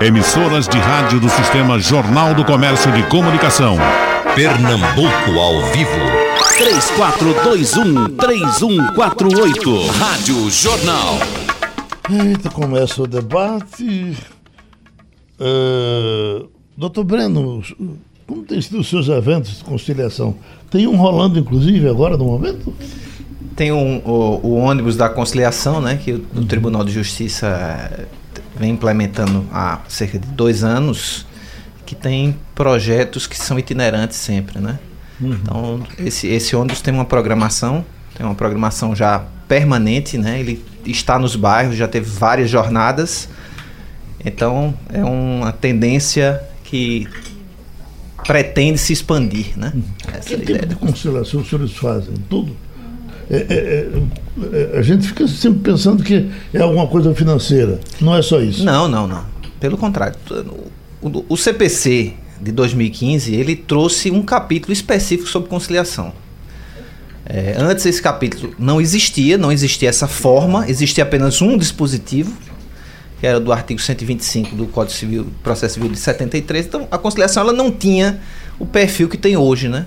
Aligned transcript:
Emissoras 0.00 0.68
de 0.68 0.78
rádio 0.78 1.18
do 1.18 1.28
Sistema 1.28 1.76
Jornal 1.80 2.32
do 2.32 2.44
Comércio 2.44 2.92
de 2.92 3.02
Comunicação. 3.08 3.76
Pernambuco 4.32 5.36
ao 5.36 5.60
vivo. 5.72 5.90
3421-3148. 8.16 9.88
Rádio 9.98 10.48
Jornal. 10.50 11.18
Eita, 12.08 12.48
começa 12.48 13.02
o 13.02 13.08
debate. 13.08 14.16
Uh, 15.40 16.48
doutor 16.76 17.02
Breno, 17.02 17.60
como 18.24 18.44
tem 18.44 18.60
sido 18.62 18.78
os 18.78 18.88
seus 18.88 19.08
eventos 19.08 19.58
de 19.58 19.64
conciliação? 19.64 20.36
Tem 20.70 20.86
um 20.86 20.94
rolando, 20.94 21.40
inclusive, 21.40 21.88
agora 21.88 22.16
no 22.16 22.24
momento? 22.24 22.72
Tem 23.56 23.72
um, 23.72 24.00
o, 24.04 24.40
o 24.44 24.54
ônibus 24.54 24.96
da 24.96 25.08
conciliação, 25.08 25.80
né, 25.80 25.96
que 25.96 26.12
o, 26.12 26.24
o 26.36 26.44
Tribunal 26.44 26.84
de 26.84 26.92
Justiça 26.92 28.06
vem 28.56 28.70
implementando 28.70 29.46
há 29.52 29.80
cerca 29.88 30.18
de 30.18 30.28
dois 30.28 30.64
anos, 30.64 31.26
que 31.84 31.94
tem 31.94 32.36
projetos 32.54 33.26
que 33.26 33.36
são 33.36 33.58
itinerantes 33.58 34.16
sempre, 34.16 34.58
né? 34.58 34.78
Uhum. 35.20 35.32
Então, 35.32 35.82
esse, 35.98 36.26
esse 36.26 36.54
ônibus 36.54 36.80
tem 36.80 36.92
uma 36.92 37.04
programação, 37.04 37.84
tem 38.14 38.24
uma 38.24 38.34
programação 38.34 38.94
já 38.94 39.24
permanente, 39.46 40.18
né? 40.18 40.38
Ele 40.40 40.64
está 40.84 41.18
nos 41.18 41.34
bairros, 41.34 41.76
já 41.76 41.88
teve 41.88 42.08
várias 42.08 42.50
jornadas. 42.50 43.28
Então, 44.24 44.74
é 44.92 45.02
uma 45.02 45.52
tendência 45.52 46.42
que 46.64 47.08
pretende 48.26 48.78
se 48.78 48.92
expandir, 48.92 49.58
né? 49.58 49.72
Uhum. 49.74 49.82
Essa 50.12 50.36
que 50.36 50.52
é 50.52 50.58
tipo 50.58 50.66
de 50.66 50.76
conciliação 50.76 51.40
os 51.40 51.48
senhores 51.48 51.76
fazem? 51.76 52.14
Tudo? 52.28 52.54
É, 53.30 53.36
é, 53.36 53.88
é, 54.74 54.78
a 54.78 54.82
gente 54.82 55.06
fica 55.06 55.28
sempre 55.28 55.60
pensando 55.60 56.02
que 56.02 56.30
é 56.52 56.60
alguma 56.60 56.86
coisa 56.86 57.14
financeira. 57.14 57.78
Não 58.00 58.16
é 58.16 58.22
só 58.22 58.40
isso. 58.40 58.64
Não, 58.64 58.88
não, 58.88 59.06
não. 59.06 59.24
Pelo 59.60 59.76
contrário. 59.76 60.16
O, 61.00 61.24
o 61.28 61.36
CPC 61.36 62.14
de 62.40 62.52
2015 62.52 63.34
ele 63.34 63.54
trouxe 63.54 64.10
um 64.10 64.22
capítulo 64.22 64.72
específico 64.72 65.28
sobre 65.28 65.48
conciliação. 65.48 66.12
É, 67.26 67.54
antes 67.58 67.84
esse 67.84 68.00
capítulo 68.00 68.54
não 68.58 68.80
existia, 68.80 69.36
não 69.36 69.52
existia 69.52 69.90
essa 69.90 70.08
forma, 70.08 70.68
existia 70.68 71.04
apenas 71.04 71.42
um 71.42 71.58
dispositivo, 71.58 72.32
que 73.20 73.26
era 73.26 73.38
do 73.38 73.52
artigo 73.52 73.78
125 73.78 74.56
do 74.56 74.66
Código 74.66 74.96
Civil, 74.96 75.26
Processo 75.42 75.74
Civil 75.74 75.90
de 75.90 75.98
73. 75.98 76.66
Então 76.66 76.88
a 76.90 76.96
conciliação 76.96 77.42
ela 77.42 77.52
não 77.52 77.70
tinha 77.70 78.20
o 78.58 78.64
perfil 78.64 79.08
que 79.08 79.18
tem 79.18 79.36
hoje, 79.36 79.68
né? 79.68 79.86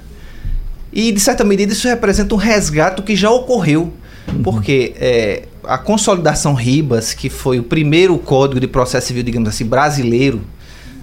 E, 0.92 1.12
de 1.12 1.20
certa 1.20 1.44
medida, 1.44 1.72
isso 1.72 1.88
representa 1.88 2.36
um 2.36 2.38
resgate 2.38 3.02
que 3.02 3.16
já 3.16 3.30
ocorreu. 3.30 3.94
Uhum. 4.28 4.44
Porque 4.44 4.94
é, 4.98 5.44
a 5.64 5.78
consolidação 5.78 6.54
Ribas, 6.54 7.14
que 7.14 7.30
foi 7.30 7.60
o 7.60 7.64
primeiro 7.64 8.18
código 8.18 8.60
de 8.60 8.68
processo 8.68 9.08
civil, 9.08 9.24
digamos 9.24 9.50
assim, 9.50 9.66
brasileiro, 9.66 10.42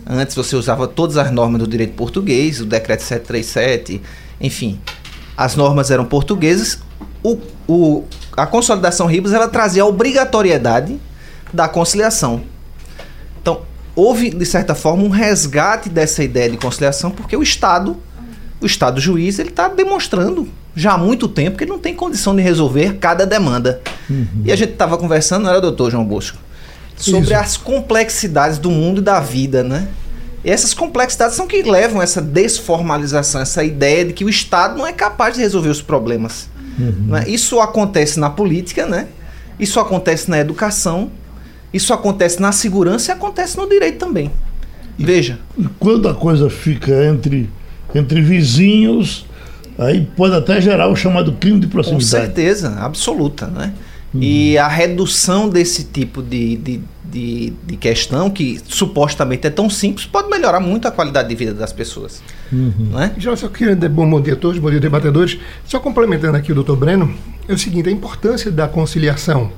antes 0.06 0.34
você 0.34 0.56
usava 0.56 0.86
todas 0.86 1.16
as 1.16 1.30
normas 1.30 1.60
do 1.60 1.66
direito 1.66 1.94
português, 1.94 2.60
o 2.60 2.66
decreto 2.66 3.02
737, 3.02 4.00
enfim, 4.40 4.80
as 5.36 5.56
normas 5.56 5.90
eram 5.90 6.04
portuguesas. 6.04 6.80
O, 7.22 7.38
o, 7.66 8.04
a 8.36 8.46
consolidação 8.46 9.06
Ribas 9.06 9.32
ela 9.32 9.48
trazia 9.48 9.82
a 9.82 9.86
obrigatoriedade 9.86 10.98
da 11.52 11.68
conciliação. 11.68 12.42
Então, 13.40 13.62
houve, 13.94 14.30
de 14.30 14.46
certa 14.46 14.74
forma, 14.74 15.02
um 15.02 15.08
resgate 15.08 15.88
dessa 15.88 16.22
ideia 16.22 16.50
de 16.50 16.56
conciliação, 16.56 17.10
porque 17.10 17.36
o 17.36 17.42
Estado 17.42 17.96
o 18.60 18.66
Estado 18.66 19.00
juiz 19.00 19.38
ele 19.38 19.50
está 19.50 19.68
demonstrando 19.68 20.48
já 20.74 20.92
há 20.92 20.98
muito 20.98 21.28
tempo 21.28 21.56
que 21.56 21.64
ele 21.64 21.72
não 21.72 21.78
tem 21.78 21.94
condição 21.94 22.34
de 22.34 22.42
resolver 22.42 22.98
cada 22.98 23.26
demanda. 23.26 23.80
Uhum. 24.08 24.42
E 24.44 24.52
a 24.52 24.56
gente 24.56 24.72
estava 24.72 24.96
conversando, 24.96 25.44
não 25.44 25.50
era, 25.50 25.60
doutor 25.60 25.90
João 25.90 26.04
Bosco? 26.04 26.38
Sobre 26.96 27.32
Isso. 27.32 27.34
as 27.34 27.56
complexidades 27.56 28.58
do 28.58 28.70
mundo 28.70 29.00
e 29.00 29.04
da 29.04 29.20
vida, 29.20 29.62
né? 29.62 29.88
E 30.44 30.50
essas 30.50 30.72
complexidades 30.72 31.36
são 31.36 31.46
que 31.46 31.62
levam 31.62 32.00
essa 32.00 32.22
desformalização, 32.22 33.40
essa 33.40 33.64
ideia 33.64 34.04
de 34.04 34.12
que 34.12 34.24
o 34.24 34.28
Estado 34.28 34.78
não 34.78 34.86
é 34.86 34.92
capaz 34.92 35.34
de 35.34 35.40
resolver 35.40 35.68
os 35.68 35.82
problemas. 35.82 36.48
Uhum. 36.78 37.06
Né? 37.08 37.24
Isso 37.26 37.60
acontece 37.60 38.20
na 38.20 38.30
política, 38.30 38.86
né? 38.86 39.08
Isso 39.58 39.80
acontece 39.80 40.30
na 40.30 40.38
educação, 40.38 41.10
isso 41.72 41.92
acontece 41.92 42.40
na 42.40 42.52
segurança 42.52 43.10
e 43.10 43.14
acontece 43.14 43.56
no 43.56 43.68
direito 43.68 43.98
também. 43.98 44.30
E, 44.96 45.04
Veja. 45.04 45.38
E 45.56 45.66
quando 45.78 46.08
a 46.08 46.14
coisa 46.14 46.48
fica 46.48 47.04
entre 47.04 47.50
entre 47.94 48.20
vizinhos, 48.20 49.26
aí 49.78 50.06
pode 50.16 50.34
até 50.34 50.60
gerar 50.60 50.88
o 50.88 50.96
chamado 50.96 51.32
crime 51.32 51.60
de 51.60 51.66
proximidade. 51.66 52.04
Com 52.04 52.10
certeza, 52.10 52.76
absoluta, 52.80 53.46
né? 53.46 53.72
Uhum. 54.12 54.22
E 54.22 54.56
a 54.56 54.66
redução 54.66 55.48
desse 55.48 55.84
tipo 55.84 56.22
de, 56.22 56.56
de, 56.56 56.80
de, 57.04 57.52
de, 57.66 57.76
questão, 57.76 58.30
que 58.30 58.58
supostamente 58.66 59.46
é 59.46 59.50
tão 59.50 59.68
simples, 59.68 60.06
pode 60.06 60.30
melhorar 60.30 60.60
muito 60.60 60.88
a 60.88 60.90
qualidade 60.90 61.28
de 61.28 61.34
vida 61.34 61.52
das 61.52 61.72
pessoas. 61.72 62.22
Uhum. 62.50 62.72
Não 62.90 63.02
é? 63.02 63.12
Já 63.18 63.36
só 63.36 63.48
queria 63.48 63.76
dar 63.76 63.88
bom 63.88 64.20
dia 64.20 64.32
a 64.32 64.36
todos, 64.36 64.58
bom 64.58 64.70
dia 64.70 64.80
debatedores. 64.80 65.38
Só 65.66 65.78
complementando 65.78 66.36
aqui 66.36 66.52
o 66.52 66.54
doutor 66.54 66.76
Breno, 66.76 67.12
é 67.46 67.52
o 67.52 67.58
seguinte, 67.58 67.88
a 67.88 67.92
importância 67.92 68.50
da 68.50 68.66
conciliação. 68.66 69.52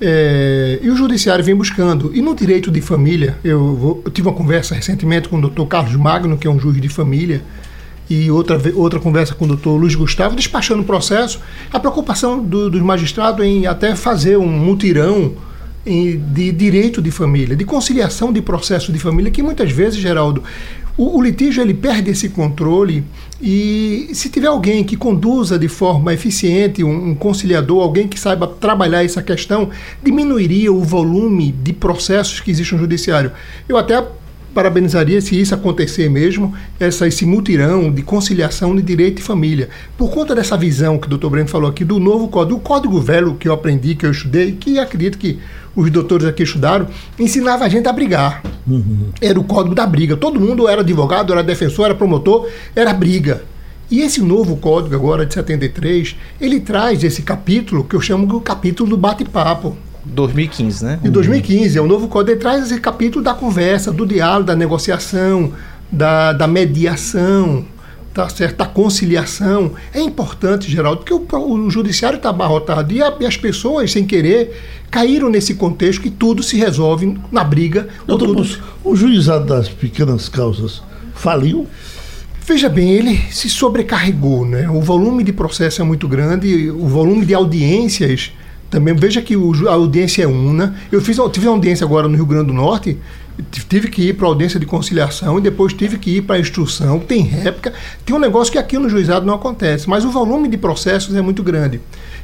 É, 0.00 0.78
e 0.82 0.88
o 0.88 0.96
judiciário 0.96 1.44
vem 1.44 1.54
buscando. 1.54 2.10
E 2.14 2.22
no 2.22 2.34
direito 2.34 2.70
de 2.70 2.80
família, 2.80 3.36
eu, 3.44 3.76
vou, 3.76 4.02
eu 4.04 4.10
tive 4.10 4.28
uma 4.28 4.34
conversa 4.34 4.74
recentemente 4.74 5.28
com 5.28 5.38
o 5.38 5.40
doutor 5.40 5.66
Carlos 5.66 5.94
Magno, 5.96 6.38
que 6.38 6.46
é 6.46 6.50
um 6.50 6.58
juiz 6.58 6.80
de 6.80 6.88
família, 6.88 7.42
e 8.08 8.30
outra, 8.30 8.60
outra 8.74 8.98
conversa 8.98 9.34
com 9.34 9.44
o 9.44 9.48
doutor 9.48 9.76
Luiz 9.76 9.94
Gustavo, 9.94 10.34
despachando 10.34 10.82
o 10.82 10.84
processo, 10.84 11.40
a 11.72 11.78
preocupação 11.78 12.42
do, 12.42 12.68
dos 12.68 12.82
magistrados 12.82 13.44
em 13.44 13.66
até 13.66 13.94
fazer 13.94 14.36
um 14.36 14.48
mutirão 14.48 15.32
de 15.84 16.52
direito 16.52 17.00
de 17.00 17.10
família, 17.10 17.56
de 17.56 17.64
conciliação 17.64 18.32
de 18.32 18.42
processo 18.42 18.92
de 18.92 18.98
família, 18.98 19.30
que 19.30 19.42
muitas 19.42 19.72
vezes, 19.72 19.98
Geraldo, 19.98 20.42
o, 20.96 21.16
o, 21.16 21.22
litígio 21.22 21.62
ele 21.62 21.72
perde 21.72 22.10
esse 22.10 22.28
controle 22.28 23.02
e 23.40 24.10
se 24.12 24.28
tiver 24.28 24.48
alguém 24.48 24.84
que 24.84 24.96
conduza 24.96 25.58
de 25.58 25.68
forma 25.68 26.12
eficiente, 26.12 26.84
um, 26.84 27.10
um, 27.10 27.14
conciliador, 27.14 27.82
alguém 27.82 28.06
que 28.06 28.20
saiba 28.20 28.46
trabalhar 28.46 29.02
essa 29.02 29.22
questão, 29.22 29.70
diminuiria 30.02 30.70
o 30.70 30.82
volume 30.82 31.52
de 31.52 31.72
processos 31.72 32.40
que 32.40 32.50
existem 32.50 32.76
no 32.76 32.84
judiciário. 32.84 33.32
Eu 33.66 33.78
até 33.78 34.04
parabenizaria 34.54 35.20
se 35.20 35.40
isso 35.40 35.54
acontecer 35.54 36.08
mesmo, 36.08 36.54
essa, 36.78 37.06
esse 37.06 37.24
mutirão 37.24 37.90
de 37.90 38.02
conciliação 38.02 38.74
de 38.74 38.82
direito 38.82 39.20
e 39.20 39.22
família. 39.22 39.68
Por 39.96 40.10
conta 40.10 40.34
dessa 40.34 40.56
visão 40.56 40.98
que 40.98 41.06
o 41.06 41.10
doutor 41.10 41.30
Breno 41.30 41.48
falou 41.48 41.70
aqui, 41.70 41.84
do 41.84 41.98
novo 41.98 42.28
código, 42.28 42.58
o 42.58 42.60
código 42.60 43.00
velho 43.00 43.34
que 43.34 43.48
eu 43.48 43.52
aprendi, 43.52 43.94
que 43.94 44.04
eu 44.04 44.10
estudei, 44.10 44.52
que 44.52 44.78
acredito 44.78 45.18
que 45.18 45.38
os 45.74 45.90
doutores 45.90 46.26
aqui 46.26 46.42
estudaram, 46.42 46.88
ensinava 47.18 47.64
a 47.64 47.68
gente 47.68 47.88
a 47.88 47.92
brigar. 47.92 48.42
Uhum. 48.66 49.10
Era 49.20 49.38
o 49.38 49.44
código 49.44 49.74
da 49.74 49.86
briga. 49.86 50.16
Todo 50.16 50.40
mundo 50.40 50.68
era 50.68 50.80
advogado, 50.80 51.32
era 51.32 51.42
defensor, 51.42 51.86
era 51.86 51.94
promotor, 51.94 52.48
era 52.74 52.92
briga. 52.92 53.44
E 53.90 54.00
esse 54.00 54.20
novo 54.20 54.56
código 54.56 54.94
agora 54.94 55.26
de 55.26 55.34
73, 55.34 56.16
ele 56.40 56.60
traz 56.60 57.02
esse 57.02 57.22
capítulo 57.22 57.84
que 57.84 57.96
eu 57.96 58.00
chamo 58.00 58.26
de 58.26 58.44
capítulo 58.44 58.90
do 58.90 58.96
bate-papo. 58.96 59.76
2015, 60.04 60.84
né? 60.84 60.98
De 61.02 61.10
2015, 61.10 61.78
é 61.78 61.80
o 61.80 61.86
novo 61.86 62.08
código. 62.08 62.32
Ele 62.32 62.40
traz 62.40 62.64
esse 62.64 62.80
capítulo 62.80 63.24
da 63.24 63.34
conversa, 63.34 63.92
do 63.92 64.06
diálogo, 64.06 64.46
da 64.46 64.56
negociação, 64.56 65.52
da, 65.90 66.32
da 66.32 66.46
mediação, 66.46 67.64
tá 68.14 68.28
certo? 68.28 68.56
da 68.56 68.66
conciliação. 68.66 69.72
É 69.92 70.00
importante, 70.00 70.70
Geraldo, 70.70 71.02
porque 71.04 71.14
o, 71.14 71.44
o 71.44 71.70
judiciário 71.70 72.16
está 72.16 72.30
abarrotado 72.30 72.92
e, 72.92 73.02
a, 73.02 73.14
e, 73.20 73.26
as 73.26 73.36
pessoas, 73.36 73.92
sem 73.92 74.06
querer, 74.06 74.56
caíram 74.90 75.28
nesse 75.28 75.54
contexto 75.54 76.00
que 76.00 76.10
tudo 76.10 76.42
se 76.42 76.56
resolve 76.56 77.18
na 77.30 77.44
briga. 77.44 77.88
Doutor, 78.06 78.28
tudo... 78.28 78.58
O 78.84 78.96
juizado 78.96 79.46
das 79.46 79.68
pequenas 79.68 80.28
causas 80.28 80.82
faliu? 81.14 81.66
Veja 82.46 82.68
bem, 82.68 82.90
ele 82.90 83.16
se 83.30 83.48
sobrecarregou, 83.48 84.44
né? 84.44 84.68
O 84.68 84.80
volume 84.80 85.22
de 85.22 85.32
processo 85.32 85.82
é 85.82 85.84
muito 85.84 86.08
grande, 86.08 86.70
o 86.70 86.88
volume 86.88 87.24
de 87.24 87.34
audiências 87.34 88.32
também. 88.70 88.94
Veja 88.94 89.20
que 89.20 89.36
o, 89.36 89.68
a 89.68 89.72
audiência 89.72 90.22
é 90.22 90.26
una. 90.26 90.74
Eu 90.90 91.00
fiz, 91.00 91.18
tive 91.32 91.48
uma 91.48 91.56
audiência 91.56 91.84
agora 91.84 92.08
no 92.08 92.14
Rio 92.14 92.24
Grande 92.24 92.46
do 92.46 92.52
Norte, 92.52 92.96
tive 93.68 93.88
que 93.88 94.02
ir 94.02 94.14
para 94.14 94.26
a 94.26 94.28
audiência 94.28 94.60
de 94.60 94.66
conciliação 94.66 95.38
e 95.38 95.40
depois 95.40 95.72
tive 95.72 95.98
que 95.98 96.16
ir 96.18 96.22
para 96.22 96.36
a 96.36 96.38
instrução. 96.38 96.98
Tem 96.98 97.22
réplica, 97.22 97.72
tem 98.04 98.14
um 98.14 98.18
negócio 98.18 98.52
que 98.52 98.58
aqui 98.58 98.78
no 98.78 98.88
juizado 98.88 99.26
não 99.26 99.34
acontece, 99.34 99.88
mas 99.88 100.04
o 100.04 100.10
volume 100.10 100.48
de 100.48 100.56
processos 100.56 101.14
é 101.14 101.20
muito 101.20 101.42
grande. 101.42 101.80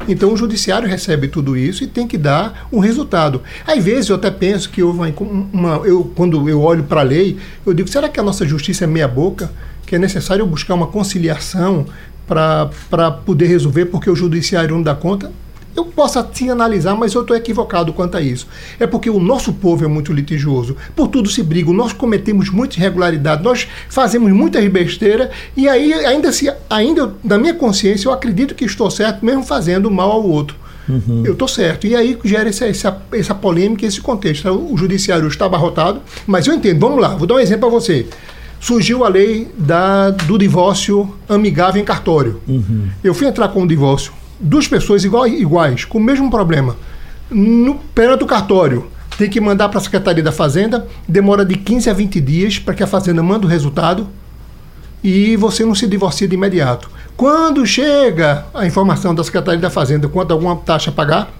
Então 0.08 0.32
o 0.32 0.36
judiciário 0.36 0.88
recebe 0.88 1.28
tudo 1.28 1.56
isso 1.56 1.84
e 1.84 1.86
tem 1.86 2.06
que 2.06 2.18
dar 2.18 2.68
um 2.72 2.78
resultado. 2.78 3.42
Às 3.66 3.82
vezes 3.82 4.10
eu 4.10 4.16
até 4.16 4.30
penso 4.30 4.70
que 4.70 4.82
houve 4.82 4.98
uma, 4.98 5.12
uma 5.52 5.86
eu, 5.86 6.12
quando 6.14 6.48
eu 6.48 6.60
olho 6.60 6.84
para 6.84 7.00
a 7.00 7.04
lei, 7.04 7.38
eu 7.64 7.72
digo, 7.72 7.88
será 7.88 8.08
que 8.08 8.20
a 8.20 8.22
nossa 8.22 8.46
justiça 8.46 8.84
é 8.84 8.86
meia 8.86 9.08
boca? 9.08 9.50
Que 9.86 9.96
é 9.96 9.98
necessário 9.98 10.44
buscar 10.46 10.74
uma 10.74 10.86
conciliação 10.86 11.86
para 12.26 13.10
poder 13.24 13.46
resolver, 13.46 13.86
porque 13.86 14.10
o 14.10 14.16
judiciário 14.16 14.74
não 14.74 14.82
dá 14.82 14.94
conta? 14.94 15.32
Eu 15.76 15.84
posso 15.84 16.22
te 16.24 16.48
analisar, 16.48 16.94
mas 16.94 17.12
eu 17.12 17.20
estou 17.20 17.36
equivocado 17.36 17.92
quanto 17.92 18.16
a 18.16 18.20
isso. 18.22 18.48
É 18.80 18.86
porque 18.86 19.10
o 19.10 19.20
nosso 19.20 19.52
povo 19.52 19.84
é 19.84 19.88
muito 19.88 20.12
litigioso. 20.12 20.74
Por 20.94 21.08
tudo 21.08 21.28
se 21.28 21.42
briga, 21.42 21.70
nós 21.70 21.92
cometemos 21.92 22.48
muitas 22.48 22.78
irregularidades, 22.78 23.44
nós 23.44 23.68
fazemos 23.88 24.32
muitas 24.32 24.66
besteiras, 24.68 25.28
e 25.54 25.68
aí, 25.68 25.92
ainda, 25.92 26.32
se, 26.32 26.50
ainda 26.70 27.14
na 27.22 27.36
minha 27.36 27.52
consciência, 27.52 28.08
eu 28.08 28.12
acredito 28.12 28.54
que 28.54 28.64
estou 28.64 28.90
certo, 28.90 29.24
mesmo 29.24 29.42
fazendo 29.42 29.90
mal 29.90 30.10
ao 30.10 30.26
outro. 30.26 30.56
uhum. 30.88 31.22
eu 31.26 31.32
estou 31.32 31.48
certo. 31.48 31.86
E 31.86 31.94
aí 31.94 32.18
gera 32.24 32.48
essa, 32.48 32.66
essa, 32.66 33.02
essa 33.12 33.34
polêmica, 33.34 33.84
esse 33.84 34.00
contexto. 34.00 34.48
O 34.50 34.76
judiciário 34.78 35.28
está 35.28 35.44
abarrotado, 35.44 36.00
mas 36.26 36.46
eu 36.46 36.54
entendo. 36.54 36.80
Vamos 36.80 37.00
lá, 37.00 37.14
vou 37.14 37.26
dar 37.26 37.34
um 37.34 37.40
exemplo 37.40 37.68
para 37.68 37.78
você. 37.78 38.06
Surgiu 38.58 39.04
a 39.04 39.08
lei 39.08 39.48
da, 39.58 40.10
do 40.10 40.38
divórcio 40.38 41.14
amigável 41.28 41.82
em 41.82 41.84
cartório. 41.84 42.40
Uhum. 42.48 42.88
Eu 43.04 43.12
fui 43.12 43.26
entrar 43.26 43.48
com 43.48 43.62
o 43.62 43.66
divórcio. 43.66 44.12
Duas 44.38 44.68
pessoas 44.68 45.04
igual, 45.04 45.26
iguais, 45.26 45.84
com 45.84 45.98
o 45.98 46.00
mesmo 46.00 46.30
problema. 46.30 46.76
No, 47.30 47.76
perante 47.94 48.24
o 48.24 48.26
cartório, 48.26 48.86
tem 49.16 49.30
que 49.30 49.40
mandar 49.40 49.68
para 49.68 49.78
a 49.78 49.82
Secretaria 49.82 50.22
da 50.22 50.32
Fazenda, 50.32 50.86
demora 51.08 51.44
de 51.44 51.56
15 51.56 51.88
a 51.88 51.92
20 51.92 52.20
dias 52.20 52.58
para 52.58 52.74
que 52.74 52.82
a 52.82 52.86
Fazenda 52.86 53.22
mande 53.22 53.46
o 53.46 53.48
resultado 53.48 54.08
e 55.02 55.36
você 55.36 55.64
não 55.64 55.74
se 55.74 55.86
divorcia 55.86 56.28
de 56.28 56.34
imediato. 56.34 56.90
Quando 57.16 57.64
chega 57.66 58.46
a 58.52 58.66
informação 58.66 59.14
da 59.14 59.24
Secretaria 59.24 59.60
da 59.60 59.70
Fazenda 59.70 60.08
quanto 60.08 60.32
a 60.32 60.34
alguma 60.34 60.56
taxa 60.56 60.90
a 60.90 60.92
pagar, 60.92 61.30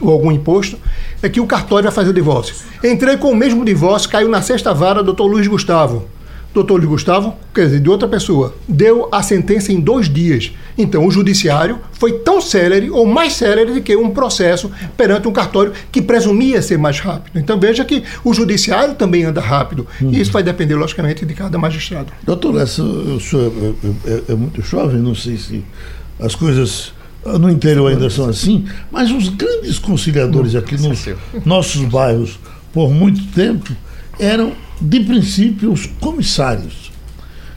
ou 0.00 0.10
algum 0.10 0.32
imposto, 0.32 0.78
é 1.22 1.28
que 1.28 1.40
o 1.40 1.46
cartório 1.46 1.84
vai 1.84 1.92
fazer 1.92 2.08
o 2.08 2.14
divórcio. 2.14 2.54
Entrei 2.82 3.18
com 3.18 3.30
o 3.30 3.36
mesmo 3.36 3.64
divórcio, 3.64 4.08
caiu 4.08 4.30
na 4.30 4.40
sexta 4.40 4.72
vara, 4.72 5.02
doutor 5.02 5.26
Luiz 5.26 5.46
Gustavo 5.46 6.06
doutor 6.52 6.76
Luiz 6.76 6.88
Gustavo, 6.88 7.34
quer 7.54 7.66
dizer, 7.66 7.80
de 7.80 7.88
outra 7.88 8.08
pessoa, 8.08 8.54
deu 8.68 9.08
a 9.12 9.22
sentença 9.22 9.72
em 9.72 9.80
dois 9.80 10.12
dias. 10.12 10.52
Então, 10.76 11.06
o 11.06 11.10
judiciário 11.10 11.78
foi 11.92 12.14
tão 12.20 12.40
célere 12.40 12.90
ou 12.90 13.06
mais 13.06 13.34
célere 13.34 13.72
do 13.72 13.80
que 13.80 13.94
um 13.96 14.10
processo 14.10 14.70
perante 14.96 15.28
um 15.28 15.32
cartório 15.32 15.72
que 15.92 16.02
presumia 16.02 16.60
ser 16.60 16.78
mais 16.78 16.98
rápido. 16.98 17.38
Então, 17.38 17.58
veja 17.58 17.84
que 17.84 18.02
o 18.24 18.34
judiciário 18.34 18.94
também 18.94 19.24
anda 19.24 19.40
rápido. 19.40 19.86
Uhum. 20.00 20.12
E 20.12 20.20
isso 20.20 20.32
vai 20.32 20.42
depender, 20.42 20.74
logicamente, 20.74 21.24
de 21.24 21.34
cada 21.34 21.56
magistrado. 21.58 22.12
Doutor 22.24 22.54
Lessa, 22.54 22.82
o 22.82 23.20
senhor 23.20 23.52
é, 24.06 24.10
é, 24.10 24.22
é 24.30 24.34
muito 24.34 24.62
jovem, 24.62 24.98
não 24.98 25.14
sei 25.14 25.36
se 25.36 25.64
as 26.18 26.34
coisas 26.34 26.92
no 27.24 27.50
interior 27.50 27.90
ainda 27.90 28.08
são 28.08 28.28
assim, 28.28 28.64
mas 28.90 29.10
os 29.10 29.28
grandes 29.28 29.78
conciliadores 29.78 30.54
aqui 30.54 30.76
nos 30.80 31.06
nossos 31.44 31.82
bairros, 31.84 32.38
por 32.72 32.90
muito 32.90 33.22
tempo, 33.32 33.70
eram 34.20 34.52
de 34.80 35.00
princípio, 35.00 35.72
os 35.72 35.86
comissários. 35.86 36.92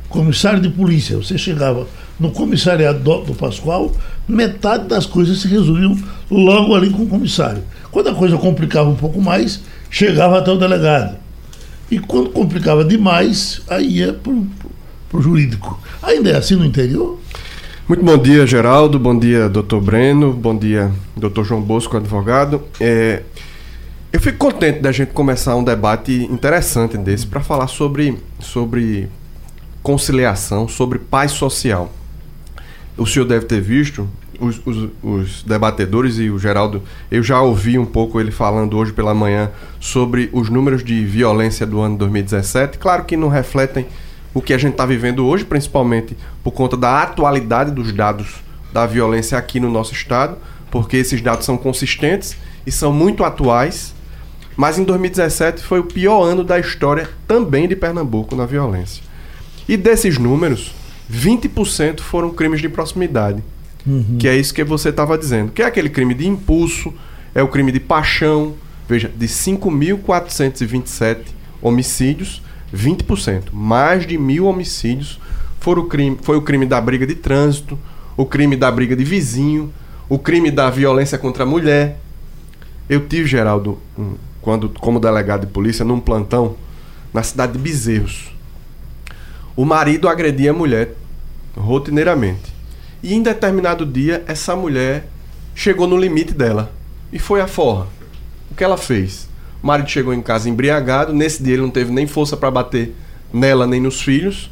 Comissário 0.10 0.62
de 0.62 0.70
polícia. 0.70 1.18
Você 1.18 1.38
chegava 1.38 1.88
no 2.20 2.32
comissariado 2.32 3.00
do, 3.00 3.36
Pascoal, 3.36 3.92
metade 4.28 4.88
das 4.88 5.06
coisas 5.06 5.40
se 5.40 5.48
resolviam 5.48 5.98
logo 6.32 6.74
ali 6.74 6.90
com 6.90 7.04
o 7.04 7.08
comissário. 7.08 7.64
Quando 7.92 8.10
a 8.10 8.16
coisa 8.16 8.38
complicava 8.38 8.90
um 8.90 8.96
pouco 8.96 9.22
mais, 9.22 9.62
chegava 9.90 10.40
até 10.40 10.52
o 10.52 10.58
delegado. 10.58 11.18
E 11.92 12.00
quando 12.00 12.30
complicava 12.30 12.84
demais, 12.84 13.62
aí 13.68 13.98
ia 13.98 14.14
para 14.14 14.32
o 14.32 15.22
jurídico. 15.22 15.80
Ainda 16.02 16.32
é 16.32 16.38
assim 16.38 16.56
no 16.56 16.66
interior? 16.66 17.20
Muito 17.88 18.04
bom 18.04 18.18
dia, 18.18 18.48
Geraldo. 18.48 18.98
Bom 18.98 19.18
dia, 19.18 19.50
doutor 19.50 19.82
Breno. 19.82 20.32
Bom 20.32 20.58
dia, 20.58 20.92
doutor 21.16 21.44
João 21.44 21.62
Bosco, 21.62 21.98
advogado. 21.98 22.64
É, 22.80 23.24
eu 24.14 24.22
fico 24.22 24.38
contente 24.38 24.80
da 24.80 24.92
gente 24.92 25.12
começar 25.12 25.56
um 25.56 25.64
debate 25.64 26.14
interessante 26.32 26.96
desse 27.00 27.26
para 27.26 27.42
falar 27.42 27.66
sobre, 27.66 28.16
sobre 28.40 29.10
conciliação, 29.82 30.68
sobre 30.68 31.00
paz 31.00 31.32
social. 31.32 31.92
O 32.96 33.08
senhor 33.08 33.26
deve 33.26 33.46
ter 33.46 33.60
visto 33.60 34.08
os, 34.40 34.62
os, 34.68 34.90
os, 35.02 35.42
debatedores 35.42 36.20
e 36.20 36.30
o 36.30 36.38
Geraldo, 36.38 36.84
eu 37.10 37.24
já 37.24 37.42
ouvi 37.42 37.80
um 37.80 37.88
pouco 37.88 38.20
ele 38.20 38.30
falando 38.30 38.78
hoje 38.78 38.94
pela 38.94 39.16
manhã 39.16 39.50
sobre 39.80 40.30
os 40.32 40.48
números 40.48 40.84
de 40.84 41.04
violência 41.04 41.66
do 41.66 41.82
ano 41.82 41.98
2017. 41.98 42.78
Claro 42.78 43.06
que 43.06 43.18
não 43.18 43.30
refletem 43.30 43.88
o 44.32 44.44
que 44.44 44.54
a 44.54 44.60
gente 44.60 44.74
está 44.74 44.86
vivendo 44.86 45.26
hoje, 45.26 45.44
principalmente 45.44 46.16
por 46.44 46.52
conta 46.52 46.78
da 46.78 47.02
atualidade 47.02 47.72
dos 47.72 47.92
dados 47.92 48.44
da 48.72 48.86
violência 48.86 49.40
aqui 49.40 49.60
no 49.60 49.72
nosso 49.72 49.94
estado, 49.94 50.38
porque 50.70 50.98
esses 50.98 51.20
dados 51.20 51.46
são 51.46 51.58
consistentes 51.58 52.38
e 52.66 52.72
são 52.72 52.94
muito 52.94 53.24
atuais 53.24 53.93
mas 54.56 54.78
em 54.78 54.84
2017 54.84 55.64
foi 55.64 55.80
o 55.80 55.84
pior 55.84 56.24
ano 56.24 56.44
da 56.44 56.60
história 56.60 57.10
também 57.28 57.68
de 57.68 57.76
Pernambuco 57.76 58.36
na 58.36 58.46
violência. 58.46 59.04
E 59.68 59.76
desses 59.78 60.18
números, 60.18 60.74
20% 61.12 62.02
foram 62.02 62.32
crimes 62.32 62.62
de 62.62 62.70
proximidade. 62.70 63.44
Uhum. 63.86 64.18
Que 64.18 64.28
é 64.28 64.36
isso 64.36 64.54
que 64.54 64.64
você 64.64 64.90
estava 64.90 65.18
dizendo. 65.18 65.52
Que 65.52 65.62
é 65.62 65.66
aquele 65.66 65.90
crime 65.90 66.14
de 66.14 66.28
impulso, 66.28 66.94
é 67.34 67.42
o 67.42 67.48
crime 67.48 67.72
de 67.72 67.80
paixão. 67.80 68.54
Veja, 68.88 69.10
de 69.16 69.28
5.427 69.28 71.20
homicídios, 71.62 72.42
20%. 72.76 73.46
Mais 73.52 74.06
de 74.06 74.18
mil 74.18 74.46
homicídios 74.46 75.20
foram 75.60 75.84
o 75.84 75.86
crime, 75.88 76.18
foi 76.22 76.36
o 76.36 76.42
crime 76.42 76.66
da 76.66 76.82
briga 76.82 77.08
de 77.08 77.16
trânsito, 77.16 77.80
o 78.18 78.26
crime 78.26 78.58
da 78.58 78.70
briga 78.70 78.96
de 78.96 79.04
vizinho, 79.04 79.74
o 80.10 80.20
crime 80.20 80.52
da 80.52 80.70
violência 80.70 81.18
contra 81.18 81.44
a 81.44 81.46
mulher. 81.46 82.00
Eu 82.90 83.08
tive, 83.08 83.26
Geraldo, 83.28 83.80
um, 83.98 84.16
quando 84.44 84.70
como 84.70 85.00
delegado 85.00 85.42
de 85.42 85.48
polícia 85.48 85.84
num 85.84 86.00
plantão 86.00 86.56
na 87.14 87.24
cidade 87.24 87.54
de 87.54 87.60
Bezerros. 87.60 88.32
O 89.56 89.66
marido 89.66 90.10
agredia 90.10 90.52
a 90.52 90.54
mulher 90.54 90.96
rotineiramente. 91.56 92.54
E 93.02 93.14
em 93.14 93.22
determinado 93.22 93.86
dia 93.86 94.24
essa 94.28 94.56
mulher 94.56 95.08
chegou 95.56 95.88
no 95.88 95.98
limite 95.98 96.34
dela 96.34 96.72
e 97.12 97.20
foi 97.20 97.40
a 97.40 97.48
forra. 97.48 97.88
O 98.52 98.56
que 98.56 98.64
ela 98.64 98.78
fez? 98.78 99.30
O 99.62 99.68
marido 99.68 99.90
chegou 99.90 100.14
em 100.14 100.22
casa 100.22 100.50
embriagado, 100.50 101.14
nesse 101.14 101.42
dia 101.42 101.54
ele 101.54 101.62
não 101.62 101.70
teve 101.70 101.92
nem 101.92 102.06
força 102.06 102.36
para 102.36 102.52
bater 102.52 102.94
nela 103.32 103.66
nem 103.66 103.80
nos 103.80 104.02
filhos. 104.02 104.52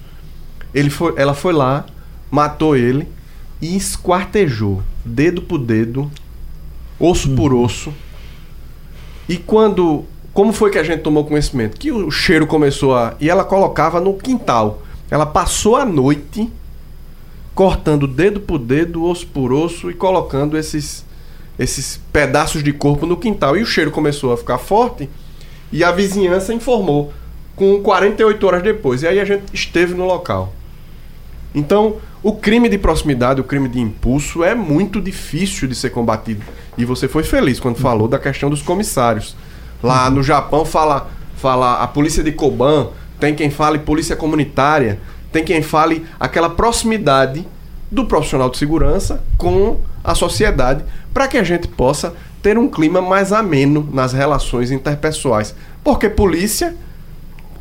Ele 0.74 0.90
foi, 0.90 1.14
ela 1.18 1.34
foi 1.34 1.52
lá, 1.52 1.86
matou 2.30 2.78
ele 2.78 3.08
e 3.62 3.76
esquartejou, 3.76 4.82
dedo 5.04 5.42
por 5.42 5.60
dedo, 5.60 6.10
osso 6.98 7.30
por 7.36 7.54
uhum. 7.54 7.64
osso, 7.64 7.94
e 9.28 9.38
quando. 9.38 10.06
Como 10.34 10.54
foi 10.54 10.72
que 10.72 10.78
a 10.78 10.84
gente 10.84 11.02
tomou 11.02 11.26
conhecimento? 11.26 11.78
Que 11.78 11.92
o 11.92 12.10
cheiro 12.10 12.48
começou 12.48 12.96
a. 12.96 13.16
E 13.20 13.30
ela 13.30 13.44
colocava 13.44 14.00
no 14.00 14.14
quintal. 14.14 14.82
Ela 15.10 15.26
passou 15.26 15.76
a 15.76 15.84
noite 15.84 16.50
cortando 17.54 18.08
dedo 18.08 18.40
por 18.40 18.58
dedo, 18.58 19.04
osso 19.04 19.28
por 19.28 19.52
osso 19.52 19.92
e 19.92 19.94
colocando 19.94 20.58
esses, 20.58 21.06
esses 21.60 22.00
pedaços 22.14 22.64
de 22.64 22.72
corpo 22.72 23.06
no 23.06 23.18
quintal. 23.18 23.58
E 23.58 23.62
o 23.62 23.66
cheiro 23.66 23.92
começou 23.92 24.32
a 24.32 24.38
ficar 24.38 24.58
forte 24.58 25.10
e 25.72 25.84
a 25.84 25.92
vizinhança 25.92 26.54
informou 26.54 27.14
com 27.56 27.82
48 27.82 28.48
horas 28.48 28.64
depois. 28.64 29.04
E 29.04 29.08
aí 29.08 29.20
a 29.20 29.26
gente 29.26 29.44
esteve 29.54 29.94
no 29.94 30.06
local. 30.06 30.54
Então, 31.54 31.98
o 32.24 32.34
crime 32.34 32.70
de 32.70 32.78
proximidade, 32.78 33.42
o 33.42 33.44
crime 33.44 33.68
de 33.68 33.80
impulso 33.80 34.44
é 34.44 34.56
muito 34.56 35.02
difícil 35.02 35.68
de 35.68 35.76
ser 35.76 35.90
combatido. 35.90 36.44
E 36.78 36.86
você 36.86 37.08
foi 37.08 37.24
feliz 37.24 37.60
quando 37.60 37.78
falou 37.78 38.08
da 38.08 38.18
questão 38.18 38.50
dos 38.50 38.62
comissários. 38.62 39.36
Lá 39.84 40.10
no 40.10 40.24
Japão 40.24 40.64
fala, 40.64 41.10
fala 41.36 41.82
a 41.82 41.88
polícia 41.88 42.24
de 42.24 42.32
Koban, 42.32 42.90
tem 43.20 43.36
quem 43.36 43.50
fale 43.50 43.80
polícia 43.80 44.16
comunitária, 44.16 45.00
tem 45.32 45.44
quem 45.44 45.62
fale 45.62 46.06
aquela 46.20 46.50
proximidade 46.50 47.46
do 47.90 48.06
profissional 48.06 48.50
de 48.50 48.58
segurança 48.58 49.22
com 49.38 49.80
a 50.04 50.16
sociedade, 50.16 50.84
para 51.14 51.28
que 51.28 51.38
a 51.38 51.44
gente 51.44 51.68
possa 51.68 52.14
ter 52.42 52.58
um 52.58 52.68
clima 52.68 53.02
mais 53.02 53.34
ameno 53.34 53.88
nas 53.92 54.14
relações 54.14 54.72
interpessoais. 54.72 55.54
Porque 55.84 56.10
polícia 56.10 56.76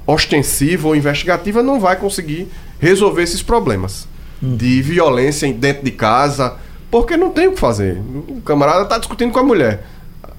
ostensiva 0.06 0.88
ou 0.88 0.97
investigativa 0.97 1.62
não 1.62 1.78
vai 1.78 1.97
conseguir 1.97 2.49
resolver 2.80 3.22
esses 3.22 3.42
problemas 3.42 4.08
hum. 4.42 4.56
de 4.56 4.82
violência 4.82 5.52
dentro 5.52 5.84
de 5.84 5.92
casa, 5.92 6.56
porque 6.90 7.16
não 7.16 7.30
tem 7.30 7.46
o 7.46 7.52
que 7.52 7.60
fazer. 7.60 8.00
O 8.28 8.40
camarada 8.40 8.82
está 8.82 8.99
discutindo 8.99 9.30
com 9.30 9.38
a 9.38 9.44
mulher. 9.44 9.87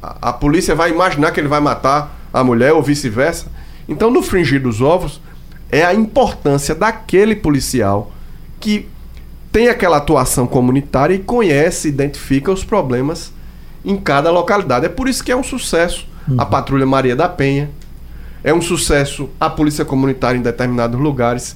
A, 0.01 0.29
a, 0.29 0.33
polícia 0.33 0.75
vai 0.75 0.89
imaginar 0.91 1.31
que 1.31 1.39
ele 1.39 1.47
vai 1.47 1.61
matar 1.61 2.19
a 2.33 2.43
mulher 2.43 2.73
ou 2.73 2.81
vice-versa. 2.81 3.47
Então, 3.87 4.09
no 4.09 4.21
fringir 4.21 4.61
dos 4.61 4.81
ovos, 4.81 5.21
é 5.71 5.85
a 5.85 5.93
importância 5.93 6.75
daquele 6.75 7.35
policial 7.35 8.11
que 8.59 8.87
tem 9.51 9.67
aquela 9.67 9.97
atuação 9.97 10.47
comunitária 10.47 11.13
e 11.13 11.19
conhece, 11.19 11.87
identifica 11.87 12.51
os 12.51 12.63
problemas 12.63 13.31
em 13.83 13.97
cada 13.97 14.31
localidade. 14.31 14.85
É 14.85 14.89
por 14.89 15.07
isso 15.07 15.23
que 15.23 15.31
é 15.31 15.35
um 15.35 15.43
sucesso 15.43 16.07
uhum. 16.27 16.39
a 16.39 16.45
Patrulha 16.45 16.85
Maria 16.85 17.15
da 17.15 17.27
Penha, 17.27 17.69
é 18.43 18.53
um 18.53 18.61
sucesso 18.61 19.29
a 19.39 19.49
Polícia 19.49 19.85
Comunitária 19.85 20.37
em 20.37 20.41
determinados 20.41 20.99
lugares, 20.99 21.55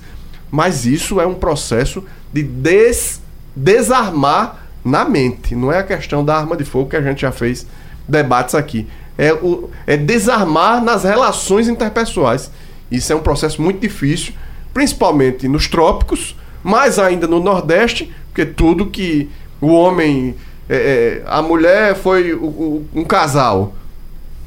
mas 0.52 0.86
isso 0.86 1.20
é 1.20 1.26
um 1.26 1.34
processo 1.34 2.04
de 2.32 2.44
des 2.44 3.22
desarmar 3.56 4.68
na 4.84 5.06
mente. 5.06 5.56
Não 5.56 5.72
é 5.72 5.80
a 5.80 5.84
questão 5.84 6.24
da 6.24 6.38
arma 6.38 6.56
de 6.56 6.64
fogo 6.64 6.90
que 6.90 6.96
a 6.96 7.02
gente 7.02 7.22
já 7.22 7.32
fez 7.32 7.66
debates 8.08 8.54
aqui. 8.54 8.88
É, 9.18 9.34
o, 9.34 9.70
é 9.88 9.96
desarmar 9.96 10.84
nas 10.84 11.04
relações 11.04 11.68
interpessoais. 11.68 12.52
Isso 12.92 13.12
é 13.12 13.16
um 13.16 13.22
processo 13.22 13.62
muito 13.62 13.80
difícil, 13.80 14.34
principalmente 14.74 15.48
nos 15.48 15.68
trópicos, 15.68 16.36
mais 16.64 17.00
ainda 17.00 17.26
no 17.26 17.40
Nordeste, 17.40 18.14
porque 18.28 18.46
tudo 18.46 18.88
que 18.88 19.30
o 19.62 19.68
homem. 19.68 20.36
É, 20.68 20.76
é, 20.76 21.24
a 21.28 21.42
mulher 21.42 21.96
foi 21.96 22.34
o, 22.34 22.44
o, 22.44 22.90
um 22.94 23.04
casal. 23.04 23.74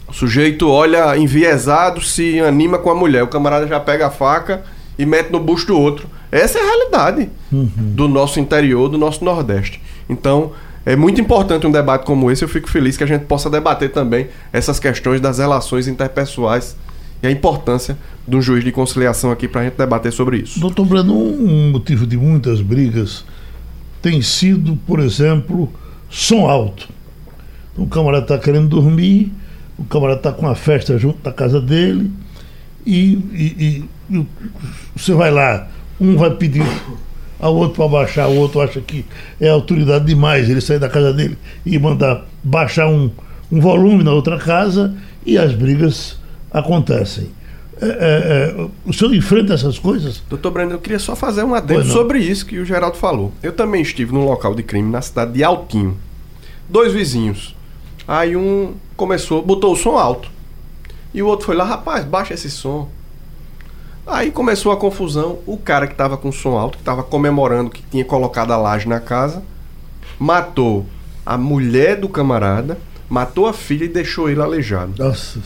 O 0.08 0.12
sujeito 0.12 0.68
olha 0.68 1.16
enviesado, 1.16 2.00
se 2.00 2.40
anima 2.40 2.78
com 2.78 2.90
a 2.90 2.94
mulher. 2.94 3.22
O 3.22 3.28
camarada 3.28 3.66
já 3.66 3.78
pega 3.78 4.06
a 4.06 4.10
faca 4.10 4.64
e 4.98 5.06
mete 5.06 5.30
no 5.30 5.40
busto 5.40 5.72
do 5.72 5.78
outro. 5.78 6.08
Essa 6.30 6.58
é 6.58 6.62
a 6.62 6.64
realidade 6.64 7.30
uhum. 7.52 7.70
do 7.76 8.08
nosso 8.08 8.40
interior, 8.40 8.88
do 8.88 8.98
nosso 8.98 9.24
Nordeste. 9.24 9.80
Então, 10.08 10.52
é 10.84 10.96
muito 10.96 11.20
importante 11.20 11.66
um 11.66 11.70
debate 11.70 12.04
como 12.04 12.30
esse. 12.30 12.42
Eu 12.42 12.48
fico 12.48 12.68
feliz 12.68 12.96
que 12.96 13.04
a 13.04 13.06
gente 13.06 13.24
possa 13.24 13.48
debater 13.48 13.92
também 13.92 14.28
essas 14.52 14.80
questões 14.80 15.20
das 15.20 15.38
relações 15.38 15.86
interpessoais 15.86 16.76
e 17.22 17.26
a 17.26 17.30
importância 17.30 17.96
de 18.26 18.36
um 18.36 18.42
juiz 18.42 18.64
de 18.64 18.72
conciliação 18.72 19.30
aqui 19.30 19.48
para 19.48 19.62
a 19.62 19.64
gente 19.64 19.76
debater 19.76 20.12
sobre 20.12 20.38
isso. 20.38 20.60
Doutor 20.60 20.84
Breno, 20.84 21.14
um 21.14 21.70
motivo 21.70 22.06
de 22.06 22.16
muitas 22.16 22.60
brigas 22.60 23.24
tem 24.00 24.22
sido, 24.22 24.76
por 24.86 25.00
exemplo, 25.00 25.70
som 26.08 26.48
alto. 26.48 26.88
O 27.76 27.86
camarada 27.86 28.24
está 28.24 28.38
querendo 28.38 28.68
dormir, 28.68 29.32
o 29.76 29.84
camarada 29.84 30.20
está 30.20 30.32
com 30.32 30.42
uma 30.42 30.54
festa 30.54 30.98
junto 30.98 31.22
da 31.22 31.32
casa 31.32 31.60
dele, 31.60 32.10
e, 32.86 33.14
e, 33.32 33.44
e, 33.58 33.84
você 34.96 35.12
vai 35.12 35.30
lá, 35.30 35.68
um 36.00 36.16
vai 36.16 36.30
pedir 36.30 36.64
ao 37.38 37.54
outro 37.54 37.76
para 37.76 37.88
baixar, 37.88 38.28
o 38.28 38.36
outro 38.36 38.60
acha 38.60 38.80
que 38.80 39.04
é 39.40 39.48
autoridade 39.48 40.04
demais 40.04 40.48
ele 40.48 40.60
sair 40.60 40.78
da 40.78 40.88
casa 40.88 41.12
dele 41.12 41.38
e 41.64 41.78
mandar 41.78 42.26
baixar 42.42 42.88
um, 42.88 43.10
um 43.50 43.60
volume 43.60 44.02
na 44.02 44.12
outra 44.12 44.38
casa, 44.38 44.94
e 45.24 45.36
as 45.36 45.52
brigas 45.54 46.18
acontecem. 46.50 47.30
É, 47.80 47.86
é, 47.86 48.60
é, 48.60 48.68
o 48.84 48.92
senhor 48.92 49.14
enfrenta 49.14 49.54
essas 49.54 49.78
coisas? 49.78 50.20
Doutor 50.28 50.50
Breno, 50.50 50.72
eu 50.72 50.78
queria 50.80 50.98
só 50.98 51.14
fazer 51.14 51.44
um 51.44 51.54
adendo 51.54 51.84
sobre 51.84 52.18
isso 52.18 52.44
que 52.44 52.58
o 52.58 52.64
Geraldo 52.64 52.96
falou. 52.96 53.32
Eu 53.40 53.52
também 53.52 53.82
estive 53.82 54.12
num 54.12 54.24
local 54.24 54.54
de 54.54 54.64
crime 54.64 54.90
na 54.90 55.00
cidade 55.00 55.32
de 55.32 55.44
Altinho. 55.44 55.96
Dois 56.68 56.92
vizinhos. 56.92 57.54
Aí 58.06 58.36
um 58.36 58.74
começou, 58.96 59.42
botou 59.42 59.72
o 59.72 59.76
som 59.76 59.96
alto. 59.96 60.28
E 61.14 61.22
o 61.22 61.26
outro 61.26 61.46
foi 61.46 61.54
lá, 61.54 61.64
rapaz, 61.64 62.04
baixa 62.04 62.34
esse 62.34 62.50
som. 62.50 62.90
Aí 64.08 64.30
começou 64.30 64.72
a 64.72 64.76
confusão. 64.76 65.38
O 65.46 65.56
cara 65.56 65.86
que 65.86 65.92
estava 65.92 66.16
com 66.16 66.32
som 66.32 66.56
alto, 66.56 66.78
que 66.78 66.82
estava 66.82 67.02
comemorando 67.02 67.70
que 67.70 67.82
tinha 67.82 68.04
colocado 68.04 68.52
a 68.52 68.56
laje 68.56 68.88
na 68.88 69.00
casa, 69.00 69.42
matou 70.18 70.86
a 71.24 71.36
mulher 71.36 71.96
do 71.96 72.08
camarada 72.08 72.78
matou 73.08 73.46
a 73.46 73.52
filha 73.52 73.84
e 73.84 73.88
deixou 73.88 74.28
ele 74.28 74.40
aleijado. 74.40 74.92
Nossa 74.98 75.40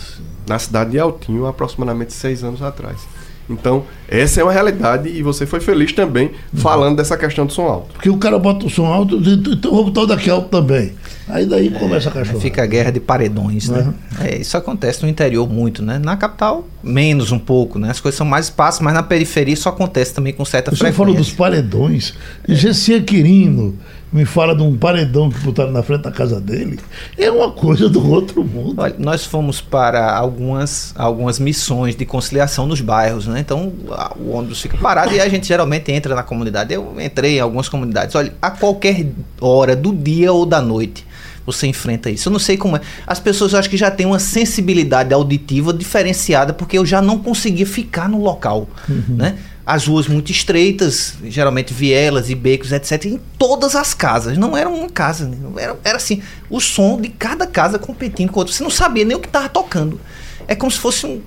Na 0.46 0.58
cidade 0.58 0.90
de 0.90 0.98
Altinho, 0.98 1.46
aproximadamente 1.46 2.12
seis 2.12 2.42
anos 2.42 2.60
atrás. 2.60 3.06
Então, 3.48 3.84
essa 4.12 4.42
é 4.42 4.44
uma 4.44 4.52
realidade 4.52 5.08
e 5.08 5.22
você 5.22 5.46
foi 5.46 5.58
feliz 5.58 5.92
também 5.92 6.32
falando 6.52 6.96
dessa 6.96 7.16
questão 7.16 7.46
do 7.46 7.52
som 7.52 7.62
alto. 7.62 7.94
Porque 7.94 8.10
o 8.10 8.18
cara 8.18 8.38
bota 8.38 8.66
o 8.66 8.70
som 8.70 8.84
alto, 8.84 9.16
então 9.16 9.70
vou 9.70 9.84
botar 9.84 10.02
o 10.02 10.06
daqui 10.06 10.28
alto 10.28 10.50
também. 10.50 10.92
Aí 11.28 11.46
daí 11.46 11.68
é, 11.68 11.78
começa 11.78 12.10
a 12.10 12.12
cachorro. 12.12 12.38
Fica 12.38 12.62
a 12.62 12.66
guerra 12.66 12.90
de 12.90 13.00
paredões, 13.00 13.70
né? 13.70 13.80
Uhum. 13.80 14.24
É, 14.26 14.36
isso 14.36 14.54
acontece 14.54 15.02
no 15.02 15.08
interior 15.08 15.48
muito, 15.48 15.82
né? 15.82 15.98
Na 15.98 16.14
capital, 16.14 16.68
menos 16.82 17.32
um 17.32 17.38
pouco, 17.38 17.78
né? 17.78 17.90
As 17.90 18.00
coisas 18.00 18.18
são 18.18 18.26
mais 18.26 18.46
espaço, 18.46 18.84
mas 18.84 18.92
na 18.92 19.02
periferia 19.02 19.54
isso 19.54 19.68
acontece 19.68 20.12
também 20.12 20.34
com 20.34 20.44
certa 20.44 20.70
Você 20.70 20.76
frequência. 20.76 20.92
Você 20.92 20.98
falou 20.98 21.14
dos 21.14 21.32
paredões. 21.32 22.14
É. 22.46 22.54
Gessia 22.54 23.00
Quirino 23.00 23.78
me 24.12 24.26
fala 24.26 24.54
de 24.54 24.62
um 24.62 24.76
paredão 24.76 25.30
que 25.30 25.38
botaram 25.40 25.72
na 25.72 25.82
frente 25.82 26.02
da 26.02 26.12
casa 26.12 26.38
dele, 26.38 26.78
é 27.16 27.30
uma 27.30 27.50
coisa 27.50 27.88
do 27.88 28.06
outro 28.10 28.44
mundo. 28.44 28.74
Olha, 28.76 28.94
nós 28.98 29.24
fomos 29.24 29.62
para 29.62 30.14
algumas, 30.14 30.92
algumas 30.96 31.38
missões 31.38 31.96
de 31.96 32.04
conciliação 32.04 32.66
nos 32.66 32.82
bairros, 32.82 33.26
né? 33.26 33.40
Então 33.40 33.72
o 34.16 34.30
ônibus 34.30 34.60
fica 34.60 34.76
parado 34.78 35.12
e 35.12 35.20
a 35.20 35.28
gente 35.28 35.46
geralmente 35.46 35.92
entra 35.92 36.14
na 36.14 36.22
comunidade. 36.22 36.72
Eu 36.72 36.94
entrei 37.00 37.36
em 37.36 37.40
algumas 37.40 37.68
comunidades. 37.68 38.14
Olha, 38.14 38.34
a 38.40 38.50
qualquer 38.50 39.06
hora 39.40 39.76
do 39.76 39.92
dia 39.92 40.32
ou 40.32 40.46
da 40.46 40.60
noite 40.60 41.06
você 41.44 41.66
enfrenta 41.66 42.08
isso. 42.08 42.28
Eu 42.28 42.32
não 42.32 42.38
sei 42.38 42.56
como 42.56 42.76
é. 42.76 42.80
As 43.06 43.18
pessoas 43.18 43.52
acho 43.54 43.68
que 43.68 43.76
já 43.76 43.90
têm 43.90 44.06
uma 44.06 44.18
sensibilidade 44.18 45.12
auditiva 45.12 45.72
diferenciada 45.72 46.52
porque 46.52 46.78
eu 46.78 46.86
já 46.86 47.02
não 47.02 47.18
conseguia 47.18 47.66
ficar 47.66 48.08
no 48.08 48.22
local, 48.22 48.68
uhum. 48.88 49.16
né? 49.16 49.38
as 49.64 49.86
ruas 49.86 50.08
muito 50.08 50.32
estreitas, 50.32 51.14
geralmente 51.24 51.72
vielas 51.72 52.28
e 52.28 52.34
becos, 52.34 52.72
etc., 52.72 53.04
em 53.06 53.20
todas 53.38 53.76
as 53.76 53.94
casas. 53.94 54.36
Não 54.36 54.56
era 54.56 54.68
uma 54.68 54.88
casa, 54.88 55.26
né? 55.28 55.36
era, 55.56 55.76
era 55.84 55.96
assim, 55.96 56.20
o 56.50 56.60
som 56.60 57.00
de 57.00 57.08
cada 57.08 57.46
casa 57.46 57.78
competindo 57.78 58.30
com 58.30 58.40
outra. 58.40 58.52
Você 58.52 58.62
não 58.62 58.70
sabia 58.70 59.04
nem 59.04 59.16
o 59.16 59.20
que 59.20 59.28
estava 59.28 59.48
tocando. 59.48 60.00
É 60.48 60.56
como 60.56 60.70
se 60.70 60.78
fosse 60.78 61.06
um, 61.06 61.22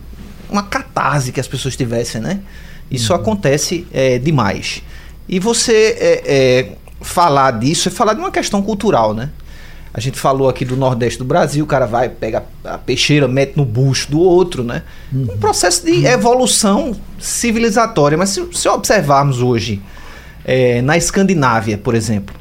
uma 0.49 0.63
catarse 0.63 1.31
que 1.31 1.39
as 1.39 1.47
pessoas 1.47 1.77
tivessem, 1.77 2.19
né? 2.19 2.41
Isso 2.89 3.13
uhum. 3.13 3.19
acontece 3.19 3.87
é, 3.93 4.17
demais. 4.19 4.81
E 5.27 5.39
você 5.39 5.97
é, 5.99 6.23
é, 6.25 6.69
falar 7.01 7.51
disso 7.51 7.89
é 7.89 7.91
falar 7.91 8.13
de 8.13 8.19
uma 8.19 8.31
questão 8.31 8.61
cultural, 8.61 9.13
né? 9.13 9.29
A 9.93 9.99
gente 10.01 10.19
falou 10.19 10.49
aqui 10.49 10.65
do 10.65 10.75
Nordeste 10.75 11.17
do 11.17 11.23
Brasil, 11.23 11.63
o 11.63 11.67
cara 11.67 11.85
vai, 11.85 12.09
pega 12.09 12.43
a 12.65 12.77
peixeira, 12.77 13.29
mete 13.29 13.55
no 13.55 13.63
bucho 13.63 14.11
do 14.11 14.19
outro, 14.19 14.61
né? 14.61 14.83
Uhum. 15.11 15.29
Um 15.33 15.37
processo 15.37 15.85
de 15.85 16.05
evolução 16.05 16.93
civilizatória. 17.17 18.17
Mas 18.17 18.31
se, 18.31 18.45
se 18.51 18.67
observarmos 18.67 19.41
hoje 19.41 19.81
é, 20.43 20.81
na 20.81 20.97
Escandinávia, 20.97 21.77
por 21.77 21.95
exemplo, 21.95 22.35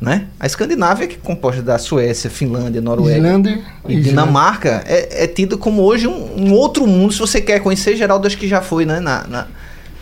né? 0.00 0.26
A 0.38 0.46
Escandinávia, 0.46 1.08
que 1.08 1.16
é 1.16 1.18
composta 1.18 1.60
da 1.60 1.76
Suécia, 1.76 2.30
Finlândia, 2.30 2.80
Noruega 2.80 3.18
Islândia, 3.18 3.60
e 3.88 4.00
Dinamarca, 4.00 4.84
é, 4.86 5.24
é 5.24 5.26
tido 5.26 5.58
como 5.58 5.82
hoje 5.82 6.06
um, 6.06 6.40
um, 6.40 6.52
outro 6.52 6.86
mundo. 6.86 7.12
Se 7.12 7.18
você 7.18 7.40
quer 7.40 7.60
conhecer, 7.60 7.96
Geraldo, 7.96 8.28
acho 8.28 8.38
que 8.38 8.46
já 8.46 8.60
foi, 8.60 8.86
né? 8.86 9.00
Na, 9.00 9.26
na 9.26 9.46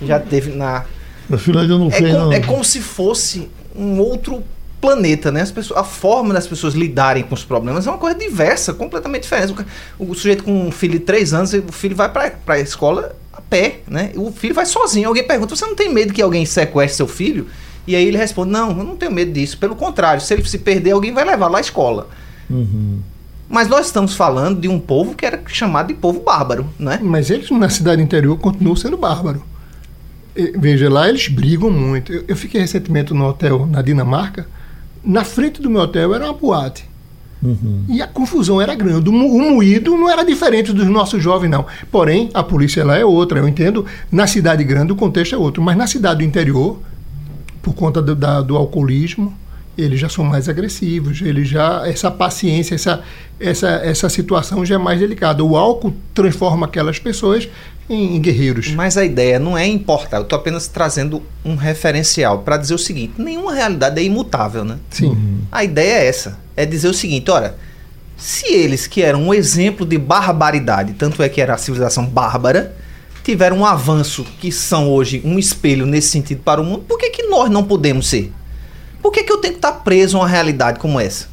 já 0.02 0.19
teve 0.19 0.52
na. 0.52 0.85
Na 1.28 1.38
Finlândia 1.38 1.78
não 1.78 1.88
é 1.88 1.90
fez, 1.90 2.12
com, 2.12 2.19
não. 2.19 2.33
É 2.33 2.40
como 2.40 2.64
se 2.64 2.80
fosse 2.80 3.49
um 3.75 3.99
outro 4.00 4.42
planeta, 4.80 5.30
né? 5.30 5.42
As 5.42 5.52
pessoas, 5.52 5.78
a 5.78 5.85
forma 5.85 6.33
das 6.33 6.47
pessoas 6.47 6.75
lidarem 6.75 7.23
com 7.23 7.35
os 7.35 7.45
problemas 7.45 7.87
é 7.87 7.90
uma 7.90 7.99
coisa 7.99 8.19
diversa, 8.19 8.73
completamente 8.73 9.23
diferente. 9.23 9.54
O, 9.99 10.11
o 10.11 10.14
sujeito 10.14 10.42
com 10.42 10.69
um 10.69 10.73
filho 10.73 10.95
de 10.95 11.00
três 11.00 11.35
anos, 11.35 11.52
o 11.52 11.73
filho 11.73 11.95
vai 11.95 12.09
para 12.09 12.33
a 12.47 12.59
escola 12.59 13.14
a 13.33 13.40
pé, 13.40 13.80
né? 13.87 14.12
O 14.16 14.33
filho 14.33 14.54
vai 14.54 14.66
sozinho. 14.66 15.09
Alguém 15.09 15.26
pergunta: 15.26 15.54
você 15.54 15.66
não 15.66 15.75
tem 15.75 15.92
medo 15.92 16.12
que 16.12 16.23
alguém 16.23 16.45
sequestre 16.45 16.97
seu 16.97 17.07
filho? 17.07 17.47
E 17.87 17.95
aí 17.95 18.04
ele 18.04 18.16
responde: 18.16 18.50
não, 18.50 18.71
eu 18.71 18.85
não 18.85 18.97
tenho 18.97 19.12
medo 19.12 19.33
disso. 19.33 19.59
Pelo 19.59 19.76
contrário, 19.76 20.21
se 20.21 20.33
ele 20.33 20.45
se 20.45 20.59
perder, 20.59 20.92
alguém 20.92 21.12
vai 21.12 21.25
levar 21.25 21.49
lá 21.49 21.59
à 21.59 21.61
escola. 21.61 22.09
Uhum. 22.49 23.00
Mas 23.49 23.69
nós 23.69 23.87
estamos 23.87 24.14
falando 24.14 24.61
de 24.61 24.69
um 24.69 24.78
povo 24.78 25.14
que 25.14 25.26
era 25.26 25.42
chamado 25.49 25.88
de 25.88 25.95
povo 25.95 26.21
bárbaro, 26.21 26.71
né? 26.78 27.00
Mas 27.02 27.30
eles 27.30 27.50
na 27.50 27.69
cidade 27.69 28.00
interior 28.00 28.38
continuam 28.38 28.76
sendo 28.76 28.97
bárbaro. 28.97 29.42
Veja 30.59 30.89
lá, 30.89 31.09
eles 31.09 31.29
brigam 31.29 31.71
muito. 31.71 32.13
Eu, 32.13 32.25
eu 32.29 32.37
fiquei 32.37 32.61
recentemente 32.61 33.13
no 33.13 33.27
hotel 33.27 33.67
na 33.67 33.83
Dinamarca 33.83 34.47
na 35.05 35.25
frente 35.25 35.61
do 35.61 35.71
meu 35.71 35.83
hotel 35.83 36.15
era 36.15 36.25
uma 36.25 36.35
boate. 36.35 36.89
Uhum. 37.43 37.85
E 37.89 38.03
a 38.03 38.07
confusão 38.07 38.61
era 38.61 38.75
grande. 38.75 39.09
O, 39.09 39.13
moído 39.13 39.97
não 39.97 40.11
era 40.11 40.23
diferente 40.23 40.73
dos 40.73 40.87
nossos 40.87 41.23
jovens, 41.23 41.49
não. 41.49 41.65
Porém, 41.91 42.29
a 42.35 42.43
polícia 42.43 42.85
lá 42.85 42.99
é 42.99 43.05
outra, 43.05 43.39
eu 43.39 43.49
entendo. 43.49 43.87
Na 44.13 44.27
cidade 44.27 44.63
grande 44.63 44.93
o 44.93 44.97
contexto 44.97 45.35
é 45.35 45.39
outro. 45.39 45.63
Mas 45.63 45.77
na 45.77 45.87
cidade 45.87 46.19
do 46.19 46.25
interior, 46.25 46.79
por 47.63 47.75
conta 47.75 48.03
do, 48.03 48.15
da, 48.15 48.43
do 48.43 48.57
alcoolismo, 48.57 49.35
eles 49.77 49.99
já 49.99 50.11
são 50.11 50.23
mais 50.23 50.51
agressivos, 50.51 51.23
eles 51.23 51.49
já 51.49 51.89
essa 51.89 52.11
paciência, 52.11 52.75
essa, 52.75 53.03
essa, 53.39 53.69
essa 53.69 54.09
situação 54.11 54.63
já 54.67 54.75
é 54.75 54.79
mais 54.79 55.01
delicada. 55.01 55.43
O 55.43 55.57
álcool 55.57 55.95
transforma 56.13 56.67
aquelas 56.67 56.99
pessoas 56.99 57.49
em, 57.91 58.17
em 58.17 58.21
guerreiros. 58.21 58.71
Mas 58.71 58.97
a 58.97 59.05
ideia 59.05 59.39
não 59.41 59.59
é 59.59 59.67
importar, 59.67 60.19
eu 60.19 60.23
estou 60.23 60.39
apenas 60.39 60.69
trazendo 60.69 61.23
um 61.45 61.57
referencial 61.57 62.39
para 62.39 62.57
dizer 62.57 62.75
o 62.75 62.79
seguinte: 62.79 63.15
nenhuma 63.19 63.53
realidade 63.53 64.01
é 64.01 64.05
imutável, 64.05 64.65
né? 64.65 64.79
Sim. 64.89 65.09
Uhum. 65.09 65.41
A 65.51 65.65
ideia 65.65 65.95
é 65.95 66.07
essa, 66.07 66.39
é 66.57 66.65
dizer 66.65 66.89
o 66.89 66.95
seguinte, 66.95 67.29
olha, 67.31 67.57
se 68.17 68.47
eles 68.47 68.87
que 68.87 69.03
eram 69.03 69.25
um 69.25 69.35
exemplo 69.35 69.85
de 69.85 69.99
barbaridade, 69.99 70.93
tanto 70.93 71.23
é 71.23 71.29
que 71.29 71.41
era 71.41 71.55
a 71.55 71.59
civilização 71.59 72.07
bárbara, 72.07 72.77
tiveram 73.25 73.59
um 73.59 73.67
avanço 73.67 74.25
que 74.39 74.53
são 74.53 74.89
hoje 74.89 75.21
um 75.25 75.39
espelho 75.39 75.85
nesse 75.85 76.09
sentido 76.09 76.43
para 76.43 76.61
o 76.61 76.65
mundo, 76.65 76.85
por 76.87 76.99
que, 76.99 77.11
que 77.11 77.25
nós 77.25 77.51
não 77.51 77.65
podemos 77.65 78.09
ser? 78.09 78.33
Por 79.03 79.11
que, 79.11 79.25
que 79.25 79.33
eu 79.33 79.39
tenho 79.39 79.55
que 79.55 79.59
estar 79.59 79.73
preso 79.73 80.17
a 80.17 80.21
uma 80.21 80.29
realidade 80.29 80.79
como 80.79 81.01
essa? 81.01 81.30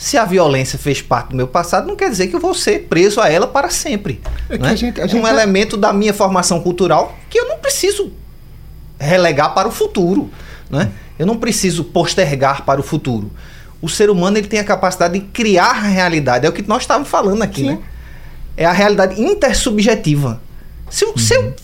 Se 0.00 0.16
a 0.16 0.24
violência 0.24 0.78
fez 0.78 1.02
parte 1.02 1.28
do 1.28 1.36
meu 1.36 1.46
passado, 1.46 1.86
não 1.86 1.94
quer 1.94 2.08
dizer 2.08 2.28
que 2.28 2.34
eu 2.34 2.40
vou 2.40 2.54
ser 2.54 2.86
preso 2.88 3.20
a 3.20 3.28
ela 3.28 3.46
para 3.46 3.68
sempre. 3.68 4.18
É 4.48 4.56
né? 4.56 4.70
a 4.70 4.74
gente, 4.74 4.98
a 4.98 5.06
gente 5.06 5.20
um 5.20 5.26
é... 5.26 5.30
elemento 5.30 5.76
da 5.76 5.92
minha 5.92 6.14
formação 6.14 6.58
cultural 6.62 7.14
que 7.28 7.38
eu 7.38 7.46
não 7.46 7.58
preciso 7.58 8.10
relegar 8.98 9.52
para 9.52 9.68
o 9.68 9.70
futuro. 9.70 10.30
Né? 10.70 10.90
Eu 11.18 11.26
não 11.26 11.36
preciso 11.36 11.84
postergar 11.84 12.64
para 12.64 12.80
o 12.80 12.82
futuro. 12.82 13.30
O 13.82 13.90
ser 13.90 14.08
humano 14.08 14.38
ele 14.38 14.48
tem 14.48 14.58
a 14.58 14.64
capacidade 14.64 15.18
de 15.18 15.26
criar 15.26 15.72
a 15.72 15.88
realidade. 15.88 16.46
É 16.46 16.48
o 16.48 16.52
que 16.52 16.66
nós 16.66 16.80
estávamos 16.80 17.10
falando 17.10 17.42
aqui. 17.42 17.64
Né? 17.64 17.78
É 18.56 18.64
a 18.64 18.72
realidade 18.72 19.20
intersubjetiva. 19.20 20.40
Se 20.88 21.04
uhum. 21.04 21.18
se 21.18 21.34
eu 21.34 21.54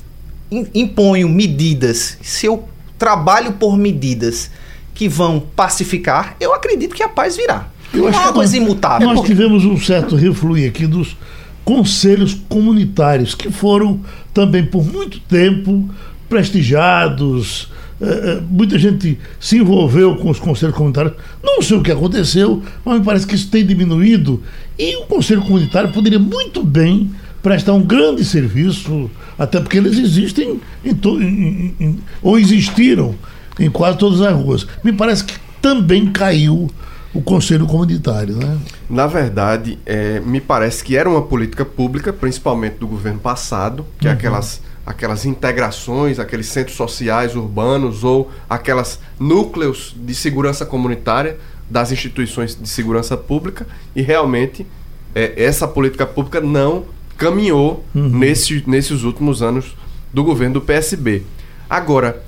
imponho 0.75 1.27
medidas, 1.27 2.19
se 2.21 2.45
eu 2.45 2.69
trabalho 2.99 3.55
por 3.55 3.79
medidas 3.79 4.51
que 4.93 5.09
vão 5.09 5.41
pacificar, 5.41 6.37
eu 6.39 6.53
acredito 6.53 6.95
que 6.95 7.03
a 7.03 7.09
paz 7.09 7.35
virá. 7.35 7.71
Eu 7.97 8.09
acho 8.09 8.19
é 8.19 8.23
uma 8.23 8.33
coisa 8.33 8.57
imutável. 8.57 9.09
Nós 9.09 9.27
tivemos 9.27 9.65
um 9.65 9.79
certo 9.79 10.17
refluir 10.17 10.69
aqui 10.69 10.87
dos 10.87 11.17
conselhos 11.65 12.35
comunitários, 12.49 13.35
que 13.35 13.51
foram 13.51 14.01
também 14.33 14.65
por 14.65 14.85
muito 14.85 15.19
tempo 15.21 15.89
prestigiados. 16.29 17.69
É, 18.01 18.07
é, 18.07 18.41
muita 18.49 18.79
gente 18.79 19.19
se 19.41 19.57
envolveu 19.57 20.17
com 20.17 20.31
os 20.31 20.39
conselhos 20.39 20.75
comunitários. 20.75 21.15
Não 21.43 21.63
sei 21.63 21.77
o 21.77 21.83
que 21.83 21.91
aconteceu, 21.91 22.63
mas 22.85 22.99
me 22.99 23.05
parece 23.05 23.27
que 23.27 23.35
isso 23.35 23.49
tem 23.51 23.65
diminuído. 23.65 24.43
E 24.79 24.97
o 24.97 25.07
conselho 25.07 25.43
comunitário 25.43 25.91
poderia 25.93 26.19
muito 26.19 26.63
bem 26.63 27.11
prestar 27.43 27.73
um 27.73 27.83
grande 27.83 28.25
serviço, 28.25 29.11
até 29.39 29.61
porque 29.61 29.79
eles 29.79 29.99
existem 29.99 30.61
em, 30.85 30.91
em, 30.91 31.75
em, 31.81 31.99
ou 32.23 32.39
existiram 32.39 33.15
em 33.59 33.71
quase 33.71 33.99
todas 33.99 34.21
as 34.21 34.35
ruas. 34.35 34.67
Me 34.85 34.93
parece 34.93 35.25
que 35.25 35.35
também 35.63 36.07
caiu 36.07 36.71
o 37.15 37.23
conselho 37.23 37.67
comunitário, 37.67 38.37
né? 38.37 38.59
Na 38.89 39.07
verdade, 39.07 39.79
é, 39.87 40.21
me 40.21 40.41
parece 40.41 40.85
que 40.85 40.97
era 40.97 41.09
uma 41.09 41.23
política 41.23 41.65
pública, 41.65 42.13
principalmente 42.13 42.75
do 42.75 42.87
governo 42.87 43.19
passado, 43.19 43.87
que 43.99 44.07
é 44.07 44.11
aquelas, 44.11 44.61
aquelas 44.85 45.25
integrações, 45.25 46.19
aqueles 46.19 46.47
centros 46.47 46.77
sociais 46.77 47.35
urbanos 47.35 48.05
ou 48.05 48.31
aquelas 48.49 49.01
núcleos 49.19 49.95
de 49.97 50.15
segurança 50.15 50.67
comunitária 50.67 51.39
das 51.71 51.91
instituições 51.91 52.55
de 52.55 52.69
segurança 52.69 53.17
pública 53.17 53.67
e 53.95 54.03
realmente 54.03 54.67
é, 55.15 55.43
essa 55.43 55.67
política 55.67 56.07
pública 56.07 56.41
não 56.41 56.85
caminhou 57.17 57.85
nesse, 57.95 58.63
nesses 58.67 59.03
últimos 59.03 59.43
anos 59.43 59.75
do 60.13 60.23
governo 60.23 60.55
do 60.55 60.61
PSB. 60.61 61.23
Agora, 61.69 62.23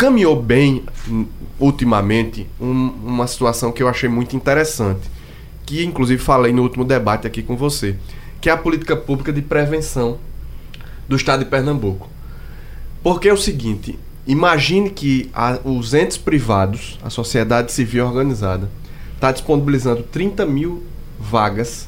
caminhou 0.00 0.34
bem 0.40 0.82
hum, 1.06 1.26
ultimamente 1.58 2.46
um- 2.58 2.88
uma 3.04 3.26
situação 3.26 3.70
que 3.70 3.82
eu 3.82 3.88
achei 3.88 4.08
muito 4.08 4.34
interessante, 4.34 5.02
que 5.66 5.84
inclusive 5.84 6.22
falei 6.22 6.54
no 6.54 6.62
último 6.62 6.86
debate 6.86 7.26
aqui 7.26 7.42
com 7.42 7.54
você, 7.54 7.96
que 8.40 8.48
é 8.48 8.52
a 8.52 8.56
política 8.56 8.96
pública 8.96 9.30
de 9.30 9.42
prevenção 9.42 10.16
do 11.06 11.14
estado 11.16 11.44
de 11.44 11.50
Pernambuco. 11.50 12.08
Porque 13.02 13.28
é 13.28 13.32
o 13.32 13.36
seguinte, 13.36 13.98
imagine 14.26 14.88
que 14.88 15.28
a- 15.34 15.58
os 15.62 15.92
entes 15.92 16.16
privados, 16.16 16.98
a 17.02 17.10
sociedade 17.10 17.70
civil 17.70 18.06
organizada, 18.06 18.70
está 19.16 19.30
disponibilizando 19.30 20.02
30 20.04 20.46
mil 20.46 20.82
vagas 21.18 21.86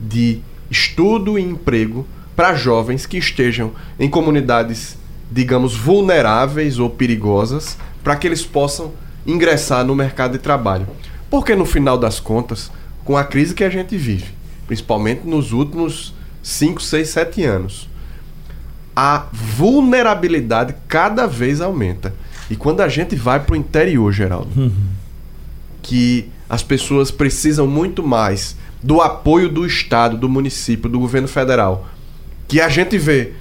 de 0.00 0.40
estudo 0.70 1.38
e 1.38 1.42
emprego 1.42 2.06
para 2.34 2.54
jovens 2.54 3.04
que 3.04 3.18
estejam 3.18 3.72
em 4.00 4.08
comunidades, 4.08 4.96
digamos, 5.32 5.74
vulneráveis 5.74 6.78
ou 6.78 6.90
perigosas, 6.90 7.78
para 8.04 8.16
que 8.16 8.26
eles 8.26 8.44
possam 8.44 8.92
ingressar 9.26 9.84
no 9.84 9.94
mercado 9.94 10.32
de 10.32 10.38
trabalho. 10.38 10.86
Porque 11.30 11.56
no 11.56 11.64
final 11.64 11.96
das 11.96 12.20
contas, 12.20 12.70
com 13.04 13.16
a 13.16 13.24
crise 13.24 13.54
que 13.54 13.64
a 13.64 13.70
gente 13.70 13.96
vive, 13.96 14.26
principalmente 14.66 15.26
nos 15.26 15.52
últimos 15.52 16.12
5, 16.42 16.82
6, 16.82 17.08
7 17.08 17.44
anos, 17.44 17.88
a 18.94 19.26
vulnerabilidade 19.32 20.74
cada 20.86 21.26
vez 21.26 21.60
aumenta. 21.60 22.14
E 22.50 22.56
quando 22.56 22.82
a 22.82 22.88
gente 22.88 23.16
vai 23.16 23.40
para 23.40 23.54
o 23.54 23.56
interior, 23.56 24.12
Geraldo, 24.12 24.72
que 25.80 26.28
as 26.48 26.62
pessoas 26.62 27.10
precisam 27.10 27.66
muito 27.66 28.02
mais 28.02 28.56
do 28.82 29.00
apoio 29.00 29.48
do 29.48 29.64
Estado, 29.64 30.18
do 30.18 30.28
município, 30.28 30.90
do 30.90 31.00
governo 31.00 31.28
federal, 31.28 31.88
que 32.46 32.60
a 32.60 32.68
gente 32.68 32.98
vê 32.98 33.32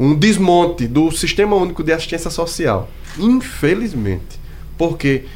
um 0.00 0.14
desmonte 0.14 0.86
do 0.86 1.12
Sistema 1.12 1.54
Único 1.54 1.84
de 1.84 1.92
Assistência 1.92 2.30
Social. 2.30 2.88
Infelizmente. 3.18 4.40
Porque 4.78 5.26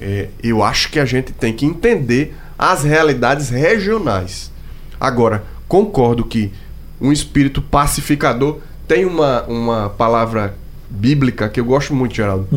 é, 0.00 0.28
eu 0.42 0.62
acho 0.62 0.90
que 0.90 0.98
a 0.98 1.04
gente 1.04 1.30
tem 1.30 1.52
que 1.52 1.66
entender 1.66 2.34
as 2.58 2.84
realidades 2.84 3.50
regionais. 3.50 4.50
Agora, 4.98 5.44
concordo 5.68 6.24
que 6.24 6.50
um 6.98 7.12
espírito 7.12 7.60
pacificador 7.60 8.60
tem 8.88 9.04
uma, 9.04 9.42
uma 9.42 9.90
palavra 9.90 10.56
bíblica 10.88 11.46
que 11.50 11.60
eu 11.60 11.64
gosto 11.66 11.94
muito, 11.94 12.14
Geraldo. 12.14 12.48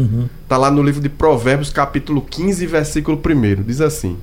Está 0.44 0.56
lá 0.56 0.72
no 0.72 0.82
livro 0.82 1.02
de 1.02 1.10
Provérbios, 1.10 1.70
capítulo 1.70 2.22
15, 2.22 2.66
versículo 2.66 3.20
1. 3.20 3.64
Diz 3.64 3.82
assim: 3.82 4.18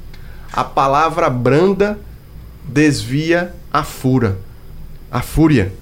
A 0.50 0.64
palavra 0.64 1.28
branda 1.28 1.98
desvia 2.66 3.54
a 3.70 3.84
fúria. 3.84 4.38
A 5.10 5.20
fúria. 5.20 5.72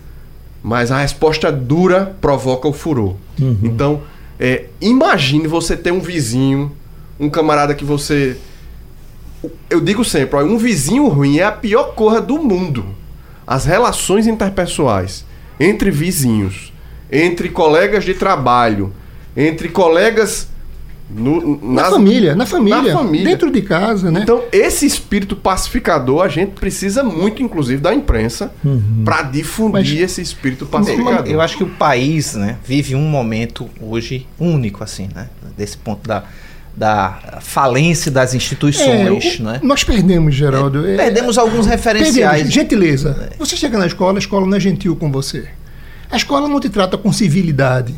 Mas 0.63 0.91
a 0.91 1.01
resposta 1.01 1.51
dura 1.51 2.17
provoca 2.21 2.69
o 2.69 2.73
furor. 2.73 3.17
Então, 3.65 4.03
é, 4.39 4.67
imagine 4.81 5.47
você 5.47 5.77
ter 5.77 5.93
um 5.93 6.01
vizinho, 6.01 6.73
um 7.19 7.29
camarada 7.29 7.75
que 7.75 7.85
você. 7.85 8.37
Eu 9.69 9.81
digo 9.81 10.05
sempre, 10.05 10.37
ó, 10.37 10.45
um 10.45 10.57
vizinho 10.57 11.09
ruim 11.09 11.39
é 11.39 11.45
a 11.45 11.51
pior 11.53 11.95
coisa 11.95 12.21
do 12.21 12.39
mundo. 12.39 12.85
As 13.45 13.65
relações 13.65 14.27
interpessoais 14.29 15.25
entre 15.59 15.91
vizinhos, 15.91 16.73
entre 17.11 17.49
colegas 17.49 18.05
de 18.05 18.15
trabalho, 18.15 18.93
entre 19.37 19.69
colegas 19.69 20.49
no- 21.15 21.59
Na 21.63 21.83
nas- 21.83 21.91
família, 21.91 22.35
na 22.35 22.47
família, 22.47 22.83
na 22.83 22.93
família. 22.99 23.27
dentro 23.27 23.51
de 23.51 23.63
casa, 23.63 24.11
né? 24.11 24.21
Então, 24.23 24.43
esse 24.51 24.87
espírito 24.87 25.37
pacificador, 25.37 26.23
a 26.25 26.29
gente 26.29 26.53
precisa 26.53 27.03
muito, 27.05 27.43
inclusive, 27.43 27.81
da 27.81 27.95
imprensa 27.95 28.51
para 29.05 29.23
difundir 29.23 29.73
Mas- 29.73 30.11
esse 30.11 30.21
espírito 30.23 30.67
pacificador. 30.67 31.27
Eu 31.27 31.41
acho 31.41 31.57
que 31.57 31.65
o 31.65 31.69
país 31.69 32.35
né, 32.35 32.57
vive 32.65 32.95
um 32.95 33.09
momento 33.09 33.69
hoje 33.81 34.27
único, 34.39 34.83
assim, 34.83 35.09
né? 35.15 35.29
Desse 35.57 35.77
ponto 35.77 36.09
da, 36.09 36.25
da 36.77 37.39
falência 37.43 38.11
das 38.11 38.35
instituições, 38.35 38.89
É, 39.39 39.43
o- 39.43 39.45
né? 39.45 39.61
Nós 39.63 39.85
perdemos, 39.85 40.35
Geraldo. 40.35 40.87
é- 40.87 40.97
Perdemos 40.97 41.37
alguns 41.37 41.67
referenciais. 41.67 42.17
Perdemos. 42.45 42.55
Gentileza. 42.55 43.31
Você 43.39 43.57
chega 43.57 43.77
na 43.79 43.87
escola, 43.87 44.17
a 44.17 44.21
escola 44.21 44.47
não 44.47 44.57
é 44.57 44.61
gentil 44.61 44.97
com 44.97 45.13
você. 45.13 45.47
A 46.11 46.17
escola 46.17 46.49
não 46.49 46.59
te 46.61 46.69
trata 46.71 46.97
com 46.97 47.13
civilidade. 47.13 47.95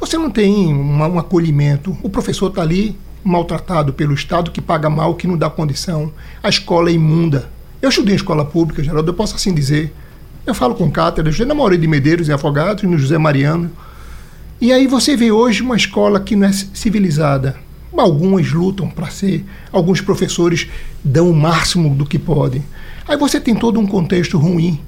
Você 0.00 0.16
não 0.16 0.30
tem 0.30 0.72
uma- 0.72 1.06
um 1.06 1.18
acolhimento. 1.18 1.96
O 2.02 2.08
professor 2.08 2.48
está 2.48 2.62
ali 2.62 2.96
maltratado 3.22 3.92
pelo 3.92 4.14
Estado, 4.14 4.50
que 4.50 4.60
paga 4.60 4.88
mal, 4.88 5.14
que 5.14 5.26
não 5.26 5.36
dá 5.36 5.50
condição. 5.50 6.10
A 6.42 6.48
escola 6.48 6.88
é 6.88 6.94
imunda. 6.94 7.50
Eu 7.82 7.90
estudei 7.90 8.14
em 8.14 8.16
escola 8.16 8.44
pública, 8.44 8.82
Geraldo, 8.82 9.10
eu 9.10 9.14
posso 9.14 9.34
assim 9.36 9.52
dizer. 9.52 9.94
Eu 10.46 10.54
falo 10.54 10.74
com 10.74 10.90
cátedra, 10.90 11.28
eu 11.28 11.32
estudei 11.32 11.54
na 11.54 11.76
de 11.76 11.86
Medeiros, 11.86 12.28
em 12.28 12.32
Afogados, 12.32 12.82
e 12.82 12.86
no 12.86 12.96
José 12.98 13.18
Mariano. 13.18 13.70
E 14.60 14.72
aí 14.72 14.86
você 14.86 15.16
vê 15.16 15.30
hoje 15.30 15.62
uma 15.62 15.76
escola 15.76 16.18
que 16.18 16.34
não 16.34 16.48
é 16.48 16.52
civilizada. 16.52 17.56
Algumas 17.96 18.50
lutam 18.50 18.88
para 18.88 19.10
ser, 19.10 19.44
alguns 19.70 20.00
professores 20.00 20.66
dão 21.04 21.30
o 21.30 21.34
máximo 21.34 21.94
do 21.94 22.06
que 22.06 22.18
podem. 22.18 22.64
Aí 23.06 23.16
você 23.16 23.38
tem 23.38 23.54
todo 23.54 23.78
um 23.78 23.86
contexto 23.86 24.38
ruim. 24.38 24.80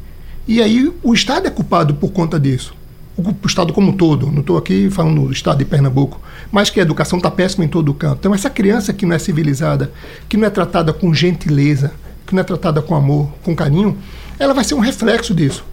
E 0.48 0.62
aí 0.62 0.90
o 1.02 1.12
Estado 1.12 1.46
é 1.46 1.50
culpado 1.50 1.94
por 1.94 2.12
conta 2.12 2.40
disso. 2.40 2.74
O, 3.16 3.46
Estado 3.46 3.72
como 3.72 3.90
um 3.90 3.96
todo, 3.96 4.30
não 4.30 4.40
estou 4.40 4.56
aqui 4.56 4.88
falando 4.90 5.26
do 5.26 5.32
Estado 5.32 5.58
de 5.58 5.64
Pernambuco, 5.66 6.20
mas 6.50 6.70
que 6.70 6.80
a 6.80 6.82
educação 6.82 7.18
está 7.18 7.30
péssima 7.30 7.64
em 7.64 7.68
todo 7.68 7.90
o 7.90 7.94
canto. 7.94 8.18
Então 8.20 8.34
essa 8.34 8.48
criança 8.48 8.92
que 8.92 9.04
não 9.04 9.14
é 9.14 9.18
civilizada, 9.18 9.92
que 10.28 10.36
não 10.36 10.46
é 10.46 10.50
tratada 10.50 10.92
com 10.92 11.12
gentileza, 11.12 11.92
que 12.26 12.34
não 12.34 12.40
é 12.40 12.44
tratada 12.44 12.80
com 12.80 12.94
amor, 12.94 13.30
com 13.42 13.54
carinho, 13.54 13.98
ela 14.38 14.54
vai 14.54 14.64
ser 14.64 14.74
um 14.74 14.80
reflexo 14.80 15.34
disso. 15.34 15.64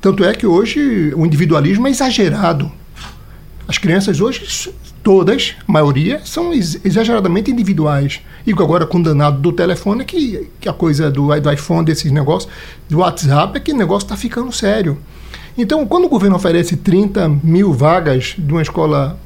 Tanto 0.00 0.22
é 0.22 0.34
que 0.34 0.46
hoje 0.46 1.14
o 1.16 1.24
individualismo 1.24 1.86
é 1.86 1.90
exagerado. 1.90 2.70
As 3.66 3.78
crianças 3.78 4.20
hoje, 4.20 4.70
todas, 5.04 5.54
a 5.68 5.70
maioria, 5.70 6.20
são 6.24 6.52
ex- 6.52 6.80
exageradamente 6.84 7.50
individuais. 7.50 8.20
E 8.44 8.52
agora 8.52 8.86
com 8.86 9.00
danado 9.00 9.38
do 9.40 9.52
telefone, 9.52 10.04
que, 10.04 10.48
que 10.58 10.68
a 10.68 10.72
coisa 10.72 11.10
do, 11.10 11.28
do 11.38 11.52
iPhone, 11.52 11.84
desses 11.84 12.10
negócios, 12.10 12.50
do 12.88 12.98
WhatsApp, 12.98 13.56
é 13.56 13.60
que 13.60 13.72
o 13.72 13.76
negócio 13.76 14.06
está 14.06 14.16
ficando 14.16 14.50
sério. 14.50 14.98
Então, 15.56 15.86
quando 15.86 16.06
o 16.06 16.08
governo 16.08 16.34
oferece 16.34 16.74
30 16.76 17.28
mil 17.44 17.72
vagas 17.72 18.34
de 18.36 18.50
uma 18.52 18.62
escola 18.62 19.16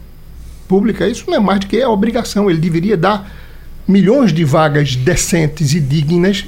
pública, 0.66 1.08
isso 1.08 1.24
não 1.26 1.36
é 1.36 1.40
mais 1.40 1.60
do 1.60 1.66
que 1.66 1.80
a 1.80 1.88
obrigação. 1.88 2.50
Ele 2.50 2.58
deveria 2.58 2.96
dar 2.96 3.30
milhões 3.86 4.32
de 4.32 4.44
vagas 4.44 4.94
decentes 4.94 5.72
e 5.72 5.80
dignas 5.80 6.44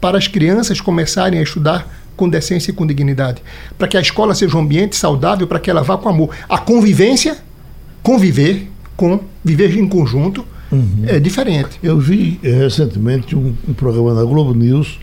para 0.00 0.18
as 0.18 0.26
crianças 0.26 0.80
começarem 0.80 1.38
a 1.38 1.42
estudar 1.42 1.86
com 2.16 2.28
decência 2.28 2.70
e 2.70 2.74
com 2.74 2.86
dignidade. 2.86 3.42
Para 3.78 3.86
que 3.86 3.96
a 3.96 4.00
escola 4.00 4.34
seja 4.34 4.56
um 4.56 4.60
ambiente 4.60 4.96
saudável, 4.96 5.46
para 5.46 5.60
que 5.60 5.70
ela 5.70 5.82
vá 5.82 5.96
com 5.96 6.08
amor. 6.08 6.30
A 6.48 6.58
convivência, 6.58 7.38
conviver 8.02 8.68
com, 8.96 9.20
viver 9.44 9.76
em 9.76 9.88
conjunto, 9.88 10.44
é 11.06 11.18
diferente. 11.18 11.78
Eu 11.82 11.98
vi 11.98 12.38
eh, 12.44 12.50
recentemente 12.52 13.34
um, 13.34 13.54
um 13.68 13.72
programa 13.74 14.14
na 14.14 14.22
Globo 14.22 14.54
News, 14.54 15.00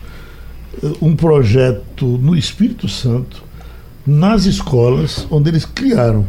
eh, 0.82 0.88
um 1.02 1.14
projeto 1.16 2.06
no 2.06 2.36
Espírito 2.38 2.88
Santo, 2.88 3.44
nas 4.06 4.46
escolas, 4.46 5.28
onde 5.30 5.50
eles 5.50 5.66
criaram 5.66 6.26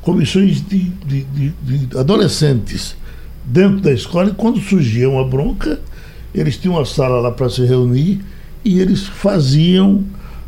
comissões 0.00 0.60
de, 0.66 0.78
de- 1.06 1.22
de- 1.24 1.52
de 1.78 1.96
adolescentes 1.96 2.96
dentro 3.44 3.80
da 3.80 3.92
escola, 3.92 4.30
e 4.30 4.34
quando 4.34 4.58
surgia 4.60 5.08
uma 5.08 5.24
bronca, 5.24 5.78
eles 6.34 6.56
tinham 6.56 6.74
uma 6.74 6.84
sala 6.84 7.20
lá 7.20 7.30
para 7.30 7.48
se 7.48 7.64
reunir 7.64 8.20
e 8.64 8.80
eles 8.80 9.04
faziam 9.06 10.02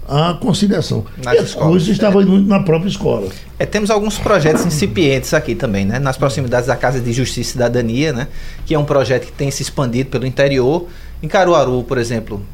a 0.09 0.35
conciliação. 0.35 1.05
Nas 1.23 1.35
e 1.35 1.39
a 1.39 1.43
escolas, 1.43 1.69
coisa 1.71 1.91
estava 1.91 2.23
indo 2.23 2.41
na 2.43 2.63
própria 2.63 2.89
escola. 2.89 3.29
É, 3.59 3.65
temos 3.65 3.91
alguns 3.91 4.19
projetos 4.19 4.65
incipientes 4.67 5.33
aqui 5.33 5.55
também, 5.55 5.85
né? 5.85 5.99
Nas 5.99 6.17
proximidades 6.17 6.67
da 6.67 6.77
Casa 6.77 7.01
de 7.01 7.13
Justiça 7.13 7.41
e 7.41 7.53
Cidadania, 7.53 8.13
né? 8.13 8.29
Que 8.67 8.75
é 8.75 8.79
um 8.79 8.85
projeto 8.85 9.27
que 9.27 9.33
tem 9.33 9.51
se 9.51 9.63
expandido 9.63 10.11
pelo 10.11 10.27
interior. 10.27 10.87
Em 11.23 11.29
Caruaru, 11.29 11.83
por 11.85 11.99
exemplo, 11.99 12.45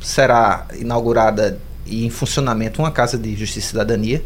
será 0.00 0.66
inaugurada 0.78 1.58
e 1.86 2.04
em 2.04 2.10
funcionamento 2.10 2.82
uma 2.82 2.90
Casa 2.90 3.16
de 3.16 3.34
Justiça 3.34 3.66
e 3.66 3.70
Cidadania. 3.70 4.22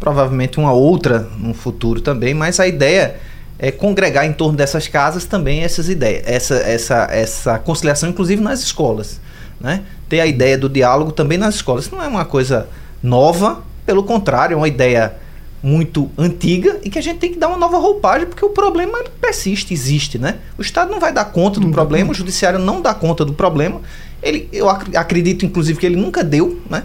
Provavelmente 0.00 0.58
uma 0.58 0.72
outra 0.72 1.28
no 1.38 1.54
futuro 1.54 2.00
também, 2.00 2.34
mas 2.34 2.58
a 2.58 2.66
ideia 2.66 3.16
é 3.58 3.70
congregar 3.70 4.26
em 4.26 4.32
torno 4.32 4.56
dessas 4.56 4.88
casas 4.88 5.24
também 5.24 5.62
essas 5.62 5.88
ideias, 5.88 6.24
essa, 6.26 6.56
essa, 6.56 7.08
essa 7.10 7.58
conciliação, 7.60 8.08
inclusive 8.08 8.42
nas 8.42 8.60
escolas. 8.60 9.20
Né? 9.62 9.82
Ter 10.08 10.20
a 10.20 10.26
ideia 10.26 10.58
do 10.58 10.68
diálogo 10.68 11.12
também 11.12 11.38
nas 11.38 11.54
escolas. 11.54 11.84
Isso 11.84 11.94
não 11.94 12.02
é 12.02 12.08
uma 12.08 12.24
coisa 12.24 12.68
nova, 13.02 13.62
pelo 13.86 14.02
contrário, 14.02 14.54
é 14.54 14.56
uma 14.56 14.68
ideia 14.68 15.14
muito 15.62 16.10
antiga 16.18 16.80
e 16.82 16.90
que 16.90 16.98
a 16.98 17.02
gente 17.02 17.20
tem 17.20 17.32
que 17.32 17.38
dar 17.38 17.46
uma 17.46 17.56
nova 17.56 17.78
roupagem 17.78 18.26
porque 18.26 18.44
o 18.44 18.48
problema 18.48 18.98
persiste, 19.20 19.72
existe, 19.72 20.18
né? 20.18 20.38
O 20.58 20.62
Estado 20.62 20.90
não 20.90 20.98
vai 20.98 21.12
dar 21.12 21.26
conta 21.26 21.60
do 21.60 21.68
problema, 21.70 22.10
o 22.10 22.14
Judiciário 22.14 22.58
não 22.58 22.82
dá 22.82 22.92
conta 22.92 23.24
do 23.24 23.32
problema. 23.32 23.80
Ele, 24.20 24.48
eu 24.52 24.68
ac 24.68 24.96
acredito, 24.96 25.46
inclusive, 25.46 25.78
que 25.78 25.86
ele 25.86 25.96
nunca 25.96 26.24
deu, 26.24 26.60
né? 26.68 26.82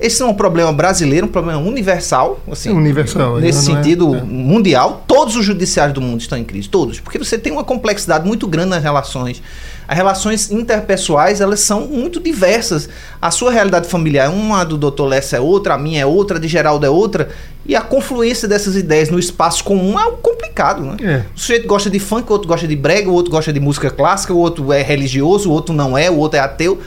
Esse 0.00 0.20
não 0.20 0.28
é 0.28 0.30
um 0.30 0.34
problema 0.34 0.72
brasileiro, 0.72 1.26
um 1.26 1.30
problema 1.30 1.60
universal, 1.60 2.40
assim, 2.50 2.70
universal, 2.70 3.38
nesse 3.38 3.70
é, 3.70 3.74
sentido 3.74 4.14
é, 4.14 4.18
é. 4.18 4.22
mundial. 4.22 5.02
Todos 5.08 5.34
os 5.34 5.44
judiciários 5.44 5.94
do 5.94 6.00
mundo 6.00 6.20
estão 6.20 6.38
em 6.38 6.44
crise, 6.44 6.68
todos, 6.68 7.00
porque 7.00 7.18
você 7.18 7.36
tem 7.36 7.52
uma 7.52 7.64
complexidade 7.64 8.26
muito 8.26 8.46
grande 8.46 8.70
nas 8.70 8.82
relações. 8.82 9.42
As 9.88 9.96
relações 9.96 10.50
interpessoais, 10.52 11.40
elas 11.40 11.60
são 11.60 11.88
muito 11.88 12.20
diversas. 12.20 12.88
A 13.20 13.30
sua 13.30 13.50
realidade 13.50 13.88
familiar, 13.88 14.30
uma 14.30 14.62
do 14.62 14.76
Dr. 14.76 15.04
Lessa 15.04 15.36
é 15.36 15.40
outra, 15.40 15.74
a 15.74 15.78
minha 15.78 16.02
é 16.02 16.06
outra, 16.06 16.36
a 16.36 16.40
de 16.40 16.46
Geraldo 16.46 16.86
é 16.86 16.90
outra, 16.90 17.30
e 17.66 17.74
a 17.74 17.80
confluência 17.80 18.46
dessas 18.46 18.76
ideias 18.76 19.08
no 19.10 19.18
espaço 19.18 19.64
comum 19.64 19.98
é 19.98 20.02
algo 20.02 20.18
complicado, 20.18 20.82
né? 20.82 20.96
É. 21.02 21.24
O 21.34 21.40
sujeito 21.40 21.66
gosta 21.66 21.90
de 21.90 21.98
funk, 21.98 22.30
o 22.30 22.32
outro 22.32 22.46
gosta 22.46 22.68
de 22.68 22.76
brega, 22.76 23.10
o 23.10 23.14
outro 23.14 23.32
gosta 23.32 23.52
de 23.52 23.58
música 23.58 23.90
clássica, 23.90 24.32
o 24.32 24.38
outro 24.38 24.72
é 24.72 24.82
religioso, 24.82 25.50
o 25.50 25.52
outro 25.52 25.74
não 25.74 25.96
é, 25.98 26.10
o 26.10 26.16
outro 26.16 26.38
é 26.38 26.40
ateu. 26.40 26.80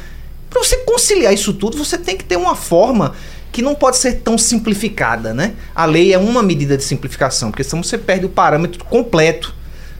Para 0.51 0.61
você 0.61 0.77
conciliar 0.79 1.33
isso 1.33 1.53
tudo, 1.53 1.77
você 1.77 1.97
tem 1.97 2.17
que 2.17 2.25
ter 2.25 2.35
uma 2.35 2.55
forma 2.55 3.13
que 3.53 3.61
não 3.61 3.73
pode 3.73 3.97
ser 3.97 4.15
tão 4.19 4.37
simplificada, 4.37 5.33
né? 5.33 5.53
A 5.73 5.85
lei 5.85 6.13
é 6.13 6.17
uma 6.17 6.43
medida 6.43 6.77
de 6.77 6.83
simplificação, 6.83 7.51
porque 7.51 7.63
senão 7.63 7.81
você 7.81 7.97
perde 7.97 8.25
o 8.25 8.29
parâmetro 8.29 8.83
completo. 8.85 9.55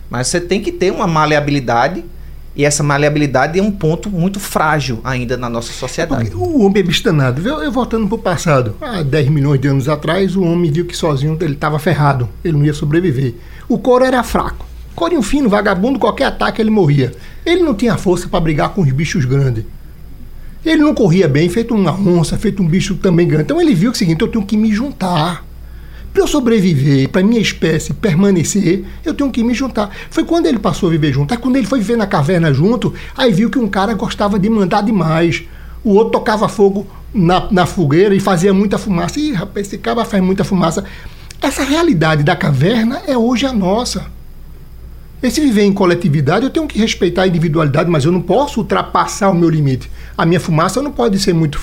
Mas 0.10 0.28
você 0.28 0.42
tem 0.42 0.62
que 0.62 0.74
ter 0.74 0.92
uma 0.92 1.08
maleabilidade, 1.08 2.04
e 2.54 2.66
essa 2.66 2.84
maleabilidade 2.84 3.58
é 3.58 3.64
um 3.64 3.72
ponto 3.72 4.10
muito 4.10 4.42
frágil 4.42 5.00
ainda 5.06 5.38
na 5.38 5.50
nossa 5.50 5.72
sociedade. 5.72 6.32
Porque 6.32 6.44
o 6.44 6.60
homem 6.60 6.82
é 6.82 6.84
bicho. 6.84 7.02
Eu, 7.08 7.64
eu 7.64 7.72
voltando 7.72 8.08
para 8.08 8.16
o 8.16 8.20
passado, 8.20 8.76
há 8.82 9.02
10 9.02 9.30
milhões 9.30 9.60
de 9.62 9.70
anos 9.70 9.88
atrás, 9.88 10.36
o 10.36 10.44
homem 10.44 10.70
viu 10.70 10.86
que 10.86 10.96
sozinho 10.96 11.38
ele 11.40 11.54
estava 11.54 11.80
ferrado, 11.80 12.28
ele 12.44 12.58
não 12.58 12.66
ia 12.66 12.74
sobreviver. 12.74 13.36
O 13.70 13.80
couro 13.80 14.04
era 14.04 14.22
fraco. 14.22 14.66
Corinho 14.94 15.22
fino, 15.22 15.48
vagabundo, 15.48 15.98
qualquer 15.98 16.26
ataque 16.26 16.62
ele 16.62 16.70
morria. 16.70 17.14
Ele 17.46 17.64
não 17.64 17.74
tinha 17.74 17.98
força 17.98 18.28
para 18.28 18.42
brigar 18.42 18.70
com 18.70 18.82
os 18.82 18.92
bichos 18.92 19.24
grandes. 19.24 19.64
Ele 20.66 20.82
não 20.82 20.94
corria 20.94 21.28
bem, 21.28 21.50
feito 21.50 21.74
uma 21.74 21.92
onça, 21.92 22.38
feito 22.38 22.62
um 22.62 22.68
bicho 22.68 22.96
também 22.96 23.28
grande. 23.28 23.44
Então 23.44 23.62
ele 23.62 23.74
viu 23.74 23.92
que 23.92 23.96
o 23.96 24.00
seguinte: 24.00 24.22
eu 24.22 24.28
tenho 24.28 24.46
que 24.46 24.56
me 24.56 24.72
juntar. 24.72 25.46
Para 26.14 26.24
eu 26.24 26.28
sobreviver, 26.28 27.08
para 27.08 27.24
minha 27.24 27.40
espécie 27.40 27.94
permanecer, 27.94 28.84
eu 29.06 29.14
tenho 29.14 29.32
que 29.32 29.42
me 29.44 29.54
juntar. 29.54 29.90
Foi 30.10 30.26
quando 30.26 30.46
ele 30.46 30.60
passou 30.60 30.90
a 30.90 30.92
viver 30.92 31.14
junto. 31.14 31.34
Aí 31.34 31.38
quando 31.38 31.56
ele 31.56 31.66
foi 31.66 31.80
viver 31.80 31.96
na 31.96 32.06
caverna 32.06 32.54
junto, 32.54 32.94
aí 33.16 33.32
viu 33.32 33.50
que 33.50 33.58
um 33.58 33.68
cara 33.68 33.94
gostava 33.94 34.38
de 34.38 34.50
mandar 34.50 34.82
demais. 34.82 35.44
O 35.84 35.94
outro 35.94 36.12
tocava 36.12 36.50
fogo 36.50 36.86
na, 37.14 37.48
na 37.50 37.66
fogueira 37.66 38.14
e 38.14 38.20
fazia 38.20 38.54
muita 38.54 38.78
fumaça. 38.78 39.20
Ih, 39.22 39.32
rapaz, 39.32 39.68
esse 39.68 39.78
cara 39.78 40.04
faz 40.04 40.22
muita 40.22 40.44
fumaça. 40.44 40.84
Essa 41.42 41.64
realidade 41.64 42.24
da 42.24 42.36
caverna 42.36 43.02
é 43.08 43.18
hoje 43.18 43.46
a 43.46 43.54
nossa. 43.54 44.06
Esse 45.22 45.40
viver 45.40 45.64
em 45.64 45.74
coletividade, 45.74 46.46
eu 46.46 46.50
tenho 46.50 46.66
que 46.66 46.80
respeitar 46.80 47.24
a 47.24 47.28
individualidade, 47.28 47.90
mas 47.90 48.06
eu 48.06 48.12
não 48.12 48.22
posso 48.22 48.60
ultrapassar 48.60 49.30
o 49.30 49.36
meu 49.36 49.50
limite. 49.50 49.90
A 50.18 50.26
minha 50.26 50.40
fumaça 50.40 50.82
não 50.82 50.92
pode 50.92 51.20
ser 51.20 51.34
muito 51.34 51.60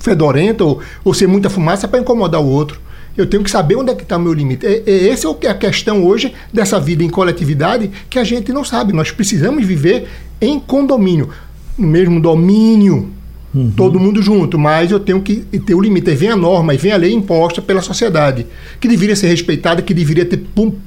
fedorenta 0.00 0.64
ou, 0.64 0.80
ou 1.04 1.12
ser 1.12 1.26
muita 1.26 1.50
fumaça 1.50 1.88
para 1.88 2.00
incomodar 2.00 2.40
o 2.40 2.46
outro. 2.46 2.80
Eu 3.16 3.26
tenho 3.26 3.42
que 3.42 3.50
saber 3.50 3.76
onde 3.76 3.90
é 3.90 3.94
que 3.94 4.02
está 4.02 4.16
o 4.16 4.20
meu 4.20 4.32
limite. 4.32 4.64
É, 4.64 4.82
é, 4.86 5.08
essa 5.08 5.28
é 5.42 5.48
a 5.48 5.54
questão 5.54 6.04
hoje 6.04 6.32
dessa 6.52 6.80
vida 6.80 7.02
em 7.02 7.10
coletividade 7.10 7.90
que 8.08 8.18
a 8.18 8.24
gente 8.24 8.52
não 8.52 8.64
sabe. 8.64 8.92
Nós 8.92 9.10
precisamos 9.10 9.66
viver 9.66 10.08
em 10.40 10.58
condomínio, 10.58 11.28
no 11.76 11.86
mesmo 11.86 12.20
domínio, 12.20 13.10
uhum. 13.54 13.70
todo 13.76 14.00
mundo 14.00 14.22
junto, 14.22 14.58
mas 14.58 14.90
eu 14.90 14.98
tenho 14.98 15.20
que 15.20 15.36
ter 15.66 15.74
o 15.74 15.80
limite. 15.80 16.08
Aí 16.08 16.16
vem 16.16 16.30
a 16.30 16.36
norma, 16.36 16.72
e 16.72 16.76
vem 16.78 16.92
a 16.92 16.96
lei 16.96 17.12
imposta 17.12 17.60
pela 17.60 17.82
sociedade, 17.82 18.46
que 18.80 18.88
deveria 18.88 19.14
ser 19.14 19.26
respeitada, 19.26 19.82
que 19.82 19.92
deveria 19.92 20.24
ter 20.24 20.42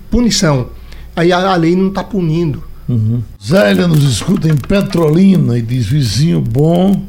punição. 0.10 0.69
Aí 1.15 1.32
a, 1.32 1.38
a 1.38 1.56
lei 1.56 1.75
não 1.75 1.88
está 1.88 2.04
punindo. 2.04 2.63
Uhum. 2.88 3.23
Zélia 3.43 3.88
nos 3.88 4.04
escuta 4.04 4.47
em 4.47 4.56
Petrolina 4.56 5.58
e 5.58 5.62
diz: 5.62 5.86
vizinho 5.88 6.41
bom 6.41 7.01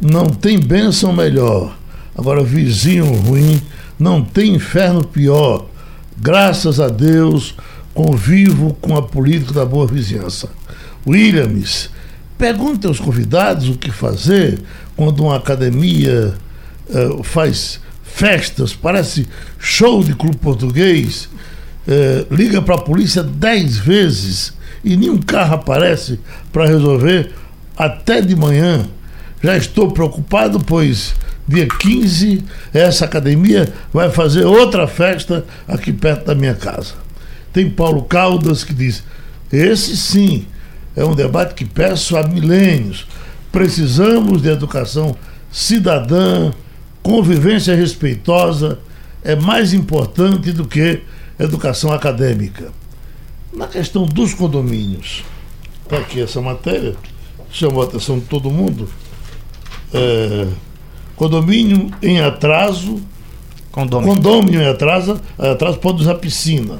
não 0.00 0.26
tem 0.26 0.58
bênção 0.58 1.12
melhor. 1.12 1.76
Agora, 2.16 2.42
vizinho 2.42 3.06
ruim 3.12 3.60
não 3.98 4.22
tem 4.22 4.54
inferno 4.54 5.04
pior. 5.04 5.66
Graças 6.16 6.78
a 6.78 6.88
Deus, 6.88 7.54
convivo 7.92 8.74
com 8.80 8.96
a 8.96 9.02
política 9.02 9.52
da 9.52 9.64
boa 9.64 9.86
vizinhança. 9.86 10.48
Williams, 11.06 11.90
pergunte 12.38 12.86
aos 12.86 13.00
convidados 13.00 13.68
o 13.68 13.78
que 13.78 13.90
fazer 13.90 14.60
quando 14.96 15.24
uma 15.24 15.36
academia 15.36 16.34
uh, 16.88 17.22
faz 17.22 17.80
festas, 18.02 18.74
parece 18.74 19.26
show 19.58 20.04
de 20.04 20.14
clube 20.14 20.36
português, 20.36 21.28
uh, 21.86 22.34
liga 22.34 22.60
para 22.62 22.74
a 22.76 22.80
polícia 22.80 23.22
dez 23.22 23.78
vezes 23.78 24.54
e 24.84 24.96
nenhum 24.96 25.18
carro 25.18 25.54
aparece 25.54 26.20
para 26.52 26.66
resolver 26.66 27.32
até 27.76 28.20
de 28.20 28.36
manhã. 28.36 28.86
Já 29.42 29.56
estou 29.56 29.90
preocupado, 29.90 30.60
pois 30.60 31.14
dia 31.46 31.66
15 31.66 32.42
essa 32.72 33.04
academia 33.04 33.72
vai 33.92 34.10
fazer 34.10 34.44
outra 34.44 34.86
festa 34.86 35.44
aqui 35.68 35.92
perto 35.92 36.26
da 36.26 36.34
minha 36.34 36.54
casa. 36.54 36.94
Tem 37.52 37.68
Paulo 37.68 38.02
Caldas 38.02 38.64
que 38.64 38.74
diz: 38.74 39.04
esse 39.52 39.96
sim 39.96 40.46
é 40.96 41.04
um 41.04 41.14
debate 41.14 41.54
que 41.54 41.64
peço 41.64 42.16
há 42.16 42.26
milênios. 42.26 43.06
Precisamos 43.52 44.42
de 44.42 44.48
educação 44.48 45.16
cidadã, 45.50 46.52
convivência 47.02 47.76
respeitosa, 47.76 48.78
é 49.22 49.36
mais 49.36 49.72
importante 49.72 50.50
do 50.52 50.66
que 50.66 51.02
educação 51.38 51.92
acadêmica. 51.92 52.72
Na 53.52 53.68
questão 53.68 54.04
dos 54.04 54.34
condomínios, 54.34 55.22
está 55.84 55.98
aqui 55.98 56.20
essa 56.20 56.40
matéria, 56.40 56.94
chamou 57.50 57.82
a 57.82 57.84
atenção 57.84 58.18
de 58.18 58.24
todo 58.26 58.50
mundo. 58.50 58.88
É, 59.92 60.48
condomínio 61.14 61.90
em 62.02 62.20
atraso. 62.20 63.00
Condômino. 63.70 64.14
Condômino 64.14 64.62
em 64.62 64.66
atraso, 64.66 65.20
atraso 65.38 65.78
pode 65.78 66.02
usar 66.02 66.16
piscina. 66.16 66.78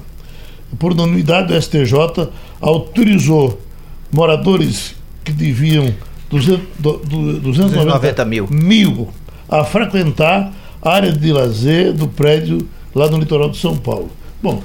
Por 0.79 0.93
unanimidade, 0.93 1.53
o 1.53 1.61
STJ 1.61 2.29
autorizou 2.61 3.61
moradores 4.13 4.97
que 5.25 5.33
deviam 5.33 5.95
200, 6.31 6.61
290 6.79 7.41
290 7.41 8.25
mil. 8.25 8.49
mil 8.51 9.09
a 9.49 9.65
frequentar 9.65 10.53
a 10.83 10.91
área 10.91 11.13
de 11.13 11.33
lazer 11.33 11.93
do 11.93 12.09
prédio 12.09 12.69
lá 12.95 13.09
no 13.09 13.19
litoral 13.19 13.51
de 13.51 13.59
São 13.59 13.77
Paulo. 13.77 14.11
Bom, 14.45 14.63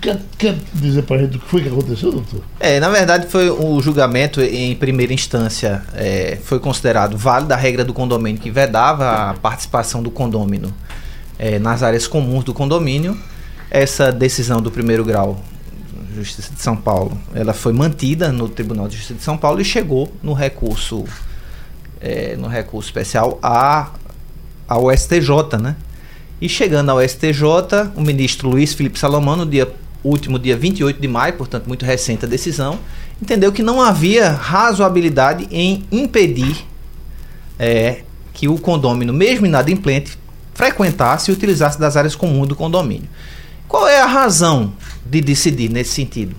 Quer, 0.00 0.20
quer 0.38 0.56
dizer 0.72 1.02
para 1.02 1.16
a 1.16 1.18
gente 1.18 1.36
o 1.36 1.40
que 1.40 1.46
foi 1.48 1.62
que 1.62 1.68
aconteceu, 1.68 2.12
doutor? 2.12 2.42
É, 2.60 2.78
na 2.78 2.90
verdade 2.90 3.26
foi 3.26 3.50
o 3.50 3.80
julgamento 3.80 4.40
em 4.40 4.76
primeira 4.76 5.12
instância 5.12 5.82
é, 5.94 6.38
foi 6.44 6.60
considerado 6.60 7.18
válido 7.18 7.52
a 7.52 7.56
regra 7.56 7.84
do 7.84 7.92
condomínio 7.92 8.40
que 8.40 8.50
vedava 8.50 9.30
a 9.30 9.34
participação 9.34 10.00
do 10.00 10.10
condômino 10.10 10.72
é, 11.38 11.58
nas 11.58 11.82
áreas 11.82 12.06
comuns 12.06 12.44
do 12.44 12.54
condomínio. 12.54 13.18
Essa 13.68 14.12
decisão 14.12 14.60
do 14.62 14.70
primeiro 14.70 15.04
grau, 15.04 15.42
Justiça 16.14 16.52
de 16.54 16.60
São 16.60 16.76
Paulo, 16.76 17.18
ela 17.34 17.52
foi 17.52 17.72
mantida 17.72 18.30
no 18.30 18.48
Tribunal 18.48 18.86
de 18.86 18.96
Justiça 18.96 19.14
de 19.14 19.22
São 19.22 19.36
Paulo 19.36 19.60
e 19.60 19.64
chegou 19.64 20.12
no 20.22 20.34
recurso 20.34 21.04
é, 22.00 22.36
no 22.36 22.48
recurso 22.48 22.88
especial 22.88 23.38
a, 23.42 23.90
ao 24.68 24.94
STJ, 24.94 25.58
né? 25.60 25.74
E 26.40 26.48
chegando 26.48 26.90
ao 26.90 27.06
STJ, 27.06 27.44
o 27.94 28.00
ministro 28.00 28.48
Luiz 28.48 28.72
Felipe 28.72 28.98
Salomão, 28.98 29.36
no 29.36 29.44
dia 29.44 29.70
último 30.02 30.38
dia 30.38 30.56
28 30.56 30.98
de 30.98 31.06
maio, 31.06 31.34
portanto 31.34 31.66
muito 31.66 31.84
recente 31.84 32.24
a 32.24 32.28
decisão, 32.28 32.78
entendeu 33.20 33.52
que 33.52 33.62
não 33.62 33.82
havia 33.82 34.30
razoabilidade 34.30 35.46
em 35.50 35.84
impedir 35.92 36.64
é, 37.58 38.00
que 38.32 38.48
o 38.48 38.56
condômino, 38.58 39.12
mesmo 39.12 39.44
inadimplente, 39.44 40.18
frequentasse 40.54 41.30
e 41.30 41.34
utilizasse 41.34 41.78
das 41.78 41.94
áreas 41.94 42.16
comuns 42.16 42.48
do 42.48 42.56
condomínio. 42.56 43.08
Qual 43.68 43.86
é 43.86 44.00
a 44.00 44.06
razão 44.06 44.72
de 45.04 45.20
decidir 45.20 45.70
nesse 45.70 45.92
sentido? 45.92 46.34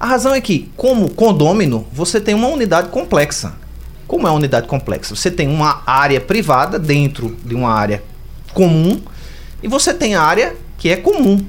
A 0.00 0.06
razão 0.06 0.34
é 0.34 0.40
que, 0.40 0.70
como 0.76 1.10
condômino, 1.10 1.86
você 1.92 2.18
tem 2.18 2.34
uma 2.34 2.48
unidade 2.48 2.88
complexa. 2.88 3.54
Como 4.08 4.26
é 4.26 4.30
uma 4.30 4.36
unidade 4.36 4.66
complexa? 4.66 5.14
Você 5.14 5.30
tem 5.30 5.46
uma 5.46 5.82
área 5.86 6.20
privada 6.20 6.78
dentro 6.78 7.36
de 7.44 7.54
uma 7.54 7.70
área 7.70 8.02
comum 8.52 9.00
e 9.62 9.68
você 9.68 9.94
tem 9.94 10.14
a 10.14 10.22
área 10.22 10.56
que 10.78 10.88
é 10.88 10.96
comum, 10.96 11.44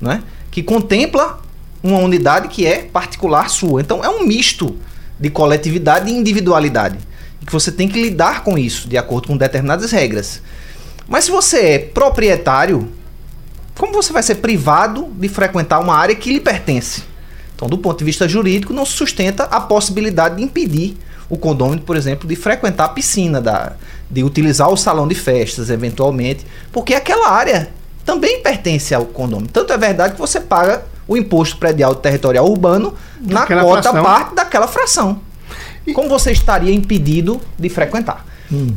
né? 0.00 0.22
que 0.50 0.62
contempla 0.62 1.40
uma 1.82 1.98
unidade 1.98 2.48
que 2.48 2.66
é 2.66 2.82
particular 2.82 3.50
sua. 3.50 3.80
Então 3.80 4.04
é 4.04 4.08
um 4.08 4.24
misto 4.24 4.76
de 5.18 5.30
coletividade 5.30 6.10
e 6.10 6.14
individualidade. 6.14 6.98
E 7.42 7.46
que 7.46 7.52
você 7.52 7.70
tem 7.72 7.88
que 7.88 8.00
lidar 8.00 8.42
com 8.42 8.56
isso 8.56 8.88
de 8.88 8.96
acordo 8.96 9.28
com 9.28 9.36
determinadas 9.36 9.90
regras. 9.90 10.40
Mas 11.08 11.24
se 11.24 11.30
você 11.30 11.58
é 11.58 11.78
proprietário, 11.78 12.90
como 13.76 13.92
você 13.92 14.12
vai 14.12 14.22
ser 14.22 14.36
privado 14.36 15.08
de 15.18 15.28
frequentar 15.28 15.78
uma 15.78 15.94
área 15.94 16.14
que 16.14 16.32
lhe 16.32 16.40
pertence? 16.40 17.02
Então, 17.54 17.68
do 17.68 17.78
ponto 17.78 17.98
de 17.98 18.04
vista 18.04 18.28
jurídico, 18.28 18.72
não 18.72 18.84
se 18.84 18.92
sustenta 18.92 19.44
a 19.44 19.60
possibilidade 19.60 20.36
de 20.36 20.42
impedir 20.42 20.96
o 21.28 21.36
condômino, 21.36 21.82
por 21.82 21.96
exemplo, 21.96 22.28
de 22.28 22.36
frequentar 22.36 22.84
a 22.84 22.88
piscina, 22.88 23.40
da, 23.40 23.72
de 24.10 24.22
utilizar 24.22 24.68
o 24.70 24.76
salão 24.76 25.08
de 25.08 25.14
festas, 25.14 25.70
eventualmente, 25.70 26.46
porque 26.72 26.94
aquela 26.94 27.30
área 27.30 27.70
também 28.04 28.40
pertence 28.40 28.94
ao 28.94 29.04
condomínio. 29.04 29.50
Tanto 29.52 29.72
é 29.72 29.78
verdade 29.78 30.14
que 30.14 30.20
você 30.20 30.40
paga 30.40 30.84
o 31.08 31.16
imposto 31.16 31.56
predial 31.56 31.94
territorial 31.94 32.48
urbano 32.48 32.94
na 33.20 33.46
cota 33.46 33.90
fração. 33.90 34.04
parte 34.04 34.34
daquela 34.34 34.68
fração. 34.68 35.20
Como 35.94 36.08
você 36.08 36.32
estaria 36.32 36.72
impedido 36.72 37.40
de 37.58 37.68
frequentar? 37.68 38.24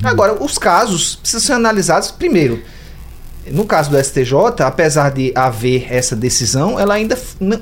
Agora, 0.04 0.44
os 0.44 0.58
casos 0.58 1.16
precisam 1.16 1.42
ser 1.42 1.54
analisados 1.54 2.12
primeiro. 2.12 2.62
No 3.52 3.66
caso 3.66 3.90
do 3.90 4.04
STJ, 4.04 4.64
apesar 4.64 5.12
de 5.12 5.32
haver 5.34 5.88
essa 5.92 6.16
decisão, 6.16 6.80
ela 6.80 6.94
ainda 6.94 7.18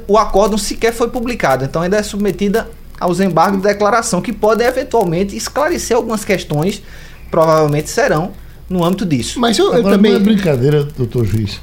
o 0.08 0.18
acórdão 0.18 0.58
sequer 0.58 0.94
foi 0.94 1.10
publicado, 1.10 1.64
então 1.64 1.82
ainda 1.82 1.98
é 1.98 2.04
submetida 2.04 2.70
aos 3.00 3.20
embargos 3.20 3.62
de 3.62 3.68
declaração 3.68 4.22
que 4.22 4.34
podem 4.34 4.66
eventualmente 4.68 5.36
esclarecer 5.36 5.96
algumas 5.98 6.24
questões, 6.26 6.82
provavelmente 7.30 7.90
serão 7.90 8.32
no 8.70 8.84
âmbito 8.84 9.06
disso. 9.06 9.40
Mas 9.40 9.58
eu, 9.58 9.68
eu 9.68 9.74
Agora, 9.76 9.96
também. 9.96 10.12
não 10.14 10.20
é 10.20 10.24
brincadeira, 10.24 10.84
doutor 10.84 11.26
juiz. 11.26 11.60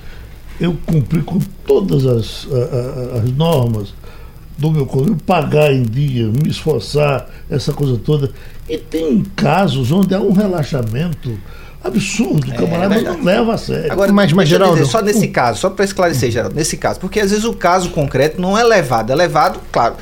Eu 0.61 0.77
cumpri 0.87 1.21
com 1.23 1.39
todas 1.67 2.07
as, 2.07 2.47
a- 2.53 3.17
a- 3.17 3.19
as 3.23 3.31
normas 3.33 3.93
do 4.57 4.71
meu 4.71 4.87
condomínio, 4.87 5.19
pagar 5.27 5.73
em 5.73 5.83
dia, 5.83 6.27
me 6.29 6.49
esforçar, 6.49 7.29
essa 7.51 7.73
coisa 7.73 7.99
toda. 7.99 8.31
E 8.69 8.79
tem 8.79 9.23
casos 9.35 9.91
onde 9.91 10.15
há 10.15 10.21
um 10.21 10.33
relaxamento 10.33 11.37
absurdo, 11.83 12.51
o 12.51 12.55
camarada 12.55 12.95
É 12.95 13.03
não 13.03 13.23
leva 13.23 13.55
a 13.55 13.59
sério. 13.59 13.93
Agora, 13.93 14.13
Mas- 14.13 14.33
mas, 14.33 14.45
eu 14.49 14.57
Geraldo, 14.57 14.77
dizer, 14.79 14.91
só 14.91 15.03
nesse 15.03 15.27
caso, 15.29 15.61
só 15.61 15.69
para 15.71 15.85
esclarecer, 15.85 16.31
Geraldo, 16.31 16.55
nesse 16.55 16.77
caso, 16.77 17.01
porque 17.01 17.21
às 17.21 17.31
vezes 17.31 17.45
o 17.45 17.53
caso 17.53 17.91
concreto 17.91 18.41
não 18.41 18.57
é 18.57 18.63
levado, 18.63 19.11
é 19.11 19.15
levado, 19.15 19.59
claro. 19.73 19.97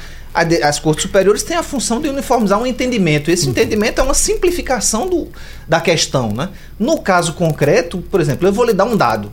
De- 0.45 0.63
As 0.63 0.79
cortes 0.79 1.03
superiores 1.03 1.43
têm 1.43 1.57
a 1.57 1.63
função 1.63 2.01
de 2.01 2.09
uniformizar 2.09 2.59
um 2.61 2.67
entendimento. 2.67 3.31
Esse 3.31 3.49
entendimento 3.49 4.01
é 4.01 4.05
uma 4.05 4.15
simplificação 4.15 5.07
do, 5.09 5.29
da 5.69 5.81
questão. 5.81 6.33
Né? 6.33 6.49
No 6.79 7.01
caso 7.01 7.35
concreto, 7.35 7.99
por 8.11 8.21
exemplo, 8.21 8.49
eu 8.49 8.53
vou 8.53 8.65
lhe 8.65 8.73
dar 8.73 8.85
um 8.87 8.97
dado. 8.97 9.31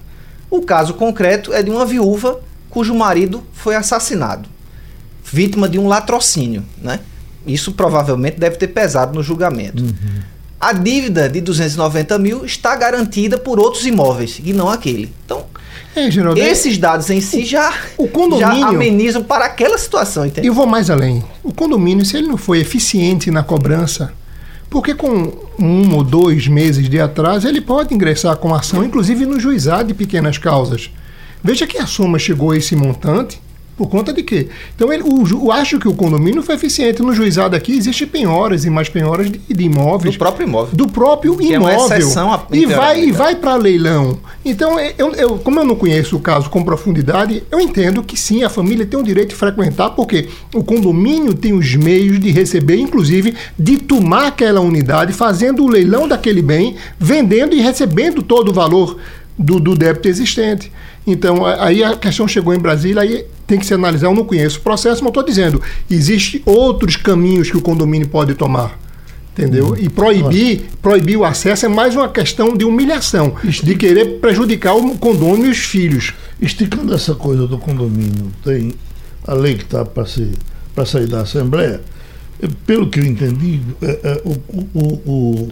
O 0.52 0.62
caso 0.62 0.94
concreto 0.96 1.54
é 1.54 1.64
de 1.64 1.70
uma 1.72 1.86
viúva 1.86 2.40
cujo 2.70 2.94
marido 2.94 3.44
foi 3.54 3.76
assassinado, 3.76 4.48
vítima 5.24 5.68
de 5.70 5.80
um 5.80 5.88
latrocínio. 5.88 6.64
Né? 6.82 7.00
Isso 7.48 7.72
provavelmente 7.72 8.38
deve 8.40 8.58
ter 8.58 8.68
pesado 8.68 9.14
no 9.16 9.24
julgamento. 9.24 9.84
A 10.60 10.74
dívida 10.74 11.30
de 11.30 11.40
290 11.40 12.20
mil 12.20 12.46
está 12.46 12.76
garantida 12.76 13.38
por 13.38 13.60
outros 13.60 13.86
imóveis 13.86 14.42
e 14.44 14.52
não 14.52 14.68
aquele. 14.70 15.14
Então, 15.26 15.46
É, 15.96 16.10
Geraldo. 16.10 16.40
esses 16.40 16.78
dados 16.78 17.10
em 17.10 17.20
si 17.20 17.44
já, 17.46 17.74
o 17.98 18.08
condomínio- 18.08 18.60
já 18.62 18.68
amenizam 18.70 19.24
para 19.24 19.46
aquela 19.46 19.78
situação, 19.78 20.26
entende? 20.26 20.48
Eu 20.48 20.54
vou 20.54 20.66
mais 20.68 20.90
além. 20.90 21.24
O 21.44 21.52
condomínio, 21.54 22.06
se 22.06 22.16
ele 22.18 22.28
não 22.28 22.38
foi 22.38 22.60
eficiente 22.60 23.32
na 23.32 23.42
cobrança, 23.44 24.14
porque 24.70 24.94
com 24.94 25.34
um 25.58 25.96
ou 25.96 26.04
dois 26.04 26.48
meses 26.48 26.88
de 26.88 27.00
atraso, 27.00 27.48
ele 27.48 27.60
pode 27.60 27.94
ingressar 27.94 28.36
com 28.38 28.54
ação, 28.54 28.84
inclusive 28.84 29.26
no 29.26 29.40
juizado 29.40 29.88
de 29.90 29.94
pequenas 29.96 30.38
causas. 30.38 30.92
Veja 31.44 31.66
que 31.66 31.78
a 31.78 31.88
soma 31.88 32.20
chegou 32.20 32.52
a 32.52 32.58
esse 32.58 32.76
montante 32.76 33.42
por 33.80 33.88
conta 33.88 34.12
de 34.12 34.22
quê? 34.24 34.50
Então, 34.76 34.92
ele, 34.92 35.04
o, 35.04 35.24
eu 35.26 35.52
acho 35.54 35.80
que 35.80 35.88
o 35.88 35.94
condomínio 35.94 36.44
foi 36.44 36.56
eficiente. 36.56 37.02
No 37.02 37.14
juizado 37.14 37.56
aqui 37.56 37.72
existe 37.78 38.06
penhoras 38.06 38.66
e 38.66 38.70
mais 38.70 38.90
penhoras 38.90 39.32
de, 39.32 39.40
de 39.40 39.64
imóveis. 39.64 40.16
Do 40.16 40.20
próprio 40.20 40.46
imóvel. 40.46 40.76
do 40.76 40.88
próprio 40.90 41.38
Que 41.38 41.54
é 41.54 41.58
uma 41.58 41.72
imóvel. 41.74 41.98
exceção 41.98 42.34
à 42.34 42.44
e 42.52 42.66
vai 42.66 43.06
e 43.06 43.12
vai 43.14 43.36
para 43.38 43.56
leilão. 43.56 44.20
Então, 44.44 44.78
eu, 44.98 45.14
eu- 45.14 45.38
como 45.40 45.62
eu 45.62 45.66
não 45.66 45.78
conheço 45.78 46.18
o 46.18 46.20
caso 46.20 46.50
com 46.50 46.62
profundidade, 46.62 47.42
eu 47.50 47.58
entendo 47.62 48.04
que 48.04 48.20
sim, 48.20 48.44
a 48.44 48.50
família 48.50 48.86
tem 48.86 49.00
o 49.00 49.04
direito 49.04 49.30
de 49.30 49.36
frequentar, 49.36 49.92
porque 49.92 50.28
o 50.54 50.62
condomínio 50.62 51.34
tem 51.34 51.54
os 51.54 51.74
meios 51.76 52.20
de 52.20 52.32
receber, 52.32 52.76
inclusive, 52.82 53.34
de 53.58 53.78
tomar 53.78 54.28
aquela 54.28 54.60
unidade, 54.60 55.14
fazendo 55.14 55.64
o 55.64 55.68
leilão 55.70 56.06
daquele 56.06 56.42
bem, 56.42 56.76
vendendo 57.00 57.56
e 57.56 57.62
recebendo 57.62 58.22
todo 58.22 58.50
o 58.50 58.54
valor 58.54 58.98
do, 59.38 59.58
do 59.58 59.74
débito 59.74 60.10
existente. 60.10 60.70
Então, 61.12 61.46
aí 61.46 61.84
a 61.84 61.96
questão 61.96 62.28
chegou 62.28 62.54
em 62.54 62.60
Brasília, 62.60 63.02
aí 63.02 63.26
tem 63.48 63.58
que 63.60 63.66
se 63.66 63.74
analisar. 63.74 64.08
Eu 64.08 64.16
não 64.16 64.24
conheço 64.26 64.60
o 64.60 64.62
processo, 64.62 65.02
mas 65.04 65.10
estou 65.10 65.24
dizendo, 65.24 65.62
existem 65.90 66.42
outros 66.46 66.96
caminhos 66.96 67.50
que 67.50 67.58
o 67.58 67.62
condomínio 67.62 68.08
pode 68.08 68.34
tomar. 68.36 68.78
Entendeu? 69.34 69.76
E 69.80 69.88
proibir, 69.88 70.64
proibir 70.82 71.16
o 71.18 71.24
acesso 71.24 71.66
é 71.66 71.70
mais 71.70 71.96
uma 71.96 72.10
questão 72.10 72.58
de 72.58 72.66
humilhação, 72.66 73.36
de 73.44 73.74
querer 73.76 74.20
prejudicar 74.20 74.76
o 74.76 74.98
condomínio 74.98 75.48
e 75.48 75.52
os 75.52 75.58
filhos. 75.60 76.14
Esticando 76.42 76.94
essa 76.94 77.16
coisa 77.16 77.48
do 77.48 77.58
condomínio, 77.58 78.32
tem 78.44 78.74
a 79.26 79.34
lei 79.34 79.56
que 79.56 79.64
está 79.64 79.86
para 79.86 80.06
sair 80.86 81.08
da 81.08 81.22
Assembleia. 81.22 81.80
Eh, 82.42 82.48
Pelo 82.66 82.90
que 82.90 83.00
eu 83.00 83.06
entendi, 83.06 83.62
eh, 83.82 84.00
eh, 84.04 84.22
o, 84.26 84.32
o- 84.74 85.02
o- 85.06 85.50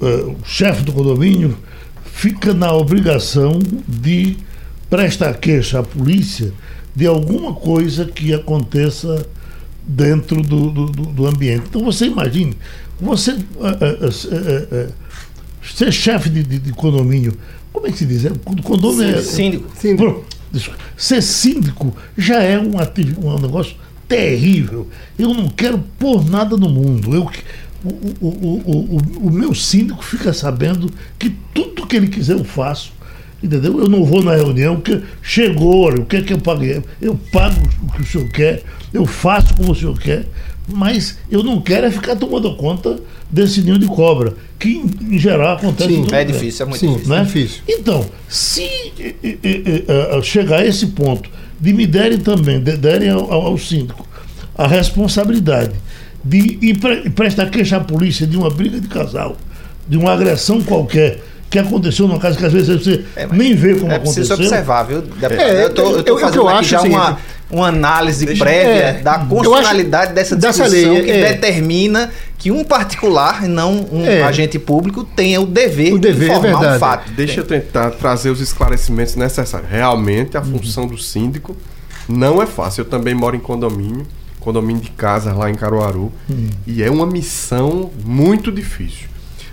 o 0.00 0.36
chefe 0.44 0.82
do 0.82 0.92
condomínio 0.92 1.56
fica 2.20 2.52
na 2.52 2.70
obrigação 2.74 3.58
de 3.88 4.36
prestar 4.90 5.32
queixa 5.38 5.78
à 5.78 5.82
polícia 5.82 6.52
de 6.94 7.06
alguma 7.06 7.54
coisa 7.54 8.04
que 8.04 8.34
aconteça 8.34 9.26
dentro 9.86 10.42
do, 10.42 10.70
do, 10.70 10.86
do- 10.86 11.26
ambiente. 11.26 11.64
Então 11.70 11.82
você 11.82 12.04
imagine, 12.06 12.54
você 13.00 13.30
eh, 13.32 13.38
eh, 13.80 14.68
eh, 14.70 14.88
ser 15.64 15.90
chefe 15.92 16.28
de, 16.28 16.42
de- 16.42 16.58
de 16.58 16.72
condomínio, 16.72 17.32
como 17.72 17.86
é 17.86 17.90
que 17.90 17.96
se 17.98 18.04
diz? 18.04 18.26
É, 18.26 18.32
Condomínio 18.62 19.16
é, 19.16 19.22
Síndico. 19.22 19.70
Pro- 19.96 20.24
desculpa. 20.52 20.78
Ser 20.98 21.22
síndico 21.22 21.96
já 22.18 22.42
é 22.42 22.58
um, 22.58 22.78
ati- 22.78 23.16
um 23.18 23.38
negócio 23.38 23.76
terrível. 24.06 24.86
Eu 25.18 25.32
não 25.32 25.48
quero 25.48 25.78
pôr 25.98 26.28
nada 26.28 26.54
no 26.56 26.68
mundo. 26.68 27.14
Eu, 27.14 27.30
o, 27.84 28.26
o, 28.26 28.62
o, 28.66 29.26
o, 29.28 29.30
meu 29.30 29.54
síndico 29.54 30.04
fica 30.04 30.32
sabendo 30.32 30.90
que 31.18 31.30
tudo 31.54 31.86
que 31.86 31.96
ele 31.96 32.08
quiser 32.08 32.34
eu 32.34 32.44
faço. 32.44 32.92
Entendeu? 33.42 33.78
Eu 33.78 33.88
não 33.88 34.04
vou 34.04 34.22
na 34.22 34.34
reunião, 34.34 34.78
que 34.80 35.00
chegou, 35.22 35.86
olha, 35.86 36.02
o 36.02 36.04
que 36.04 36.16
é 36.16 36.22
que 36.22 36.32
eu 36.32 36.38
paguei? 36.38 36.82
Eu 37.00 37.18
pago 37.32 37.56
o 37.82 37.92
que 37.92 38.02
o 38.02 38.06
senhor 38.06 38.28
quer, 38.28 38.62
eu 38.92 39.06
faço 39.06 39.54
como 39.54 39.72
o 39.72 39.74
senhor 39.74 39.98
quer, 39.98 40.26
mas 40.68 41.18
eu 41.30 41.42
não 41.42 41.60
quero 41.60 41.86
é 41.86 41.90
ficar 41.90 42.16
tomando 42.16 42.54
conta 42.56 43.00
desse 43.30 43.62
ninho 43.62 43.78
de 43.78 43.86
cobra, 43.86 44.34
que 44.58 44.68
em, 44.68 45.14
em 45.14 45.18
geral 45.18 45.56
acontece 45.56 45.88
Sim, 45.90 46.00
É 46.00 46.04
lugar 46.04 46.24
difícil, 46.26 46.66
é 46.66 46.68
muito 46.68 46.80
Sim. 46.80 46.92
difícil. 46.92 47.14
né? 47.14 47.24
difícil. 47.24 47.62
Então, 47.66 48.06
se 48.28 48.62
eh, 48.98 49.14
eh, 49.22 49.38
eh, 49.88 50.22
chegar 50.22 50.60
a 50.60 50.66
esse 50.66 50.88
ponto 50.88 51.30
de 51.58 51.72
me 51.72 51.86
derem 51.86 52.18
também, 52.18 52.60
de, 52.60 52.76
derem 52.76 53.08
ao- 53.08 53.32
ao 53.32 53.56
síndico 53.56 54.06
a 54.56 54.66
responsabilidade 54.66 55.72
de 56.22 56.58
ir 56.60 56.78
pre- 56.78 57.10
prestar 57.10 57.48
queixa 57.50 57.76
à 57.76 57.80
polícia 57.80 58.26
de 58.26 58.36
uma 58.36 58.50
briga 58.50 58.80
de 58.80 58.88
casal, 58.88 59.36
de 59.88 59.96
uma 59.96 60.12
agressão 60.12 60.60
qualquer 60.62 61.22
que 61.48 61.58
aconteceu 61.58 62.06
numa 62.06 62.20
casa 62.20 62.36
que 62.38 62.44
às 62.46 62.52
vezes 62.52 62.68
você 62.84 63.04
É, 63.16 63.26
nem 63.26 63.54
vê 63.56 63.74
como 63.74 63.90
é 63.90 63.96
aconteceu. 63.96 64.22
preciso 64.24 64.34
observar, 64.34 64.84
viu? 64.84 65.00
deputado? 65.02 65.32
É, 65.32 65.64
eu 65.64 65.70
tô, 65.74 65.82
eu 65.96 66.02
tô 66.04 66.12
eu- 66.12 66.14
eu- 66.16 66.18
fazendo 66.20 66.40
eu 66.42 66.48
aqui 66.48 66.58
acho 66.60 66.68
já 66.68 66.80
o 66.82 66.84
uma, 66.86 67.04
seguinte- 67.06 67.22
uma 67.50 67.66
análise 67.66 68.26
Deixa- 68.26 68.44
prévia 68.44 68.70
é, 68.70 68.92
da 69.00 69.18
constitucionalidade 69.18 70.04
acho- 70.06 70.14
dessa 70.14 70.36
dessa 70.36 70.62
discussão 70.64 70.92
lei, 70.94 71.02
que 71.02 71.10
é. 71.10 71.32
determina 71.32 72.10
que 72.38 72.52
um 72.52 72.62
particular, 72.62 73.44
e 73.44 73.48
não 73.48 73.84
um 73.90 74.06
É. 74.06 74.22
agente 74.22 74.60
público, 74.60 75.02
tenha 75.02 75.40
o 75.40 75.46
dever, 75.46 75.92
O 75.94 75.98
dever, 75.98 76.28
de 76.28 76.34
é 76.34 76.36
informar 76.38 76.56
um 76.56 76.60
verdade. 76.60 76.78
fato. 76.78 77.10
Deixa 77.12 77.40
eu 77.40 77.44
tentar 77.44 77.90
trazer 77.90 78.30
os 78.30 78.40
esclarecimentos 78.40 79.16
necessários. 79.16 79.68
Realmente, 79.68 80.36
a 80.36 80.42
função 80.42 80.86
do 80.86 80.96
síndico 80.96 81.56
não 82.08 82.40
é 82.40 82.46
fácil. 82.46 82.82
Eu 82.82 82.84
também 82.84 83.12
moro 83.12 83.34
em 83.34 83.40
condomínio, 83.40 84.06
condomínio 84.40 84.82
de 84.82 84.90
casas 84.90 85.36
lá 85.36 85.50
em 85.50 85.54
Caruaru, 85.54 86.10
e 86.66 86.82
é 86.82 86.90
uma 86.90 87.06
missão 87.06 87.90
muito 88.04 88.50
difícil. 88.50 89.08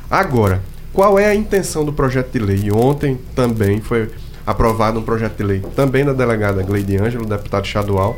Agora, 0.10 0.64
qual 0.94 1.20
é 1.20 1.28
a 1.28 1.36
intenção 1.36 1.86
do 1.86 1.94
projeto 1.94 2.32
de 2.32 2.40
lei? 2.40 2.62
E 2.64 2.72
Ontem 2.72 3.20
também 3.36 3.82
foi 3.82 4.10
aprovado 4.46 4.98
um 5.00 5.04
projeto 5.04 5.38
de 5.38 5.44
lei, 5.44 5.60
também 5.76 6.06
da 6.06 6.14
delegada 6.14 6.64
Gleide 6.64 6.98
Ângelo, 6.98 7.26
deputada 7.26 7.68
estadual, 7.68 8.18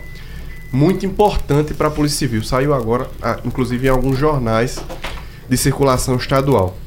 muito 0.71 1.05
importante 1.05 1.73
para 1.73 1.87
a 1.87 1.91
Polícia 1.91 2.19
Civil. 2.19 2.43
Saiu 2.43 2.73
agora, 2.73 3.09
ah, 3.21 3.39
inclusive, 3.43 3.87
em 3.87 3.89
alguns 3.89 4.17
jornais 4.17 4.77
de 5.49 5.57
circulação 5.57 6.15
estadual. 6.15 6.77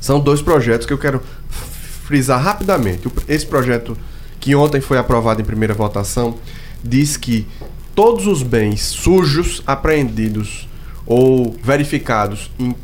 São 0.00 0.18
dois 0.18 0.40
projetos 0.40 0.86
que 0.86 0.92
eu 0.92 0.98
quero 0.98 1.20
frisar 1.48 2.42
rapidamente. 2.42 3.08
Esse 3.28 3.46
projeto 3.46 3.96
que 4.40 4.54
ontem 4.54 4.80
foi 4.80 4.98
aprovado 4.98 5.40
em 5.40 5.44
primeira 5.44 5.74
votação 5.74 6.36
diz 6.82 7.16
que 7.16 7.46
todos 7.94 8.26
os 8.26 8.42
bens 8.42 8.80
sujos 8.82 9.62
apreendidos 9.66 10.68
ou 11.06 11.54
verificados 11.62 12.50
em 12.58 12.74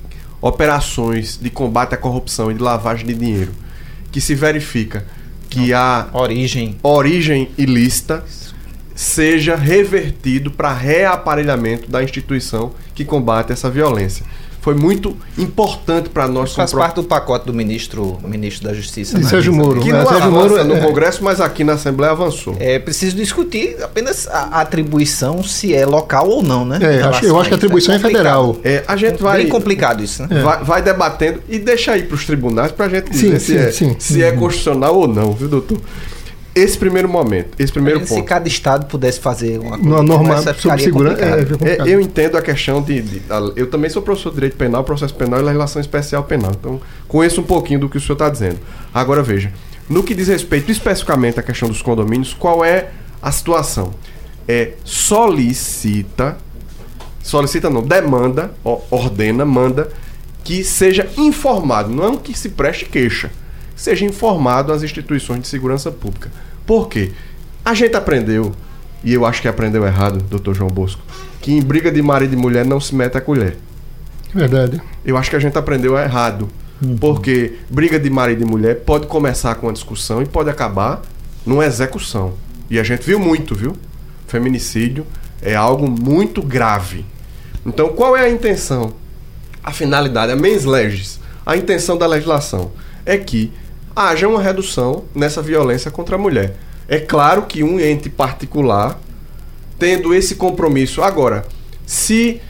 operações 0.40 1.38
de 1.40 1.51
combate 1.51 1.94
à 1.94 1.97
corrupção 1.97 2.51
e 2.51 2.55
de 2.55 2.62
lavagem 2.62 3.07
de 3.07 3.14
dinheiro, 3.14 3.53
que 4.12 4.21
se 4.21 4.35
verifica 4.35 5.07
que 5.49 5.73
há 5.73 6.09
Origem. 6.12 6.77
origem 6.83 7.51
ilícita 7.57 8.25
seja 8.94 9.57
revertido 9.57 10.51
para 10.51 10.73
reaparelhamento 10.73 11.90
da 11.90 12.03
instituição 12.03 12.73
que 12.94 13.05
combate 13.05 13.53
essa 13.53 13.71
violência. 13.71 14.27
Foi 14.68 14.74
muito 14.74 15.16
importante 15.38 16.11
para 16.11 16.28
nós. 16.28 16.54
Faz 16.54 16.72
pro- 16.72 16.81
parte 16.81 16.96
do 16.96 17.04
pacote 17.04 17.46
do 17.46 17.54
ministro, 17.54 18.18
ministro 18.22 18.68
da 18.68 18.74
Justiça. 18.74 19.16
De 19.16 19.24
né? 19.24 19.31
Sérgio 19.31 19.50
Moro. 19.50 19.81
que 19.81 19.88
É, 19.88 19.92
não 19.94 20.07
Sérgio 20.07 20.31
Moro 20.31 20.62
no 20.62 20.76
é- 20.76 20.81
Congresso, 20.81 21.24
mas 21.24 21.40
aqui 21.40 21.64
na 21.64 21.72
Assembleia 21.72 22.12
avançou. 22.12 22.54
É 22.61 22.78
preciso 22.78 23.16
discutir 23.16 23.83
apenas 23.83 24.28
a 24.28 24.61
atribuição, 24.61 25.42
se 25.42 25.74
é 25.74 25.87
local 25.87 26.28
ou 26.28 26.42
não, 26.42 26.66
né? 26.66 26.78
É, 26.83 27.02
acho- 27.02 27.24
eu 27.24 27.40
acho 27.40 27.48
que 27.48 27.54
a 27.54 27.57
atribuição 27.57 27.94
é 27.94 27.98
complicado. 27.98 28.18
federal. 28.22 28.57
É, 28.62 28.85
a 28.87 28.94
gente 28.94 29.22
vai, 29.22 29.38
Bem 29.38 29.48
complicado 29.48 30.04
isso, 30.04 30.22
né? 30.26 30.42
vai, 30.42 30.62
vai 30.62 30.83
debatendo 30.83 31.42
e 31.48 31.59
deixa 31.59 31.92
aí 31.92 32.02
para 32.02 32.14
os 32.16 32.26
tribunais 32.26 32.70
para 32.70 32.85
a 32.85 32.88
gente 32.90 33.16
Sim, 33.16 33.31
dizer 33.31 33.40
se, 33.40 33.46
sim, 33.46 33.59
é, 33.59 33.70
sim. 33.72 33.96
se 33.98 34.22
é 34.22 34.33
constitucional 34.33 34.94
ou 34.98 35.09
não, 35.09 35.33
viu, 35.33 35.48
doutor? 35.48 35.78
Esse 36.54 36.76
primeiro 36.76 37.08
momento, 37.08 37.50
esse 37.58 37.72
primeiro 37.72 38.00
Se 38.04 38.14
ponto. 38.14 38.24
cada 38.24 38.48
estado 38.48 38.87
pudesse 38.87 39.20
fazer 39.20 39.58
uma, 39.61 39.76
Uma 39.76 39.96
coisa 39.98 40.02
norma 40.02 40.34
essa, 40.34 40.54
sobre 40.54 40.82
segurança. 40.82 41.22
É, 41.24 41.28
é 41.84 41.88
É, 41.88 41.94
eu 41.94 42.00
entendo 42.00 42.37
a 42.37 42.42
questão 42.42 42.82
de, 42.82 43.00
de- 43.00 43.22
a- 43.30 43.52
Eu 43.54 43.68
também 43.70 43.88
sou 43.88 44.02
professor 44.02 44.30
de 44.30 44.37
direito 44.37 44.56
penal, 44.56 44.82
processo 44.82 45.14
penal 45.14 45.38
e 45.40 45.42
legislação 45.44 45.80
especial 45.80 46.24
penal. 46.24 46.50
Então, 46.58 46.80
conheço 47.06 47.40
um 47.40 47.44
pouquinho 47.44 47.78
do 47.80 47.88
que 47.88 47.96
o 47.96 48.00
senhor 48.00 48.14
está 48.14 48.28
dizendo. 48.28 48.58
Agora 48.92 49.22
veja, 49.22 49.52
no 49.88 50.02
que 50.02 50.14
diz 50.14 50.26
respeito 50.28 50.70
especificamente 50.72 51.38
à 51.38 51.42
questão 51.42 51.68
dos 51.68 51.80
condomínios, 51.80 52.34
qual 52.34 52.64
é 52.64 52.88
a 53.22 53.30
situação? 53.30 53.92
É 54.48 54.72
solicita, 54.84 56.38
solicita 57.22 57.70
não, 57.70 57.82
demanda, 57.82 58.50
ó, 58.64 58.80
ordena, 58.90 59.44
manda 59.44 59.88
que 60.42 60.64
seja 60.64 61.06
informado, 61.16 61.90
não 61.94 62.16
que 62.16 62.37
se 62.37 62.48
preste 62.48 62.87
queixa, 62.87 63.28
que 63.28 63.34
seja 63.79 64.05
informado 64.05 64.73
às 64.73 64.83
instituições 64.83 65.43
de 65.43 65.47
segurança 65.47 65.91
pública. 65.93 66.31
Por 66.67 66.88
quê? 66.88 67.12
A 67.64 67.75
gente 67.75 67.97
aprendeu, 67.97 68.53
e 69.05 69.14
eu 69.14 69.25
acho 69.25 69.41
que 69.41 69.47
aprendeu 69.47 69.87
errado, 69.87 70.19
doutor 70.29 70.55
João 70.55 70.69
Bosco, 70.69 71.01
que 71.41 71.53
em 71.53 71.62
briga 71.62 71.91
de 71.91 72.03
marido 72.03 72.35
e 72.35 72.37
mulher 72.37 72.67
não 72.67 72.81
se 72.81 72.93
mete 72.93 73.17
a 73.17 73.21
colher. 73.21 73.57
Verdade. 74.35 74.83
Eu 75.05 75.17
acho 75.17 75.31
que 75.31 75.37
a 75.37 75.38
gente 75.38 75.57
aprendeu 75.57 75.97
errado. 75.97 76.49
Porque 77.01 77.55
briga 77.69 77.99
de 77.99 78.09
marido 78.09 78.43
e 78.43 78.45
mulher 78.45 78.77
pode 78.85 79.07
começar 79.07 79.55
com 79.57 79.67
uma 79.67 79.73
discussão 79.73 80.23
e 80.23 80.27
pode 80.27 80.49
acabar 80.49 81.03
numa 81.45 81.64
execução. 81.64 82.35
E 82.71 82.79
a 82.79 82.85
gente 82.85 83.03
viu 83.03 83.19
muito, 83.19 83.55
viu? 83.55 83.77
Feminicídio 84.29 85.05
é 85.43 85.57
algo 85.57 85.91
muito 85.91 86.41
grave. 86.41 87.05
Então, 87.67 87.88
qual 87.88 88.17
é 88.17 88.27
a 88.27 88.31
intenção? 88.31 88.93
A 89.62 89.73
finalidade, 89.73 90.31
a 90.31 90.37
mens 90.37 90.64
legis, 90.64 91.19
a 91.45 91.57
intenção 91.57 91.99
da 91.99 92.07
legislação 92.07 92.71
é 93.05 93.17
que 93.17 93.53
haja 93.98 94.28
uma 94.28 94.40
redução 94.40 95.04
nessa 95.14 95.42
violência 95.42 95.90
contra 95.90 96.14
a 96.14 96.18
mulher. 96.18 96.54
É 96.87 96.98
claro 97.00 97.42
que 97.42 97.64
um 97.64 97.80
ente 97.80 98.08
particular 98.08 98.98
tendo 99.78 100.14
esse 100.14 100.37
compromisso. 100.37 101.02
Agora, 101.02 101.44
se 101.84 102.40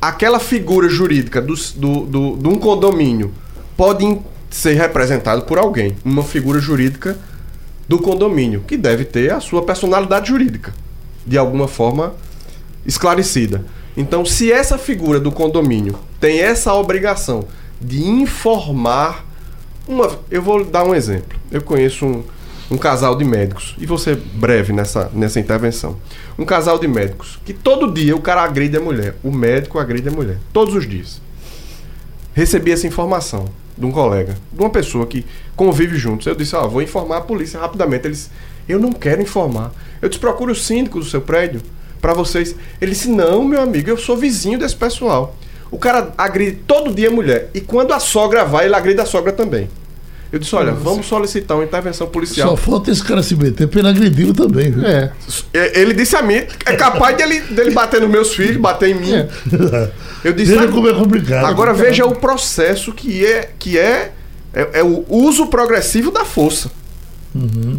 aquela 0.00 0.38
figura 0.40 0.88
jurídica 0.88 1.42
do, 1.42 1.54
do, 1.76 2.00
do- 2.06 2.36
de 2.38 2.48
um 2.48 2.54
condomínio 2.56 3.32
pode 3.76 4.18
ser 4.48 4.72
representado 4.74 5.42
por 5.42 5.58
alguém, 5.58 5.94
uma 6.02 6.22
figura 6.22 6.58
jurídica 6.58 7.18
do 7.86 7.98
condomínio, 7.98 8.62
que 8.66 8.76
deve 8.78 9.04
ter 9.04 9.32
a 9.32 9.40
sua 9.40 9.62
personalidade 9.62 10.28
jurídica, 10.28 10.72
de 11.26 11.36
alguma 11.36 11.68
forma 11.68 12.14
esclarecida. 12.86 13.64
Então, 13.94 14.24
se 14.24 14.50
essa 14.50 14.78
figura 14.78 15.20
do 15.20 15.30
condomínio 15.30 15.98
tem 16.18 16.40
essa 16.40 16.72
obrigação 16.74 17.44
de 17.80 18.02
informar 18.02 19.25
uma, 19.86 20.18
eu 20.30 20.42
vou 20.42 20.64
dar 20.64 20.84
um 20.84 20.94
exemplo. 20.94 21.38
Eu 21.50 21.62
conheço 21.62 22.04
um, 22.04 22.24
um 22.70 22.76
casal 22.76 23.16
de 23.16 23.24
médicos, 23.24 23.76
e 23.78 23.98
ser 23.98 24.16
breve 24.16 24.72
nessa, 24.72 25.10
nessa 25.14 25.38
intervenção. 25.38 25.96
Um 26.38 26.44
casal 26.44 26.78
de 26.78 26.88
médicos 26.88 27.38
que 27.44 27.52
todo 27.52 27.92
dia 27.92 28.14
o 28.14 28.20
cara 28.20 28.42
agride 28.42 28.76
a 28.76 28.80
mulher. 28.80 29.14
O 29.22 29.30
médico 29.30 29.78
agride 29.78 30.08
a 30.08 30.12
mulher. 30.12 30.38
Todos 30.52 30.74
os 30.74 30.88
dias. 30.88 31.20
Recebi 32.34 32.72
essa 32.72 32.86
informação 32.86 33.46
de 33.78 33.86
um 33.86 33.90
colega, 33.90 34.36
de 34.52 34.60
uma 34.60 34.70
pessoa 34.70 35.06
que 35.06 35.24
convive 35.54 35.96
juntos. 35.96 36.26
Eu 36.26 36.34
disse: 36.34 36.54
Ó, 36.56 36.66
vou 36.66 36.82
informar 36.82 37.18
a 37.18 37.20
polícia 37.20 37.60
rapidamente. 37.60 38.06
Eles, 38.06 38.30
eu 38.68 38.78
não 38.78 38.92
quero 38.92 39.22
informar. 39.22 39.72
Eu 40.02 40.08
disse: 40.08 40.20
procure 40.20 40.52
o 40.52 40.54
síndico 40.54 40.98
do 40.98 41.04
seu 41.04 41.20
prédio 41.20 41.62
para 42.00 42.12
vocês. 42.12 42.54
Ele 42.80 42.90
disse: 42.90 43.08
Não, 43.08 43.44
meu 43.44 43.60
amigo, 43.60 43.88
eu 43.88 43.96
sou 43.96 44.16
vizinho 44.16 44.58
desse 44.58 44.76
pessoal. 44.76 45.36
O 45.70 45.78
cara 45.78 46.12
agride 46.16 46.58
todo 46.66 46.94
dia 46.94 47.08
a 47.08 47.10
mulher. 47.12 47.50
E 47.54 47.60
quando 47.60 47.92
a 47.92 48.00
sogra 48.00 48.44
vai, 48.44 48.66
ele 48.66 48.74
agride 48.74 49.00
a 49.00 49.06
sogra 49.06 49.32
também. 49.32 49.68
Eu 50.32 50.38
disse: 50.38 50.54
Olha, 50.56 50.72
vamos 50.72 51.06
solicitar 51.06 51.56
uma 51.56 51.64
intervenção 51.64 52.06
policial. 52.08 52.50
Só 52.50 52.56
falta 52.56 52.90
esse 52.90 53.02
cara 53.02 53.22
se 53.22 53.34
meter 53.36 53.68
pra 53.68 53.80
ele 53.80 53.88
agredi-lo 53.88 54.34
também, 54.34 54.70
viu? 54.70 54.84
É. 54.84 55.12
É, 55.54 55.80
Ele 55.80 55.94
disse 55.94 56.16
a 56.16 56.22
mim, 56.22 56.34
é 56.34 56.74
capaz 56.76 57.16
dele, 57.16 57.40
dele 57.40 57.70
bater 57.70 58.00
nos 58.00 58.10
meus 58.10 58.34
filhos, 58.34 58.56
bater 58.56 58.90
em 58.90 58.94
mim. 58.94 59.12
É. 59.14 59.28
Eu 60.24 60.32
disse, 60.32 60.52
Veja 60.52 60.64
"Ah, 60.64 60.72
como 60.72 60.88
é 60.88 60.94
complicado. 60.94 61.44
agora 61.46 61.72
veja 61.72 62.04
o 62.04 62.14
processo 62.16 62.92
que 62.92 63.24
é 63.24 63.50
que 63.58 63.78
é, 63.78 64.12
é, 64.52 64.80
é 64.80 64.82
o 64.82 65.04
uso 65.08 65.46
progressivo 65.46 66.10
da 66.10 66.24
força. 66.24 66.70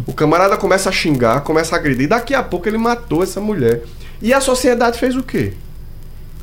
O 0.06 0.12
camarada 0.12 0.56
começa 0.56 0.88
a 0.88 0.92
xingar, 0.92 1.40
começa 1.40 1.74
a 1.74 1.78
agredir, 1.78 2.08
daqui 2.08 2.32
a 2.32 2.42
pouco 2.44 2.68
ele 2.68 2.78
matou 2.78 3.22
essa 3.24 3.40
mulher. 3.40 3.82
E 4.22 4.32
a 4.32 4.40
sociedade 4.40 4.98
fez 4.98 5.16
o 5.16 5.22
quê? 5.22 5.52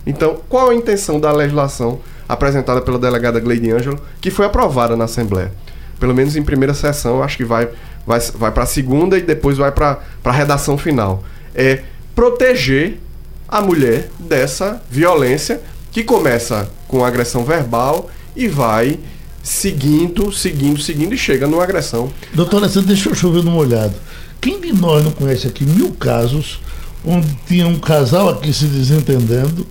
Então, 0.06 0.40
qual 0.48 0.70
a 0.70 0.76
intenção 0.76 1.20
da 1.20 1.32
legislação 1.32 2.00
apresentada 2.28 2.82
pela 2.82 3.00
delegada 3.00 3.40
Gleide 3.40 3.72
Ângelo, 3.72 4.00
que 4.22 4.30
foi 4.30 4.46
aprovada 4.46 4.96
na 4.96 5.06
Assembleia? 5.06 5.52
Pelo 6.00 6.14
menos 6.14 6.36
em 6.36 6.44
primeira 6.44 6.74
sessão, 6.74 7.24
acho 7.24 7.38
que 7.38 7.46
vai, 7.46 7.70
vai, 8.06 8.20
vai 8.20 8.52
para 8.52 8.64
a 8.64 8.68
segunda 8.68 9.18
e 9.18 9.22
depois 9.22 9.58
vai 9.58 9.72
para 9.72 10.00
a 10.24 10.32
redação 10.32 10.78
final. 10.78 11.24
É 11.54 11.82
proteger 12.14 13.00
a 13.48 13.62
mulher 13.62 14.10
dessa 14.20 14.82
violência 14.90 15.62
que 15.92 16.04
começa 16.04 16.70
com 16.88 17.06
agressão 17.06 17.44
verbal 17.44 18.10
e 18.36 18.48
vai 18.48 19.00
seguindo, 19.42 20.32
seguindo, 20.32 20.82
seguindo 20.82 21.14
e 21.14 21.18
chega 21.18 21.48
numa 21.48 21.64
agressão. 21.64 22.12
Doutor 22.34 22.58
Alessandro, 22.58 22.88
deixa 22.88 23.10
eu 23.10 23.16
chover 23.16 23.44
numa 23.44 23.58
olhada. 23.58 23.94
Quem 24.42 24.60
de 24.60 24.74
nós 24.74 25.04
não 25.04 25.12
conhece 25.12 25.48
aqui 25.48 25.64
mil 25.64 25.92
casos 25.94 26.60
onde 27.06 27.28
tinha 27.48 27.68
um 27.68 27.80
casal 27.80 28.30
aqui 28.30 28.52
se 28.54 28.66
desentendendo 28.66 29.66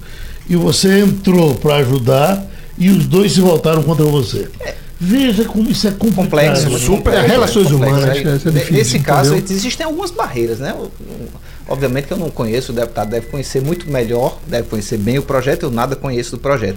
e 0.48 0.56
você 0.56 1.00
entrou 1.00 1.54
para 1.54 1.76
ajudar 1.76 2.44
e 2.78 2.88
os 2.90 3.06
dois 3.06 3.32
se 3.32 3.40
voltaram 3.40 3.82
contra 3.82 4.04
você? 4.04 4.48
Veja 5.00 5.44
como 5.44 5.68
isso 5.70 5.86
é 5.86 5.90
complicado. 5.90 6.24
complexo. 6.24 6.70
muito 6.70 6.84
Super, 6.84 6.96
complexo, 6.96 7.26
relações 7.28 7.66
complexo. 7.70 7.96
humanas, 7.96 8.16
Aí, 8.16 8.36
isso 8.36 8.48
é 8.48 8.52
difícil, 8.52 8.74
Nesse 8.76 8.98
caso, 9.00 9.34
entendeu? 9.36 9.56
existem 9.56 9.86
algumas 9.86 10.10
barreiras, 10.10 10.58
né? 10.60 10.74
Obviamente 11.68 12.06
que 12.06 12.12
eu 12.12 12.18
não 12.18 12.30
conheço, 12.30 12.72
o 12.72 12.74
deputado 12.74 13.08
deve 13.10 13.26
conhecer 13.26 13.60
muito 13.62 13.90
melhor, 13.90 14.38
deve 14.46 14.68
conhecer 14.68 14.98
bem 14.98 15.18
o 15.18 15.22
projeto, 15.22 15.64
eu 15.64 15.70
nada 15.70 15.96
conheço 15.96 16.32
do 16.32 16.38
projeto. 16.38 16.76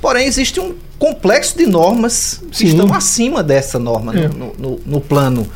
Porém, 0.00 0.26
existe 0.26 0.60
um 0.60 0.74
complexo 0.98 1.56
de 1.56 1.66
normas 1.66 2.40
que 2.50 2.58
Sim. 2.58 2.66
estão 2.66 2.92
acima 2.94 3.42
dessa 3.42 3.78
norma 3.78 4.12
no- 4.12 4.22
É. 4.22 4.28
no, 4.28 4.52
no- 4.58 4.80
no 4.86 5.00
plano. 5.00 5.46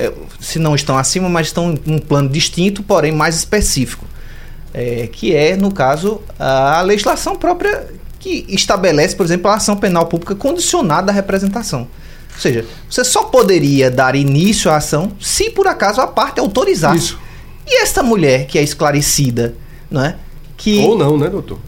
É, 0.00 0.12
se 0.40 0.58
não 0.58 0.74
estão 0.74 0.96
acima, 0.96 1.28
mas 1.28 1.48
estão 1.48 1.78
em 1.86 1.94
um 1.94 1.98
plano 1.98 2.28
distinto, 2.28 2.82
porém 2.82 3.12
mais 3.12 3.36
específico. 3.36 4.06
É, 4.72 5.08
que 5.12 5.34
é, 5.34 5.56
no 5.56 5.72
caso, 5.72 6.22
a 6.38 6.80
legislação 6.82 7.36
própria 7.36 7.88
que 8.18 8.44
estabelece, 8.48 9.16
por 9.16 9.26
exemplo, 9.26 9.50
a 9.50 9.54
ação 9.54 9.76
penal 9.76 10.06
pública 10.06 10.34
condicionada 10.34 11.10
à 11.10 11.14
representação. 11.14 11.88
Ou 12.34 12.40
seja, 12.40 12.64
você 12.88 13.04
só 13.04 13.24
poderia 13.24 13.90
dar 13.90 14.14
início 14.14 14.70
à 14.70 14.76
ação 14.76 15.12
se 15.20 15.50
por 15.50 15.66
acaso 15.66 16.00
a 16.00 16.06
parte 16.06 16.40
autorizasse. 16.40 16.96
Isso. 16.96 17.18
E 17.66 17.82
essa 17.82 18.02
mulher 18.02 18.46
que 18.46 18.58
é 18.58 18.62
esclarecida, 18.62 19.54
não 19.90 20.04
é? 20.04 20.16
Que 20.56 20.78
Ou 20.80 20.96
não, 20.96 21.18
né, 21.18 21.28
doutor? 21.28 21.58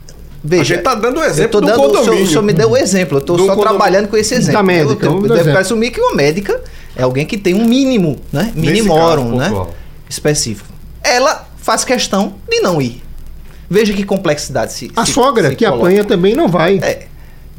Veja, 0.45 0.63
a 0.63 0.65
gente 0.77 0.83
tá 0.85 0.95
dando 0.95 1.21
o 1.21 1.25
exemplo 1.25 1.61
do 1.61 1.67
dando, 1.67 1.79
o 1.81 1.83
senhor, 1.91 1.99
condomínio. 1.99 2.25
o 2.25 2.29
senhor 2.29 2.43
me 2.43 2.53
deu 2.53 2.71
o 2.71 2.77
exemplo, 2.77 3.19
eu 3.19 3.21
estou 3.21 3.37
Do 3.37 3.45
só 3.45 3.49
condomínio. 3.55 3.79
trabalhando 3.79 4.09
com 4.09 4.17
esse 4.17 4.35
exemplo. 4.35 4.55
Da 4.55 4.63
médica, 4.63 5.07
eu, 5.07 5.13
eu, 5.13 5.21
devo 5.23 5.35
exemplo. 5.35 5.53
presumir 5.53 5.93
que 5.93 6.01
uma 6.01 6.15
médica 6.15 6.61
é 6.97 7.03
alguém 7.03 7.25
que 7.25 7.39
tem 7.39 7.55
um 7.55 7.65
mínimo, 7.65 8.19
né? 8.33 8.53
Minimorum, 8.55 9.25
caso 9.25 9.37
né? 9.37 9.49
pontual. 9.49 9.75
Específico. 10.09 10.69
Ela 11.03 11.49
faz 11.59 11.85
questão 11.85 12.35
de 12.51 12.61
não 12.61 12.83
ir. 12.83 13.01
Veja 13.71 13.93
que 13.93 14.05
complexidade 14.05 14.73
se 14.73 14.91
A 14.97 15.07
se- 15.07 15.13
sogra 15.13 15.51
se 15.51 15.57
que 15.57 15.65
coloca. 15.65 15.83
apanha 15.87 16.05
também 16.05 16.35
não 16.35 16.49
vai. 16.49 16.79
É. 16.83 17.07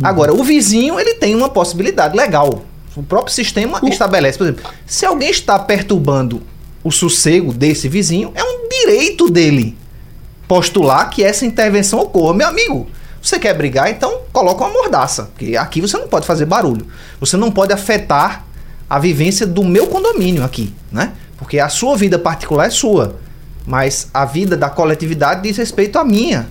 Agora, 0.02 0.34
o 0.34 0.44
vizinho, 0.44 1.00
ele 1.00 1.14
tem 1.16 1.34
uma 1.36 1.50
possibilidade 1.50 2.16
legal. 2.18 2.64
O 2.96 3.02
próprio 3.02 3.34
sistema 3.34 3.80
O- 3.82 3.88
estabelece, 3.88 4.38
por 4.38 4.44
exemplo, 4.46 4.64
se 4.86 5.06
alguém 5.06 5.30
está 5.30 5.58
perturbando 5.58 6.42
o 6.84 6.92
sossego 6.92 7.54
desse 7.54 7.88
vizinho, 7.88 8.32
é 8.36 8.44
um 8.44 8.68
direito 8.70 9.30
dele 9.30 9.76
postular 10.48 11.10
que 11.10 11.24
essa 11.24 11.46
intervenção 11.46 12.00
ocorra. 12.00 12.34
Meu 12.34 12.48
amigo, 12.48 12.88
você 13.22 13.40
quer 13.40 13.54
brigar, 13.56 13.90
então 13.90 14.22
coloca 14.32 14.64
uma 14.64 14.74
mordaça, 14.74 15.24
porque 15.34 15.56
aqui 15.56 15.80
você 15.82 15.98
não 15.98 16.08
pode 16.08 16.26
fazer 16.26 16.46
barulho. 16.46 16.86
Você 17.20 17.38
não 17.38 17.50
pode 17.52 17.72
afetar 17.74 18.46
a 18.90 19.00
vivência 19.00 19.48
do 19.48 19.64
meu 19.64 19.88
condomínio 19.88 20.44
aqui, 20.44 20.74
né? 20.92 21.14
Porque 21.38 21.60
a 21.60 21.70
sua 21.70 21.96
vida 21.98 22.20
particular 22.20 22.68
é 22.68 22.70
sua, 22.70 23.16
mas 23.66 24.10
a 24.14 24.26
vida 24.26 24.56
da 24.58 24.70
coletividade 24.70 25.42
diz 25.42 25.58
respeito 25.58 25.98
à 25.98 26.04
minha 26.04 26.48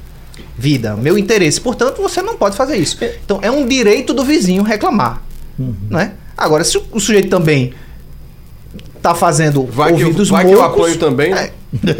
vida, 0.56 0.96
meu 0.96 1.16
interesse. 1.18 1.60
Portanto, 1.60 2.00
você 2.02 2.20
não 2.22 2.36
pode 2.36 2.56
fazer 2.56 2.76
isso. 2.76 2.98
Então, 3.24 3.38
é 3.42 3.50
um 3.50 3.66
direito 3.66 4.12
do 4.14 4.24
vizinho 4.24 4.62
reclamar, 4.62 5.22
né? 5.90 6.14
Agora, 6.36 6.64
se 6.64 6.78
o, 6.90 6.98
sujeito 6.98 7.28
também 7.28 7.74
tá 9.00 9.14
fazendo 9.14 9.64
Vai 9.66 9.94
que 9.94 10.00
eu- 10.00 10.06
ouvidos 10.06 10.28
vai 10.30 10.44
que 10.46 10.52
eu 10.52 10.62
apanho 10.62 10.96
também, 10.98 11.32
é, 11.32 11.52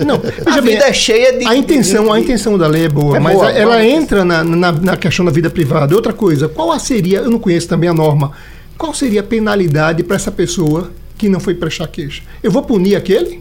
Não, 0.05 0.17
a 0.47 0.61
vida 0.61 0.79
bem, 0.79 0.89
é 0.89 0.93
cheia 0.93 1.39
de. 1.39 1.47
A 1.47 1.57
intenção, 1.57 2.05
de, 2.05 2.11
de, 2.11 2.17
a 2.17 2.21
intenção 2.21 2.59
da 2.59 2.67
lei 2.67 2.85
é 2.85 2.89
boa, 2.89 3.17
é 3.17 3.21
mas 3.21 3.35
boa, 3.35 3.51
ela 3.51 3.77
boa, 3.77 3.87
entra 3.87 4.25
na, 4.25 4.45
na, 4.45 4.73
na, 4.73 4.97
questão 4.97 5.25
da 5.25 5.31
vida 5.31 5.49
privada. 5.49 5.95
Outra 5.95 6.13
coisa, 6.13 6.49
qual 6.49 6.79
seria, 6.79 7.19
eu 7.19 7.31
não 7.31 7.39
conheço 7.39 7.69
também 7.69 7.89
a 7.89 7.95
norma, 7.95 8.33
qual 8.77 8.93
seria 8.93 9.21
a 9.21 9.25
penalidade 9.25 10.03
para 10.03 10.17
essa 10.17 10.31
pessoa 10.31 10.91
que 11.17 11.29
não 11.29 11.41
foi 11.41 11.55
prestar 11.55 11.89
queixa? 11.89 12.23
Eu 12.43 12.51
vou 12.51 12.63
punir 12.63 12.97
aquele? 12.97 13.41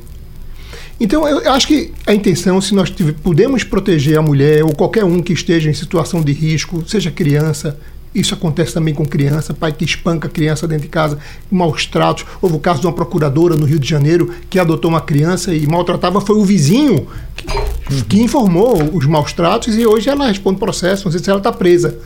Então, 0.99 1.27
eu, 1.27 1.41
eu 1.41 1.51
acho 1.51 1.67
que 1.67 1.91
a 2.05 2.13
intenção, 2.13 2.61
se 2.61 2.75
nós 2.75 2.91
tiver, 2.91 3.13
podemos 3.13 3.63
proteger 3.63 4.19
a 4.19 4.21
mulher 4.21 4.63
ou 4.63 4.71
qualquer 4.71 5.03
um 5.03 5.19
que 5.21 5.33
esteja 5.33 5.69
em 5.69 5.73
situação 5.73 6.21
de 6.21 6.31
risco, 6.31 6.83
seja 6.87 7.09
criança, 7.09 7.77
isso 8.13 8.33
acontece 8.33 8.73
também 8.73 8.93
com 8.93 9.05
criança, 9.05 9.53
pai 9.53 9.71
que 9.71 9.85
espanca 9.85 10.27
a 10.27 10.31
criança 10.31 10.67
dentro 10.67 10.83
de 10.83 10.89
casa, 10.89 11.17
maus 11.49 11.85
tratos. 11.85 12.25
Houve 12.41 12.57
o 12.57 12.59
caso 12.59 12.81
de 12.81 12.87
uma 12.87 12.93
procuradora 12.93 13.55
no 13.55 13.65
Rio 13.65 13.79
de 13.79 13.87
Janeiro 13.87 14.33
que 14.49 14.59
adotou 14.59 14.91
uma 14.91 15.01
criança 15.01 15.53
e 15.53 15.65
maltratava, 15.65 16.19
foi 16.19 16.35
o 16.35 16.43
vizinho 16.43 17.07
que, 17.35 18.03
que 18.03 18.21
informou 18.21 18.77
os 18.93 19.05
maus 19.05 19.31
tratos 19.31 19.75
e 19.77 19.85
hoje 19.85 20.09
ela 20.09 20.27
responde 20.27 20.59
processo, 20.59 21.05
não 21.05 21.11
sei 21.11 21.21
se 21.21 21.29
ela 21.29 21.39
está 21.39 21.51
presa. 21.51 21.97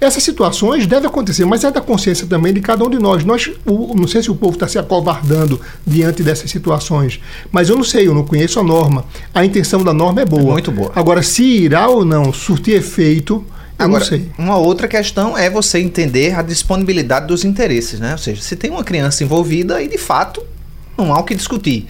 Essas 0.00 0.24
situações 0.24 0.84
devem 0.84 1.08
acontecer, 1.08 1.44
mas 1.44 1.62
é 1.62 1.70
da 1.70 1.80
consciência 1.80 2.26
também 2.26 2.52
de 2.52 2.60
cada 2.60 2.82
um 2.82 2.90
de 2.90 2.98
nós. 2.98 3.24
nós 3.24 3.52
o, 3.64 3.94
não 3.94 4.08
sei 4.08 4.20
se 4.20 4.32
o 4.32 4.34
povo 4.34 4.54
está 4.54 4.66
se 4.66 4.76
acovardando 4.76 5.60
diante 5.86 6.24
dessas 6.24 6.50
situações, 6.50 7.20
mas 7.52 7.68
eu 7.68 7.76
não 7.76 7.84
sei, 7.84 8.08
eu 8.08 8.14
não 8.14 8.24
conheço 8.24 8.58
a 8.58 8.64
norma. 8.64 9.04
A 9.32 9.44
intenção 9.44 9.84
da 9.84 9.94
norma 9.94 10.22
é 10.22 10.24
boa. 10.24 10.42
É 10.42 10.52
muito 10.52 10.72
boa. 10.72 10.90
Agora, 10.96 11.22
se 11.22 11.44
irá 11.44 11.86
ou 11.86 12.04
não 12.04 12.32
surtir 12.32 12.74
efeito, 12.74 13.44
eu 13.78 13.84
Agora, 13.84 14.04
uma 14.38 14.56
outra 14.56 14.86
questão 14.86 15.36
é 15.36 15.50
você 15.50 15.78
entender 15.78 16.34
a 16.34 16.42
disponibilidade 16.42 17.26
dos 17.26 17.44
interesses, 17.44 17.98
né? 17.98 18.12
Ou 18.12 18.18
seja, 18.18 18.42
se 18.42 18.56
tem 18.56 18.70
uma 18.70 18.84
criança 18.84 19.24
envolvida 19.24 19.82
e 19.82 19.88
de 19.88 19.98
fato 19.98 20.42
não 20.96 21.12
há 21.12 21.18
o 21.18 21.24
que 21.24 21.34
discutir. 21.34 21.86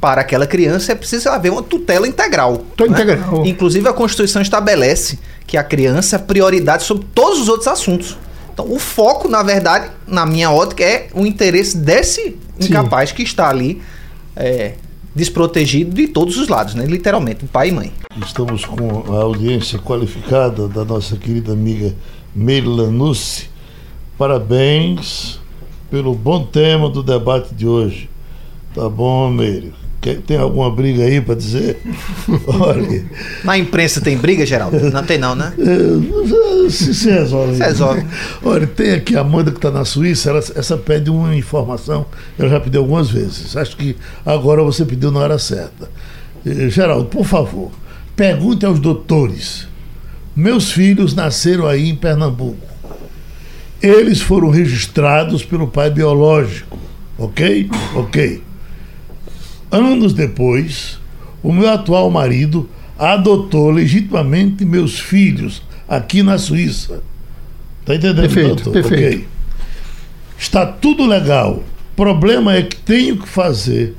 Para 0.00 0.20
aquela 0.20 0.46
criança 0.46 0.92
é 0.92 0.94
preciso 0.94 1.28
haver 1.28 1.50
uma 1.50 1.62
tutela 1.62 2.06
integral. 2.06 2.64
Né? 2.78 2.86
Integral. 2.86 3.44
Inclusive 3.44 3.88
a 3.88 3.92
Constituição 3.92 4.40
estabelece 4.40 5.18
que 5.46 5.56
a 5.56 5.64
criança 5.64 6.16
é 6.16 6.18
prioridade 6.18 6.84
sobre 6.84 7.04
todos 7.12 7.40
os 7.40 7.48
outros 7.48 7.66
assuntos. 7.66 8.16
Então, 8.52 8.72
o 8.72 8.78
foco, 8.78 9.28
na 9.28 9.42
verdade, 9.42 9.90
na 10.06 10.24
minha 10.24 10.50
ótica, 10.50 10.84
é 10.84 11.08
o 11.14 11.26
interesse 11.26 11.76
desse 11.76 12.36
incapaz 12.60 13.10
Sim. 13.10 13.16
que 13.16 13.22
está 13.22 13.48
ali 13.48 13.80
é, 14.34 14.74
desprotegido 15.14 15.94
de 15.94 16.08
todos 16.08 16.36
os 16.36 16.48
lados, 16.48 16.74
né? 16.74 16.84
literalmente, 16.84 17.44
pai 17.46 17.68
e 17.68 17.72
mãe. 17.72 17.92
Estamos 18.24 18.64
com 18.64 19.12
a 19.12 19.22
audiência 19.22 19.78
qualificada 19.78 20.68
da 20.68 20.84
nossa 20.84 21.16
querida 21.16 21.52
amiga 21.52 21.94
Meila 22.34 22.90
Nussi. 22.90 23.48
Parabéns 24.16 25.40
pelo 25.90 26.14
bom 26.14 26.44
tema 26.44 26.88
do 26.88 27.02
debate 27.02 27.54
de 27.54 27.66
hoje. 27.66 28.08
Tá 28.74 28.88
bom, 28.88 29.30
Meire? 29.30 29.72
Tem 30.00 30.36
alguma 30.36 30.70
briga 30.70 31.02
aí 31.02 31.20
para 31.20 31.34
dizer? 31.34 31.80
Olha. 32.46 33.04
Na 33.42 33.58
imprensa 33.58 34.00
tem 34.00 34.16
briga, 34.16 34.46
Geraldo? 34.46 34.90
Não 34.90 35.02
tem, 35.02 35.18
não, 35.18 35.34
né? 35.34 35.52
É, 35.58 36.70
se, 36.70 36.94
se 36.94 37.10
resolve. 37.10 37.56
Se 37.56 37.62
resolve. 37.62 38.04
Olha, 38.42 38.66
tem 38.66 38.92
aqui 38.92 39.16
a 39.16 39.20
Amanda 39.20 39.50
que 39.50 39.56
está 39.56 39.70
na 39.70 39.84
Suíça, 39.84 40.30
ela, 40.30 40.38
essa 40.38 40.76
pede 40.76 41.08
uma 41.10 41.34
informação. 41.34 42.06
Eu 42.38 42.48
já 42.48 42.60
pedi 42.60 42.76
algumas 42.76 43.10
vezes. 43.10 43.56
Acho 43.56 43.76
que 43.76 43.96
agora 44.24 44.62
você 44.62 44.84
pediu 44.84 45.10
na 45.10 45.20
hora 45.20 45.38
certa. 45.38 45.90
Eh, 46.44 46.68
Geraldo, 46.68 47.06
por 47.06 47.24
favor, 47.24 47.70
pergunte 48.14 48.66
aos 48.66 48.78
doutores. 48.78 49.66
Meus 50.36 50.70
filhos 50.70 51.14
nasceram 51.14 51.66
aí 51.66 51.88
em 51.88 51.96
Pernambuco. 51.96 52.66
Eles 53.82 54.20
foram 54.20 54.50
registrados 54.50 55.44
pelo 55.44 55.66
pai 55.68 55.90
biológico. 55.90 56.78
Ok? 57.18 57.68
Ok. 57.94 58.42
Anos 59.70 60.12
depois, 60.12 60.98
o 61.42 61.52
meu 61.52 61.68
atual 61.68 62.10
marido 62.10 62.68
adotou 62.98 63.70
legitimamente 63.70 64.64
meus 64.64 64.98
filhos 64.98 65.62
aqui 65.88 66.22
na 66.22 66.38
Suíça. 66.38 67.02
Está 67.80 67.94
entendendo, 67.94 68.20
perfeito, 68.20 68.64
doutor? 68.64 68.72
Perfeito. 68.72 69.04
Okay. 69.04 69.28
Está 70.38 70.66
tudo 70.66 71.06
legal. 71.06 71.62
Problema 71.96 72.54
é 72.54 72.62
que 72.62 72.76
tenho 72.76 73.18
que 73.18 73.28
fazer 73.28 73.94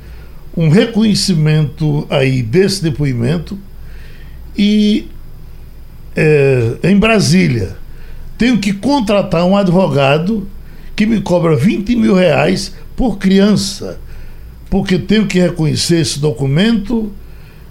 um 0.56 0.68
reconhecimento 0.68 2.06
aí 2.10 2.42
desse 2.42 2.82
depoimento 2.82 3.58
e 4.56 5.06
é, 6.16 6.76
em 6.82 6.96
Brasília 6.96 7.76
tenho 8.36 8.58
que 8.58 8.72
contratar 8.72 9.44
um 9.44 9.56
advogado 9.56 10.48
que 10.96 11.06
me 11.06 11.20
cobra 11.20 11.54
20 11.56 11.94
mil 11.94 12.14
reais 12.14 12.74
por 12.96 13.18
criança 13.18 14.00
porque 14.70 14.98
tenho 14.98 15.26
que 15.26 15.40
reconhecer 15.40 16.00
esse 16.00 16.20
documento 16.20 17.12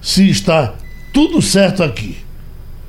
se 0.01 0.29
está 0.29 0.75
tudo 1.13 1.41
certo 1.41 1.81
aqui. 1.81 2.17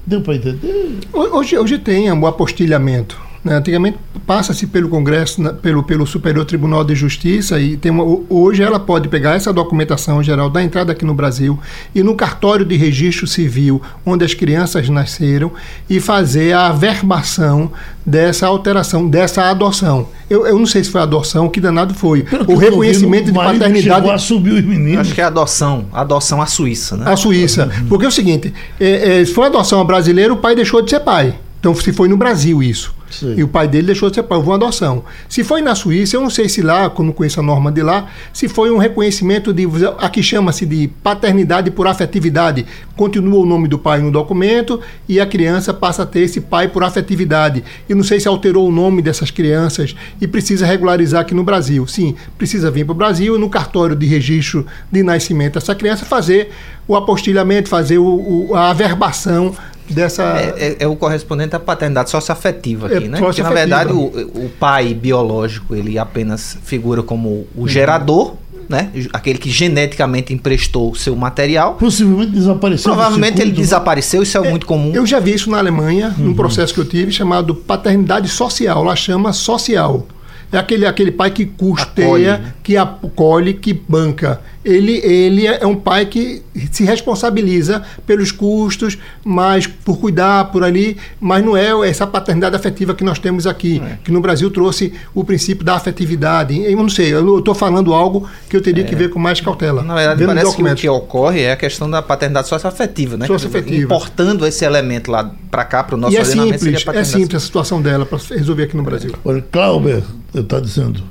Deu 0.05 0.21
para 0.21 0.35
entender? 0.35 0.99
Hoje, 1.13 1.57
hoje 1.57 1.79
tem 1.79 2.11
um 2.13 2.27
apostilhamento. 2.27 3.30
Né? 3.43 3.55
Antigamente 3.55 3.99
passa-se 4.26 4.66
pelo 4.66 4.88
Congresso, 4.88 5.43
pelo, 5.55 5.82
pelo 5.82 6.07
Superior 6.07 6.45
Tribunal 6.45 6.84
de 6.84 6.95
Justiça 6.95 7.59
e 7.59 7.76
tem 7.76 7.91
uma, 7.91 8.05
hoje 8.28 8.62
ela 8.62 8.78
pode 8.78 9.09
pegar 9.09 9.34
essa 9.34 9.53
documentação 9.53 10.22
geral 10.22 10.51
da 10.51 10.62
entrada 10.62 10.93
aqui 10.93 11.05
no 11.05 11.14
Brasil 11.14 11.59
e 11.95 12.03
no 12.03 12.14
cartório 12.14 12.66
de 12.66 12.76
registro 12.76 13.26
civil 13.26 13.80
onde 14.05 14.24
as 14.24 14.34
crianças 14.34 14.88
nasceram 14.88 15.51
e 15.88 16.01
fazer 16.01 16.53
a 16.53 16.66
averbação 16.66 17.72
dessa 18.05 18.47
alteração, 18.47 19.09
dessa 19.09 19.45
adoção. 19.45 20.09
Eu, 20.28 20.47
eu 20.47 20.59
não 20.59 20.66
sei 20.66 20.84
se 20.84 20.91
foi 20.91 21.01
adoção, 21.01 21.49
que 21.49 21.61
danado 21.61 21.95
foi. 21.95 22.24
o 22.47 22.57
reconhecimento 22.57 23.26
de 23.26 23.32
paternidade. 23.32 23.82
Chegou 23.82 24.11
a 24.11 24.18
subir 24.18 24.53
os 24.53 24.64
meninos. 24.64 25.01
Acho 25.01 25.14
que 25.14 25.20
é 25.20 25.24
adoção. 25.24 25.86
Adoção 25.93 26.43
à 26.43 26.47
Suíça, 26.47 26.97
né? 26.97 27.11
A 27.11 27.16
Suíça. 27.16 27.70
Porque 27.88 28.05
é 28.05 28.09
o 28.09 28.12
seguinte: 28.12 28.53
é, 28.78 29.20
é, 29.20 29.24
se 29.24 29.32
for 29.32 29.45
adoção 29.45 29.80
a 29.80 29.84
brasileiro, 29.84 30.34
o 30.34 30.36
pai 30.36 30.55
deixou 30.55 30.82
de 30.82 30.91
ser 30.91 31.01
pai. 31.01 31.34
Então, 31.61 31.75
se 31.75 31.93
foi 31.93 32.09
no 32.09 32.17
Brasil 32.17 32.63
isso. 32.63 32.95
Sim. 33.11 33.35
E 33.37 33.43
o 33.43 33.49
pai 33.49 33.69
dele 33.69 33.89
deixou 33.89 34.09
de 34.09 34.15
ser 34.15 34.23
pai, 34.23 34.39
houve 34.39 34.49
uma 34.49 34.57
adoção. 34.57 35.05
Se 35.29 35.45
foi 35.45 35.61
na 35.61 35.75
Suíça, 35.75 36.17
eu 36.17 36.21
não 36.21 36.31
sei 36.31 36.49
se 36.49 36.63
lá, 36.63 36.89
como 36.89 37.13
conheço 37.13 37.41
a 37.41 37.43
norma 37.43 37.71
de 37.71 37.83
lá, 37.83 38.07
se 38.33 38.49
foi 38.49 38.71
um 38.71 38.79
reconhecimento 38.79 39.53
de. 39.53 39.67
Aqui 39.99 40.23
chama-se 40.23 40.65
de 40.65 40.89
paternidade 41.03 41.71
por 41.71 41.87
afetividade. 41.87 42.65
Continua 42.97 43.41
o 43.41 43.47
nome 43.47 43.69
do 43.69 43.79
pai 43.79 44.01
no 44.01 44.11
documento 44.11 44.81
e 45.09 45.21
a 45.21 45.27
criança 45.27 45.75
passa 45.75 46.05
a 46.05 46.07
ter 46.07 46.21
esse 46.21 46.41
pai 46.41 46.69
por 46.69 46.83
afetividade. 46.83 47.65
E 47.89 47.95
não 47.95 48.05
sei 48.05 48.21
se 48.21 48.29
alterou 48.29 48.67
o 48.67 48.73
nome 48.73 49.03
dessas 49.03 49.31
crianças 49.31 49.95
e 50.21 50.27
precisa 50.27 50.65
regularizar 50.65 51.23
aqui 51.23 51.35
no 51.35 51.43
Brasil. 51.45 51.87
Sim, 51.87 52.15
precisa 52.39 52.71
vir 52.71 52.85
para 52.85 52.93
o 52.93 52.97
Brasil 52.97 53.37
e 53.37 53.39
no 53.39 53.51
cartório 53.51 53.97
de 53.97 54.07
registro 54.07 54.67
de 54.91 55.03
nascimento 55.03 55.55
dessa 55.55 55.75
criança 55.75 56.05
fazer 56.05 56.51
o 56.87 56.97
apostilhamento, 56.97 57.69
fazer 57.69 57.99
o, 57.99 58.49
o, 58.51 58.55
a 58.55 58.71
averbação 58.71 59.55
dessa. 59.91 60.22
É, 60.38 60.55
é, 60.57 60.76
é, 60.80 60.86
o 60.86 60.97
correspondente 60.97 61.55
à 61.55 61.61
paternidade 61.61 62.11
socioafetiva 62.11 62.86
aqui, 62.86 63.05
é, 63.05 63.09
né? 63.09 63.18
Porque, 63.18 63.43
na 63.43 63.51
verdade, 63.51 63.93
o, 63.93 64.05
o, 64.05 64.51
pai 64.59 64.95
biológico 64.95 65.74
ele 65.74 65.99
apenas 65.99 66.57
figura 66.62 67.03
como 67.03 67.47
o 67.55 67.62
uhum. 67.62 67.68
gerador. 67.68 68.34
Né? 68.68 68.88
Aquele 69.12 69.36
que 69.36 69.51
geneticamente 69.51 70.32
emprestou 70.32 70.95
seu 70.95 71.16
material. 71.16 71.74
Possivelmente 71.74 72.30
desapareceu. 72.30 72.93
Provavelmente 72.93 73.41
ele 73.41 73.51
né? 73.51 73.57
desapareceu, 73.57 74.22
isso 74.22 74.38
é, 74.38 74.47
é, 74.47 74.49
muito 74.49 74.64
comum. 74.64 74.93
Eu 74.95 75.05
já 75.05 75.18
vi 75.18 75.34
isso 75.34 75.51
na 75.51 75.59
Alemanha, 75.59 76.14
uhum. 76.16 76.26
num 76.26 76.34
processo 76.34 76.72
que 76.72 76.78
eu 76.78 76.84
tive 76.84 77.11
chamado 77.11 77.53
paternidade 77.53 78.28
social. 78.28 78.84
Lá 78.84 78.95
chama 78.95 79.32
social. 79.32 80.07
É 80.53 80.59
aquele, 80.59 80.84
aquele 80.84 81.12
pai 81.12 81.30
que 81.30 81.47
custeia, 81.47 82.07
acolhe, 82.07 82.24
né? 82.24 82.55
que 82.62 82.76
acolhe, 82.76 83.55
que 83.55 83.72
banca. 83.72 84.41
Ele, 84.63 84.99
ele 84.99 85.47
é 85.47 85.67
um 85.67 85.75
pai 85.75 86.05
que 86.05 86.43
se 86.71 86.85
responsabiliza 86.85 87.83
pelos 88.07 88.31
custos, 88.31 88.99
mas 89.25 89.67
por 89.67 89.99
cuidar 89.99 90.51
por 90.53 90.63
ali, 90.63 90.99
mas 91.19 91.43
não 91.43 91.57
é 91.57 91.71
essa 91.89 92.07
paternidade 92.07 92.55
afetiva 92.55 92.95
que 92.95 93.03
nós 93.03 93.19
temos 93.19 93.47
aqui, 93.47 93.81
é. 93.83 93.99
que 94.05 94.13
no 94.13 94.21
Brasil 94.21 94.51
trouxe 94.51 94.93
o 95.15 95.25
princípio 95.25 95.65
da 95.65 95.77
afetividade. 95.77 96.61
Eu 96.61 96.77
não 96.77 96.91
sei, 96.91 97.13
eu 97.13 97.39
estou 97.39 97.55
falando 97.55 97.95
algo 97.95 98.29
que 98.51 98.57
eu 98.57 98.61
teria 98.61 98.85
é. 98.85 98.87
que 98.87 98.95
ver 98.95 99.09
com 99.09 99.19
mais 99.19 99.41
cautela. 99.41 99.83
Na 99.83 99.95
verdade, 99.95 100.27
parece 100.27 100.57
que 100.57 100.63
o 100.63 100.75
que 100.75 100.89
ocorre 100.89 101.41
é 101.41 101.53
a 101.53 101.57
questão 101.57 101.89
da 101.89 102.03
paternidade 102.03 102.49
socioafetiva, 102.49 103.17
né? 103.17 103.27
Socioafetiva. 103.27 103.85
Importando 103.85 104.47
esse 104.47 104.65
elemento 104.65 105.11
lá 105.11 105.35
para 105.51 105.65
cá, 105.65 105.83
para 105.83 105.95
o 105.95 105.99
nosso 105.99 106.15
e 106.15 106.19
é 106.19 106.25
simples, 106.25 106.87
é 106.87 107.05
simples 107.05 107.43
a 107.43 107.47
situação 107.47 107.81
dela 107.81 108.05
para 108.05 108.19
resolver 108.31 108.65
aqui 108.65 108.77
no 108.77 108.83
Brasil. 108.83 109.15
Olha, 109.25 109.43
Clauber 109.51 110.03
está 110.35 110.61
dizendo, 110.61 111.03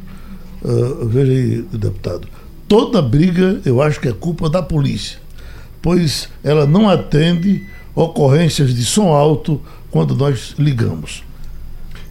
uh, 0.62 1.08
veja 1.08 1.32
aí, 1.32 1.66
deputado, 1.74 2.28
toda 2.70 3.02
briga 3.02 3.60
eu 3.66 3.82
acho 3.82 4.00
que 4.00 4.08
é 4.08 4.14
culpa 4.14 4.48
da 4.48 4.62
polícia, 4.62 5.20
pois 5.82 6.30
ela 6.44 6.68
não 6.68 6.88
atende 6.88 7.66
ocorrências 7.96 8.74
de 8.74 8.86
som 8.86 9.12
alto 9.12 9.60
quando 9.90 10.16
nós 10.16 10.54
ligamos. 10.58 11.24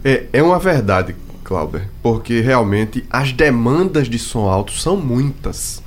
É, 0.03 0.25
é 0.33 0.43
uma 0.43 0.59
verdade, 0.59 1.15
Clauber, 1.45 1.87
porque 2.03 2.41
realmente 2.41 3.05
as 3.09 3.31
demandas 3.31 4.09
de 4.09 4.19
som 4.19 4.49
alto 4.49 4.73
são 4.73 4.97
muitas. 4.97 5.81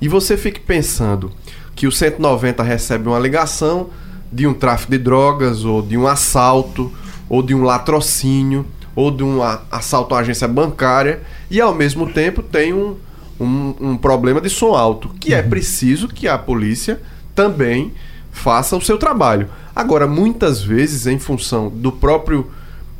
E 0.00 0.08
você 0.08 0.36
fica 0.36 0.60
pensando 0.66 1.32
que 1.74 1.86
o 1.86 1.92
190 1.92 2.62
recebe 2.62 3.08
uma 3.08 3.18
ligação 3.18 3.88
de 4.32 4.46
um 4.46 4.52
tráfico 4.52 4.90
de 4.92 4.98
drogas, 4.98 5.64
ou 5.64 5.80
de 5.80 5.96
um 5.96 6.06
assalto, 6.06 6.92
ou 7.28 7.42
de 7.42 7.54
um 7.54 7.62
latrocínio, 7.62 8.66
ou 8.94 9.10
de 9.10 9.22
um 9.22 9.40
assalto 9.70 10.14
à 10.14 10.18
agência 10.18 10.48
bancária, 10.48 11.22
e 11.50 11.60
ao 11.60 11.74
mesmo 11.74 12.12
tempo 12.12 12.42
tem 12.42 12.72
um, 12.72 12.96
um, 13.40 13.74
um 13.80 13.96
problema 13.96 14.40
de 14.40 14.50
som 14.50 14.74
alto, 14.74 15.08
que 15.20 15.32
é 15.32 15.42
preciso 15.42 16.08
que 16.08 16.26
a 16.26 16.36
polícia 16.36 17.00
também 17.34 17.92
faça 18.32 18.76
o 18.76 18.80
seu 18.80 18.98
trabalho. 18.98 19.48
Agora, 19.74 20.06
muitas 20.06 20.62
vezes, 20.62 21.06
em 21.06 21.18
função 21.18 21.68
do 21.68 21.92
próprio 21.92 22.50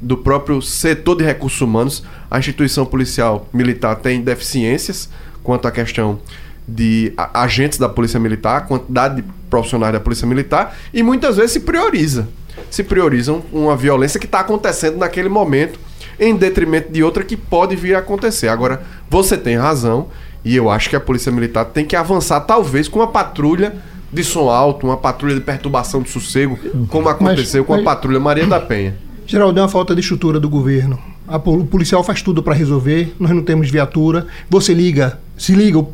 do 0.01 0.17
próprio 0.17 0.63
setor 0.63 1.17
de 1.17 1.25
recursos 1.25 1.61
humanos, 1.61 2.05
a 2.31 2.39
instituição 2.39 2.87
policial 2.87 3.49
militar 3.53 3.97
tem 3.97 4.23
deficiências 4.23 5.09
quanto 5.43 5.67
à 5.67 5.73
questão 5.73 6.21
de 6.67 7.13
agentes 7.35 7.79
da 7.79 7.89
Polícia 7.89 8.21
Militar, 8.21 8.67
quantidade 8.67 9.23
de 9.23 9.29
profissionais 9.51 9.93
da 9.93 9.99
Polícia 9.99 10.27
Militar, 10.27 10.77
e 10.93 11.03
muitas 11.03 11.37
vezes 11.37 11.53
se 11.53 11.61
prioriza. 11.61 12.29
Se 12.71 12.85
priorizam 12.85 13.43
uma 13.53 13.77
violência 13.77 14.21
que 14.21 14.27
está 14.27 14.41
acontecendo 14.41 14.99
naquele 14.99 15.29
momento, 15.29 15.81
em 16.19 16.35
detrimento 16.37 16.93
de 16.93 17.03
outra 17.03 17.23
que 17.25 17.37
pode 17.37 17.77
vir 17.77 17.95
a 17.95 17.99
acontecer. 18.01 18.49
Agora, 18.49 18.83
você 19.09 19.37
tem 19.37 19.57
razão, 19.57 20.09
e 20.45 20.55
eu 20.57 20.71
acho 20.71 20.89
que 20.91 20.97
a 20.97 21.01
Polícia 21.01 21.31
Militar 21.33 21.65
tem 21.67 21.85
que 21.85 21.95
avançar, 21.97 22.41
talvez, 22.41 22.89
com 22.89 22.99
uma 22.99 23.09
patrulha 23.09 23.75
de 24.13 24.25
som 24.25 24.49
alto, 24.49 24.87
uma 24.87 24.97
patrulha 24.97 25.35
de 25.35 25.41
perturbação 25.41 26.01
de 26.03 26.09
sossego, 26.11 26.59
como 26.89 27.09
aconteceu 27.09 27.65
com 27.65 27.75
a 27.75 27.77
mas- 27.77 27.85
patrulha 27.85 28.19
Maria 28.19 28.47
da 28.47 28.59
Penha. 28.61 28.97
Geraldo, 29.27 29.59
é 29.59 29.63
uma 29.63 29.69
falta 29.69 29.95
de 29.95 30.01
estrutura 30.01 30.41
do 30.41 30.49
governo. 30.49 30.99
A 31.27 31.37
o 31.37 31.67
policial 31.67 32.03
faz 32.03 32.23
tudo 32.23 32.43
para 32.43 32.55
resolver, 32.55 33.15
nós 33.21 33.31
não 33.33 33.43
temos 33.43 33.71
viatura. 33.71 34.27
Você 34.49 34.73
liga, 34.73 35.19
se 35.37 35.53
liga 35.53 35.85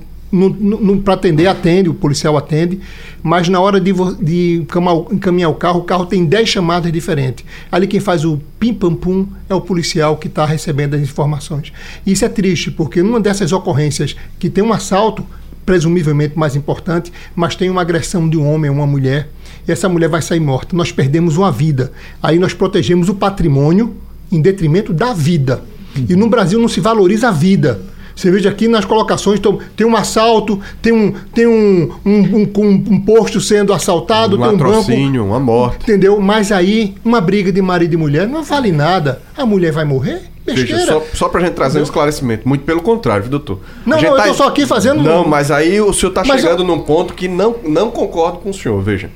para 1.05 1.15
atender, 1.15 1.47
atende, 1.47 1.89
o 1.89 1.95
policial 1.95 2.37
atende, 2.37 2.81
mas 3.23 3.49
na 3.49 3.61
hora 3.61 3.81
de, 3.81 3.93
de 4.21 4.65
encaminhar 5.11 5.51
o 5.51 5.55
carro, 5.55 5.81
o 5.81 5.85
carro 5.85 6.07
tem 6.07 6.25
10 6.25 6.49
chamadas 6.49 6.93
diferentes. 6.93 7.45
Ali 7.71 7.87
quem 7.87 8.01
faz 8.01 8.25
o 8.25 8.41
pim-pam-pum 8.59 9.27
é 9.49 9.55
o 9.55 9.61
policial 9.61 10.17
que 10.17 10.27
está 10.27 10.45
recebendo 10.45 10.95
as 10.95 11.01
informações. 11.01 11.73
Isso 12.07 12.25
é 12.25 12.29
triste, 12.29 12.71
porque 12.71 13.03
numa 13.03 13.21
dessas 13.21 13.53
ocorrências 13.53 14.17
que 14.39 14.51
tem 14.51 14.63
um 14.63 14.73
assalto, 14.73 15.25
presumivelmente 15.65 16.39
mais 16.39 16.55
importante, 16.55 17.13
mas 17.35 17.57
tem 17.57 17.71
uma 17.71 17.81
agressão 17.81 18.29
de 18.29 18.37
um 18.37 18.47
homem 18.47 18.69
a 18.69 18.73
uma 18.73 18.87
mulher, 18.87 19.29
e 19.67 19.73
essa 19.73 19.89
mulher 19.89 20.09
vai 20.09 20.21
sair 20.21 20.41
morta. 20.41 20.77
Nós 20.77 20.93
perdemos 20.93 21.37
uma 21.37 21.51
vida. 21.51 21.93
Aí 22.23 22.39
nós 22.39 22.53
protegemos 22.53 23.09
o 23.09 23.15
patrimônio 23.15 23.95
em 24.31 24.41
detrimento 24.41 24.93
da 24.93 25.15
vida. 25.15 25.63
E 26.09 26.15
no 26.17 26.29
Brasil 26.29 26.61
não 26.61 26.69
se 26.69 26.81
valoriza 26.81 27.29
a 27.29 27.33
vida. 27.33 27.81
Você 28.15 28.31
veja 28.31 28.49
aqui 28.49 28.69
nas 28.69 28.85
colocações, 28.85 29.39
então, 29.41 29.59
tem 29.77 29.87
um 29.87 29.97
assalto, 29.97 30.61
tem 30.81 30.93
um, 30.93 31.13
tem 31.35 31.47
um, 31.47 31.91
um, 32.07 32.13
um, 32.13 32.51
um- 32.59 32.85
um 32.93 33.01
posto 33.01 33.41
sendo 33.41 33.73
assaltado, 33.73 34.37
Um 34.37 34.41
tem 34.41 34.49
um 34.49 34.57
banco. 34.57 35.23
uma 35.27 35.41
morte. 35.41 35.83
Entendeu? 35.83 36.21
Mas 36.21 36.53
aí, 36.53 36.95
uma 37.05 37.21
briga 37.21 37.51
de 37.51 37.61
marido 37.61 37.95
e 37.95 37.97
mulher 37.97 38.29
não 38.29 38.43
vale 38.45 38.71
nada. 38.71 39.21
A 39.37 39.45
mulher 39.45 39.73
vai 39.73 39.85
morrer? 39.85 40.23
Besteira. 40.47 40.77
Veja, 40.77 40.87
só, 40.93 41.03
só 41.15 41.29
pra 41.29 41.41
gente 41.41 41.55
trazer 41.55 41.79
um 41.79 41.81
Entendeu? 41.81 41.85
esclarecimento. 41.91 42.47
Muito 42.47 42.65
pelo 42.65 42.83
contrário, 42.83 43.23
viu, 43.23 43.31
doutor? 43.31 43.61
Não, 43.87 44.01
não, 44.01 44.17
eu 44.19 44.23
tô 44.25 44.35
só 44.35 44.47
aqui 44.49 44.65
fazendo- 44.67 45.03
Não, 45.03 45.27
mas 45.27 45.51
aí 45.51 45.81
o 45.81 45.93
senhor 45.93 46.13
tá 46.13 46.23
Mas 46.25 46.41
chegando 46.43 46.63
eu- 46.63 46.67
num 46.67 46.81
ponto 46.81 47.15
que 47.15 47.27
não, 47.27 47.57
não 47.67 47.91
concordo 47.91 48.39
com 48.39 48.51
o 48.51 48.55
senhor. 48.55 48.81
Veja, 48.83 49.11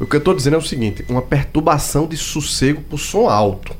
o 0.00 0.06
que 0.06 0.16
eu 0.16 0.20
tô 0.20 0.32
dizendo 0.34 0.54
é 0.54 0.58
o 0.58 0.62
seguinte: 0.62 1.04
uma 1.08 1.20
perturbação 1.22 2.06
de 2.06 2.16
sossego 2.16 2.80
por 2.88 2.98
som 2.98 3.28
alto. 3.28 3.72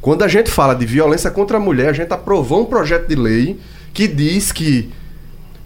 Quando 0.00 0.22
a 0.22 0.28
gente 0.28 0.50
fala 0.50 0.74
de 0.74 0.84
violência 0.84 1.30
contra 1.30 1.58
a 1.58 1.60
mulher, 1.60 1.88
a 1.90 1.92
gente 1.92 2.12
aprovou 2.12 2.62
um 2.62 2.64
projeto 2.66 3.06
de 3.06 3.14
lei 3.14 3.58
que 3.94 4.08
diz 4.08 4.50
que 4.50 4.90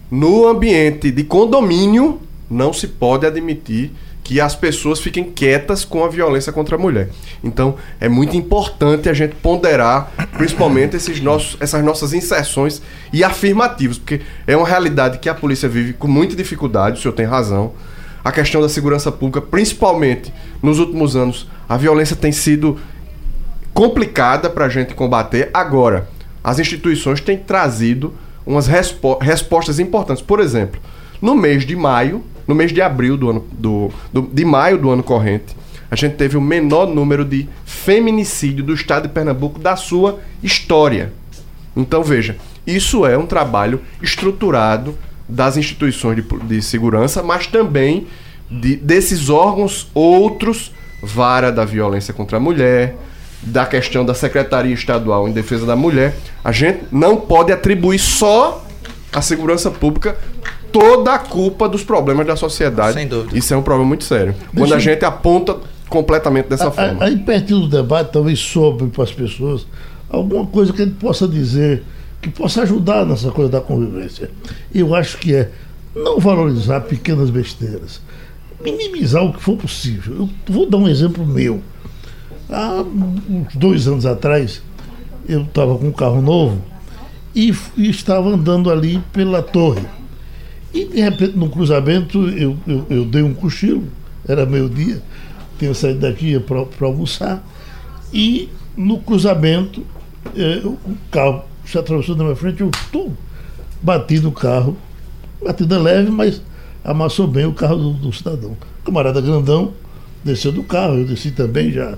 no 0.09 0.47
ambiente 0.47 1.11
de 1.11 1.23
condomínio 1.23 2.21
não 2.49 2.71
se 2.71 2.87
pode 2.87 3.25
admitir 3.25 3.91
que 4.23 4.39
as 4.39 4.55
pessoas 4.55 4.99
fiquem 4.99 5.23
quietas 5.23 5.83
com 5.83 6.03
a 6.03 6.07
violência 6.07 6.53
contra 6.53 6.75
a 6.75 6.79
mulher. 6.79 7.09
Então, 7.43 7.75
é 7.99 8.07
muito 8.07 8.37
importante 8.37 9.09
a 9.09 9.13
gente 9.13 9.33
ponderar, 9.33 10.11
principalmente 10.37 10.95
esses 10.95 11.19
nossos, 11.19 11.57
essas 11.59 11.83
nossas 11.83 12.13
inserções 12.13 12.79
e 13.11 13.23
afirmativos, 13.23 13.97
porque 13.97 14.21
é 14.45 14.55
uma 14.55 14.67
realidade 14.67 15.17
que 15.17 15.29
a 15.29 15.33
polícia 15.33 15.67
vive 15.67 15.93
com 15.93 16.07
muita 16.07 16.35
dificuldade, 16.35 16.99
o 16.99 17.01
senhor 17.01 17.15
tem 17.15 17.25
razão. 17.25 17.73
A 18.23 18.31
questão 18.31 18.61
da 18.61 18.69
segurança 18.69 19.11
pública, 19.11 19.41
principalmente 19.41 20.31
nos 20.61 20.77
últimos 20.77 21.15
anos, 21.15 21.47
a 21.67 21.75
violência 21.75 22.15
tem 22.15 22.31
sido 22.31 22.77
complicada 23.73 24.47
para 24.47 24.65
a 24.65 24.69
gente 24.69 24.93
combater. 24.93 25.49
Agora, 25.51 26.07
as 26.49 26.57
instituições 26.59 27.21
têm 27.21 27.37
trazido 27.37 28.13
umas 28.45 28.65
respo- 28.65 29.17
respostas 29.21 29.79
importantes. 29.79 30.23
Por 30.23 30.39
exemplo, 30.39 30.79
no 31.21 31.35
mês 31.35 31.63
de 31.65 31.75
maio, 31.75 32.23
no 32.47 32.55
mês 32.55 32.71
de 32.73 32.81
abril 32.81 33.15
do 33.15 33.29
ano 33.29 33.45
do, 33.51 33.91
do- 34.11 34.23
de 34.33 34.43
maio 34.43 34.77
do 34.77 34.89
ano 34.89 35.03
corrente, 35.03 35.55
a 35.91 35.95
gente 35.95 36.15
teve 36.15 36.37
o 36.37 36.41
menor 36.41 36.87
número 36.87 37.23
de 37.23 37.47
feminicídio 37.65 38.63
do 38.63 38.73
estado 38.73 39.07
de 39.07 39.13
Pernambuco 39.13 39.59
da 39.59 39.75
sua 39.75 40.19
história. 40.41 41.13
Então 41.77 42.03
veja, 42.03 42.35
isso 42.65 43.05
é 43.05 43.15
um 43.17 43.27
trabalho 43.27 43.81
estruturado 44.01 44.97
das 45.27 45.55
instituições 45.57 46.15
de, 46.15 46.23
de 46.47 46.61
segurança, 46.63 47.21
mas 47.21 47.45
também 47.45 48.07
de- 48.49 48.75
desses 48.77 49.29
órgãos 49.29 49.87
outros, 49.93 50.71
vara 51.03 51.51
da 51.51 51.63
violência 51.65 52.13
contra 52.13 52.37
a 52.37 52.39
mulher, 52.39 52.95
da 53.41 53.65
questão 53.65 54.05
da 54.05 54.13
Secretaria 54.13 54.73
Estadual 54.73 55.27
em 55.27 55.31
Defesa 55.31 55.65
da 55.65 55.75
Mulher. 55.75 56.15
A 56.43 56.51
gente 56.51 56.83
não 56.91 57.15
pode 57.17 57.51
atribuir 57.51 57.99
só 57.99 58.65
à 59.13 59.21
segurança 59.21 59.71
pública 59.71 60.17
toda 60.71 61.13
a 61.13 61.19
culpa 61.19 61.67
dos 61.67 61.83
problemas 61.83 62.27
da 62.27 62.35
sociedade. 62.35 62.93
Sem 62.93 63.07
dúvida. 63.07 63.37
Isso 63.37 63.53
é 63.53 63.57
um 63.57 63.61
problema 63.63 63.87
muito 63.87 64.03
sério. 64.03 64.35
Quando 64.55 64.73
a 64.73 64.79
gente 64.79 65.03
aponta 65.03 65.57
completamente 65.87 66.47
dessa 66.47 66.67
A- 66.67 66.71
forma. 66.71 67.01
a- 67.03 67.07
Aí, 67.07 67.17
pertinho 67.17 67.61
do 67.61 67.67
debate, 67.69 68.11
talvez 68.11 68.37
sobre 68.39 68.87
para 68.87 69.03
as 69.03 69.11
pessoas 69.11 69.65
alguma 70.09 70.45
coisa 70.45 70.71
que 70.73 70.81
a 70.81 70.85
gente 70.85 70.97
possa 70.97 71.27
dizer 71.27 71.83
que 72.21 72.29
possa 72.29 72.61
ajudar 72.63 73.05
nessa 73.05 73.31
coisa 73.31 73.49
da 73.49 73.61
convivência. 73.61 74.29
Eu 74.75 74.93
acho 74.93 75.17
que 75.17 75.33
é 75.33 75.49
não 75.95 76.19
valorizar 76.19 76.81
pequenas 76.81 77.29
besteiras, 77.29 78.01
minimizar 78.63 79.23
o 79.23 79.33
que 79.33 79.41
for 79.41 79.55
possível. 79.55 80.15
Eu 80.19 80.29
vou 80.53 80.69
dar 80.69 80.77
um 80.77 80.87
exemplo 80.87 81.25
meu. 81.25 81.61
Há 82.49 82.81
uns 82.81 83.55
dois 83.55 83.87
anos 83.87 84.05
atrás, 84.05 84.61
eu 85.27 85.43
estava 85.43 85.77
com 85.77 85.87
um 85.87 85.91
carro 85.91 86.21
novo 86.21 86.59
e, 87.35 87.53
e 87.77 87.89
estava 87.89 88.29
andando 88.29 88.71
ali 88.71 89.01
pela 89.13 89.43
torre. 89.43 89.85
E 90.73 90.85
de 90.85 90.99
repente, 90.99 91.37
no 91.37 91.49
cruzamento, 91.49 92.27
eu, 92.29 92.57
eu, 92.67 92.85
eu 92.89 93.05
dei 93.05 93.21
um 93.21 93.33
cochilo, 93.33 93.83
era 94.27 94.45
meio-dia, 94.45 95.01
tinha 95.57 95.73
saído 95.73 95.99
daqui 95.99 96.39
para 96.39 96.87
almoçar, 96.87 97.43
e 98.13 98.49
no 98.75 98.99
cruzamento, 98.99 99.85
eh, 100.35 100.61
o 100.63 100.77
carro 101.11 101.43
se 101.65 101.77
atravessou 101.77 102.15
na 102.15 102.23
minha 102.23 102.35
frente, 102.35 102.61
eu 102.61 102.71
tum, 102.91 103.11
bati 103.81 104.19
no 104.19 104.31
carro, 104.31 104.75
batida 105.43 105.77
leve, 105.77 106.09
mas 106.09 106.41
amassou 106.83 107.27
bem 107.27 107.45
o 107.45 107.53
carro 107.53 107.77
do, 107.77 107.93
do 107.93 108.13
cidadão. 108.13 108.57
O 108.81 108.85
camarada 108.85 109.21
grandão 109.21 109.73
desceu 110.23 110.51
do 110.51 110.63
carro, 110.63 110.95
eu 110.95 111.05
desci 111.05 111.31
também 111.31 111.71
já 111.71 111.97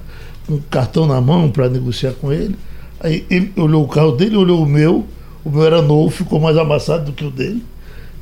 um 0.50 0.60
cartão 0.70 1.06
na 1.06 1.20
mão 1.22 1.50
para 1.50 1.70
negociar 1.70 2.14
com 2.14 2.32
ele. 2.32 2.56
Aí 3.00 3.26
ele 3.30 3.52
olhou 3.58 3.84
o 3.84 3.88
carro 3.88 4.12
dele, 4.12 4.36
olhou 4.36 4.62
o 4.62 4.66
meu, 4.66 5.06
o 5.44 5.50
meu 5.50 5.66
era 5.66 5.82
novo, 5.82 6.10
ficou 6.10 6.40
mais 6.40 6.58
amassado 6.58 7.06
do 7.06 7.14
que 7.14 7.26
o 7.26 7.32
dele. 7.32 7.64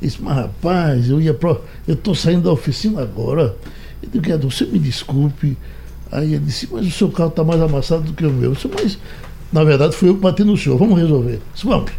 Disse, 0.00 0.22
mas 0.22 0.34
rapaz, 0.34 1.10
eu 1.10 1.20
ia 1.20 1.34
pro... 1.34 1.60
eu 1.86 1.94
estou 1.94 2.14
saindo 2.14 2.44
da 2.44 2.52
oficina 2.52 3.02
agora. 3.02 3.54
Eu 4.02 4.08
digo, 4.10 4.24
Guedes, 4.24 4.54
você 4.54 4.64
me 4.64 4.78
desculpe. 4.78 5.56
Aí 6.10 6.34
ele 6.34 6.44
disse, 6.46 6.68
mas 6.72 6.86
o 6.86 6.90
seu 6.90 7.10
carro 7.10 7.28
está 7.28 7.44
mais 7.44 7.60
amassado 7.60 8.02
do 8.02 8.12
que 8.14 8.24
o 8.24 8.30
meu. 8.30 8.50
Eu 8.50 8.54
disse, 8.54 8.68
mas 8.68 8.98
na 9.52 9.62
verdade 9.62 9.94
foi 9.94 10.08
eu 10.08 10.14
que 10.14 10.20
bati 10.20 10.42
no 10.42 10.56
senhor, 10.56 10.78
vamos 10.78 10.98
resolver. 10.98 11.34
Eu 11.34 11.42
disse, 11.52 11.66
vamos. 11.66 11.90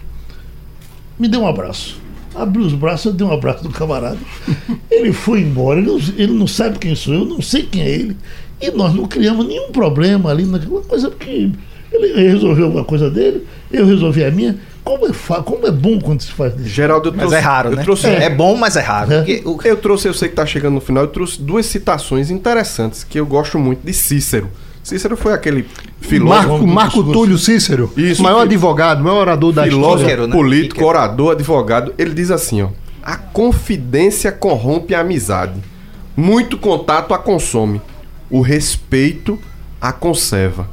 Me 1.20 1.28
dê 1.28 1.38
um 1.38 1.48
abraço. 1.48 2.00
Abri 2.34 2.64
os 2.64 2.74
braços, 2.74 3.08
eu 3.08 3.14
dei 3.14 3.28
um 3.28 3.32
abraço 3.32 3.64
do 3.64 3.70
camarada. 3.70 4.18
Ele 4.90 5.14
foi 5.14 5.42
embora, 5.42 5.80
ele 5.80 5.88
não, 5.88 5.98
ele 6.18 6.34
não 6.34 6.48
sabe 6.48 6.80
quem 6.80 6.96
sou 6.96 7.14
eu, 7.14 7.26
não 7.26 7.42
sei 7.42 7.64
quem 7.64 7.82
é 7.82 7.90
ele. 7.90 8.18
E 8.62 8.72
nós 8.72 8.94
não 8.94 9.06
criamos 9.08 9.46
nenhum 9.48 9.72
problema 9.72 10.30
ali 10.30 10.46
naquela 10.46 10.82
coisa, 10.82 11.10
porque 11.10 11.50
ele 11.92 12.30
resolveu 12.30 12.66
alguma 12.66 12.84
coisa 12.86 13.10
dele, 13.10 13.46
eu 13.72 13.86
resolvi 13.86 14.24
a 14.24 14.32
minha. 14.32 14.58
Como 14.84 15.08
é, 15.08 15.14
fa- 15.14 15.44
como 15.44 15.68
é 15.68 15.72
bom 15.72 16.00
quando 16.00 16.22
se 16.22 16.32
faz 16.32 16.54
isso. 16.56 16.68
Geraldo, 16.70 17.10
eu 17.10 17.14
Mas 17.14 17.20
trouxe, 17.22 17.36
é 17.36 17.40
raro, 17.40 17.70
eu 17.70 17.76
né? 17.76 17.84
trouxe 17.84 18.08
É. 18.08 18.30
bom, 18.30 18.56
mas 18.58 18.76
é 18.76 18.82
raro. 18.82 19.14
É. 19.14 19.18
Porque 19.18 19.42
o- 19.46 19.60
Eu 19.64 19.78
trouxe, 19.78 20.08
eu 20.08 20.14
sei 20.14 20.28
que 20.30 20.36
tá 20.36 20.46
chegando 20.46 20.74
no 20.76 20.82
final, 20.82 21.04
eu 21.04 21.10
trouxe 21.10 21.40
duas 21.42 21.66
citações 21.68 22.32
interessantes 22.32 23.04
que 23.04 23.20
eu 23.20 23.26
gosto 23.26 23.60
muito 23.60 23.86
de 23.86 23.94
Cícero. 23.94 24.50
Cícero 24.84 25.16
foi 25.16 25.34
aquele 25.34 25.68
filósofo, 26.00 26.66
Marco, 26.66 26.98
Marco. 27.04 27.14
Túlio 27.14 27.38
Cícero, 27.38 27.92
Isso, 27.96 28.24
maior 28.24 28.38
que- 28.40 28.46
advogado, 28.56 29.04
maior 29.04 29.20
orador 29.22 29.54
da 29.54 29.64
filósofo 29.66 30.10
história. 30.10 30.26
Né? 30.28 30.34
político, 30.34 30.84
orador, 30.84 31.32
advogado. 31.34 31.94
Ele 32.00 32.16
diz 32.16 32.32
assim, 32.32 32.64
ó: 32.64 32.70
"A 33.04 33.16
confidência 33.16 34.32
corrompe 34.32 34.96
a 34.96 35.02
amizade. 35.02 35.60
Muito 36.18 36.58
contato 36.58 37.14
a 37.14 37.20
consome. 37.20 37.80
O 38.32 38.42
respeito 38.42 39.38
a 39.80 39.92
conserva." 39.92 40.68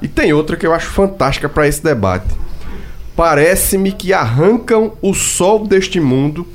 E 0.00 0.08
tem 0.08 0.32
outra 0.32 0.56
que 0.56 0.66
eu 0.66 0.72
acho 0.72 0.88
fantástica 0.88 1.48
para 1.48 1.68
esse 1.68 1.82
debate. 1.82 2.34
Parece-me 3.14 3.92
que 3.92 4.12
arrancam 4.12 4.94
o 5.00 5.14
sol 5.14 5.66
deste 5.66 6.00
mundo 6.00 6.46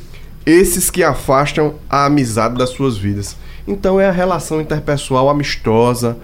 esses 0.45 0.89
que 0.89 1.03
afastam 1.03 1.76
a 1.89 2.05
amizade 2.05 2.58
das 2.58 2.70
suas 2.70 2.97
vidas. 2.97 3.36
Então 3.68 3.99
é 3.99 4.08
a 4.08 4.12
relação 4.12 4.62
interpessoal 4.62 5.30
amistosa, 5.30 6.18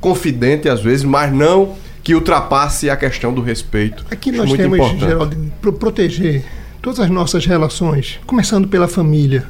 confidente 0.00 0.68
às 0.68 0.82
vezes, 0.82 1.04
mas 1.04 1.32
não 1.32 1.74
que 2.02 2.14
ultrapasse 2.14 2.90
a 2.90 2.96
questão 2.96 3.32
do 3.32 3.40
respeito. 3.40 4.04
Aqui 4.10 4.30
nós 4.32 4.48
muito 4.48 4.60
temos, 4.60 4.78
importante. 4.78 5.00
Geraldo, 5.00 5.52
para 5.60 5.72
proteger 5.72 6.44
todas 6.82 7.00
as 7.00 7.10
nossas 7.10 7.46
relações, 7.46 8.20
começando 8.26 8.68
pela 8.68 8.88
família. 8.88 9.46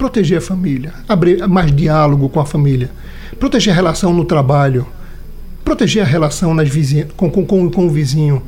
Proteger 0.00 0.38
a 0.38 0.40
família, 0.40 0.94
abrir 1.06 1.46
mais 1.46 1.70
diálogo 1.76 2.30
com 2.30 2.40
a 2.40 2.46
família, 2.46 2.90
proteger 3.38 3.70
a 3.70 3.76
relação 3.76 4.14
no 4.14 4.24
trabalho, 4.24 4.86
proteger 5.62 6.02
a 6.02 6.06
relação 6.06 6.54
nas 6.54 6.70
com, 7.18 7.30
com, 7.30 7.44
com, 7.44 7.70
com 7.70 7.86
o 7.86 7.90
vizinho, 7.90 8.42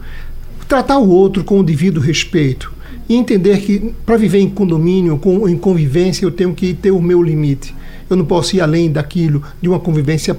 tratar 0.66 0.96
o 0.96 1.10
outro 1.10 1.44
com 1.44 1.60
o 1.60 1.62
devido 1.62 2.00
respeito 2.00 2.72
e 3.06 3.14
entender 3.16 3.60
que 3.60 3.92
para 4.06 4.16
viver 4.16 4.38
em 4.38 4.48
condomínio, 4.48 5.18
com, 5.18 5.46
em 5.46 5.58
convivência, 5.58 6.24
eu 6.24 6.30
tenho 6.30 6.54
que 6.54 6.72
ter 6.72 6.90
o 6.90 7.02
meu 7.02 7.22
limite. 7.22 7.74
Eu 8.08 8.16
não 8.16 8.24
posso 8.24 8.56
ir 8.56 8.62
além 8.62 8.90
daquilo 8.90 9.42
de 9.60 9.68
uma 9.68 9.78
convivência 9.78 10.34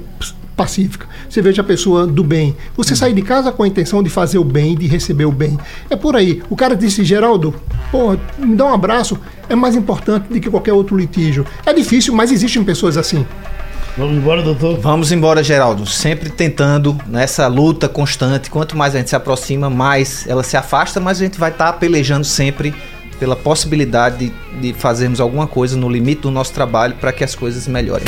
pacífica. 0.64 1.06
Você 1.30 1.42
veja 1.42 1.62
a 1.62 1.66
pessoa 1.66 2.08
do 2.08 2.24
bem. 2.24 2.56
Você 2.76 2.96
sair 2.96 3.14
de 3.14 3.22
casa 3.22 3.52
com 3.52 3.64
a 3.64 3.68
intenção 3.68 4.02
de 4.02 4.10
fazer 4.10 4.38
o 4.38 4.44
bem, 4.44 4.76
de 4.76 4.88
receber 4.88 5.26
o 5.26 5.32
bem. 5.32 5.58
É 5.90 5.96
por 5.96 6.16
aí. 6.16 6.42
O 6.50 6.56
cara 6.56 6.76
disse, 6.76 7.04
Geraldo, 7.04 7.54
pô, 7.92 8.18
me 8.38 8.56
dá 8.56 8.66
um 8.66 8.74
abraço, 8.74 9.20
é 9.50 9.56
mais 9.56 9.76
importante 9.76 10.28
do 10.30 10.40
que 10.40 10.50
qualquer 10.50 10.74
outro 10.74 10.98
litígio. 10.98 11.46
É 11.66 11.74
difícil, 11.74 12.14
mas 12.14 12.32
existem 12.32 12.64
pessoas 12.64 12.98
assim. 12.98 13.26
Vamos 13.98 14.18
embora, 14.18 14.42
doutor? 14.42 14.80
Vamos 14.80 15.12
embora, 15.12 15.44
Geraldo. 15.44 15.86
Sempre 15.86 16.30
tentando 16.30 16.98
nessa 17.06 17.46
luta 17.48 17.88
constante. 17.88 18.50
Quanto 18.50 18.76
mais 18.76 18.96
a 18.96 18.98
gente 18.98 19.10
se 19.10 19.16
aproxima, 19.16 19.70
mais 19.70 20.26
ela 20.28 20.42
se 20.42 20.58
afasta, 20.58 21.00
mas 21.00 21.20
a 21.20 21.26
gente 21.26 21.38
vai 21.38 21.52
estar 21.52 21.74
tá 21.74 21.78
pelejando 21.78 22.26
sempre 22.26 22.74
pela 23.20 23.36
possibilidade 23.36 24.34
de, 24.60 24.72
de 24.72 24.74
fazermos 24.74 25.20
alguma 25.20 25.46
coisa 25.46 25.78
no 25.78 25.88
limite 25.88 26.22
do 26.22 26.32
nosso 26.32 26.54
trabalho 26.54 26.96
para 26.96 27.12
que 27.12 27.24
as 27.24 27.36
coisas 27.36 27.68
melhorem. 27.68 28.08